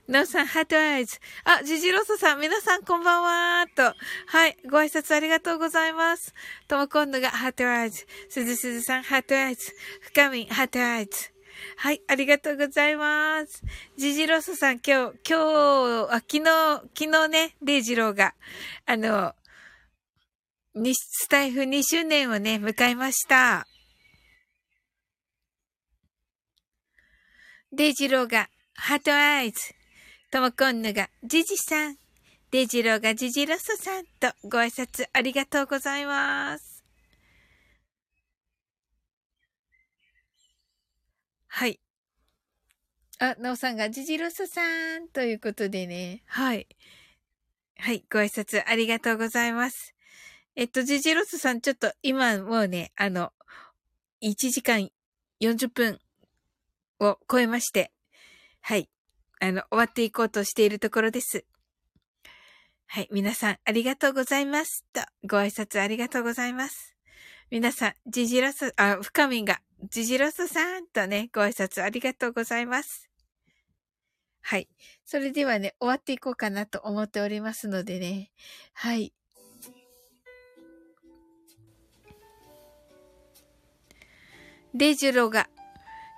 [0.07, 1.19] なおさん、ハートアイズ。
[1.43, 3.83] あ、ジジロソさん、皆さんこんばんはーと。
[4.27, 6.33] はい、ご挨拶ありがとうございます。
[6.67, 8.05] ともこんぬが heart eyes。
[8.29, 9.73] すずすずさん、 heart eyes。
[10.01, 11.33] 深みん、 heart eyes。
[11.75, 13.63] はい、ありがとうございます。
[13.97, 16.43] ジジロソさん、今日、今日、あ、昨日、
[16.97, 18.33] 昨日ね、デイジローが、
[18.85, 19.33] あの、
[20.73, 23.67] に、スタエフ2周年をね、迎えました。
[27.75, 29.59] デジローが、 heart eyes。
[30.29, 31.97] ともこんぬが、ジジさん。
[32.51, 36.83] デジローがジジロソさんとご挨拶ありがとうございます。
[41.47, 41.79] はい。
[43.17, 44.61] あ、なおさんがジジロソさ
[44.99, 46.21] んということでね。
[46.27, 46.67] はい。
[47.79, 48.05] はい。
[48.11, 49.95] ご挨拶ありがとうございます。
[50.55, 53.33] えっと、ジジロソさん、ちょっと今もうね、あの、
[54.21, 54.91] 1時間
[55.41, 55.99] 40分
[57.03, 57.91] を超えまして、
[58.61, 58.89] はい。
[59.39, 61.45] あの、終わっていこうとしているところです。
[62.87, 63.09] はい。
[63.11, 64.85] 皆さん、ありがとうございます。
[64.93, 66.95] と、ご挨拶ありがとうございます。
[67.49, 73.09] 皆さん、ジジロス、あ、深みが、ジジロスさんとね、ご挨拶ありがとうございます。
[74.41, 74.69] はい。
[75.05, 78.31] それではね、終わっていこうかなと思っておりますのでね。
[78.73, 79.13] はい。
[84.73, 85.49] デイジロが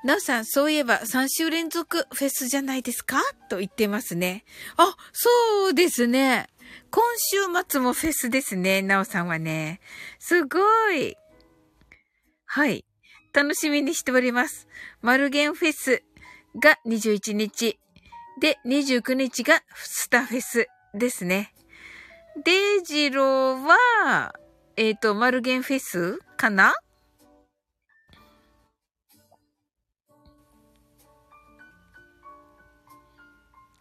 [0.06, 3.18] なおさん、そういえば3週連続フェスじゃないですか？
[3.50, 4.46] と言ってますね。
[4.78, 6.48] あ、そうですね。
[6.92, 7.38] 今週
[7.68, 8.84] 末もフェスですね。
[8.84, 9.80] なおさんはね。
[10.20, 10.60] すご
[10.92, 11.16] い。
[12.46, 12.86] はい。
[13.34, 14.68] 楽しみにしております。
[15.02, 16.04] マルゲンフェス
[16.60, 17.80] が21日。
[18.40, 21.52] で、29日がスタフェスですね。
[22.44, 24.36] デイジローは、
[24.78, 26.76] えっ、ー、と、マルゲンフェスかな？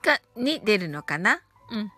[0.04, 1.40] か、に出るのかな？
[1.70, 1.90] うん。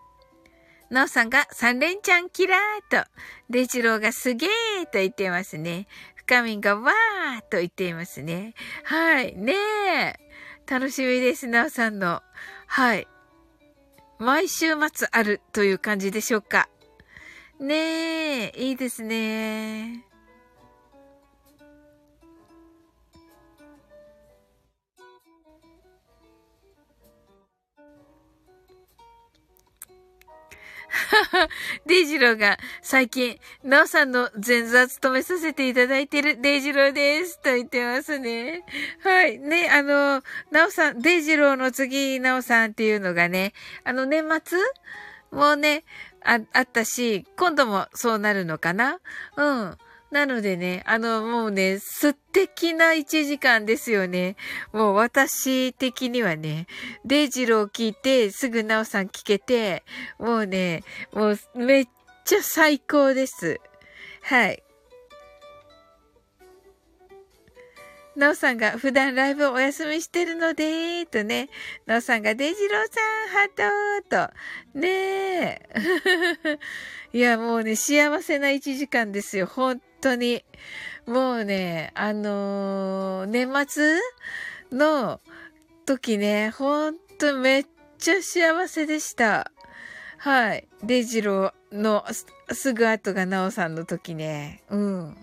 [0.89, 3.09] なおさんが三連ちゃんキラーと、
[3.49, 4.49] デジローがすげー
[4.85, 5.87] と言ってますね。
[6.15, 8.53] 深みんがわーと言っていますね。
[8.85, 9.35] はい。
[9.35, 10.13] ねえ。
[10.65, 12.23] 楽しみです、なおさんの。
[12.67, 13.07] はい。
[14.19, 16.69] 毎週末あるという感じでしょうか。
[17.59, 20.06] ねえ、いいですね。
[31.85, 37.39] デイジローが最近、ナオさんの前座務めさせていただいてるデイジローです。
[37.41, 38.63] と言ってますね。
[39.03, 39.39] はい。
[39.39, 43.53] ね、あの、ナオさん、デイジローの次、ナオさんっていうのがね、
[43.83, 44.59] あの、年末
[45.31, 45.83] もうね、
[46.23, 48.99] あ、あったし、今度もそうなるのかな？
[49.35, 49.77] うん。
[50.11, 54.37] なのでね、あの、もうね、素敵な1時間ですよね。
[54.71, 56.67] もう私的にはね、
[57.03, 59.83] デイジロー聞いて、すぐナオさん聞けて、
[60.17, 61.87] もうね、もうめっ
[62.23, 63.59] ちゃ最高です。
[64.21, 64.63] はい。
[68.17, 71.49] なおさんが普段ライブお休みしてるので、とね。
[71.85, 74.31] なおさんがデイジローさん、ハート、
[74.73, 74.79] と。
[74.79, 75.61] ねえ。
[77.13, 79.45] いや、もうね、幸せな1時間ですよ。
[79.45, 80.43] 本当に。
[81.05, 83.99] もうね、あのー、年末
[84.71, 85.21] の
[85.85, 87.65] 時ね、ほんとめっ
[87.97, 89.51] ちゃ幸せでした。
[90.17, 90.67] はい。
[90.83, 92.03] デジローの
[92.51, 94.63] すぐ後がナオさんの時ね。
[94.69, 95.17] うん。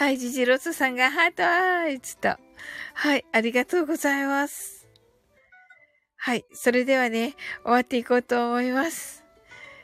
[0.00, 2.28] はい、ジジロスさんがハートアイズと。
[2.94, 4.79] はい、ありがとうございます。
[6.22, 9.24] はい、それではね、終わっていこうと思います。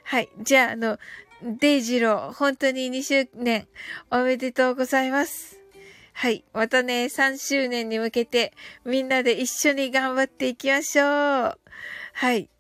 [0.05, 0.99] はい、じゃあ、あの、
[1.43, 3.67] デイジロー、本当に2周年
[4.11, 5.59] おめでとうございます。
[6.13, 6.45] はい。
[6.53, 8.53] またね、3周年に向けて、
[8.85, 11.59] みんなで一緒に頑張っていきましょう。
[12.13, 12.51] はい。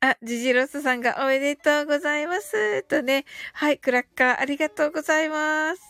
[0.00, 2.84] あ、ジジロスさんがおめでとうございます。
[2.84, 3.24] とね。
[3.54, 5.82] はい、クラッカーありがとうございます。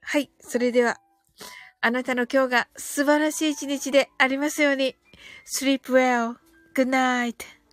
[0.00, 1.00] はい、それでは、
[1.86, 4.96] あなたの今日が素晴らしい一日でありますように。
[5.44, 6.36] sleep well.
[6.74, 7.63] Good night.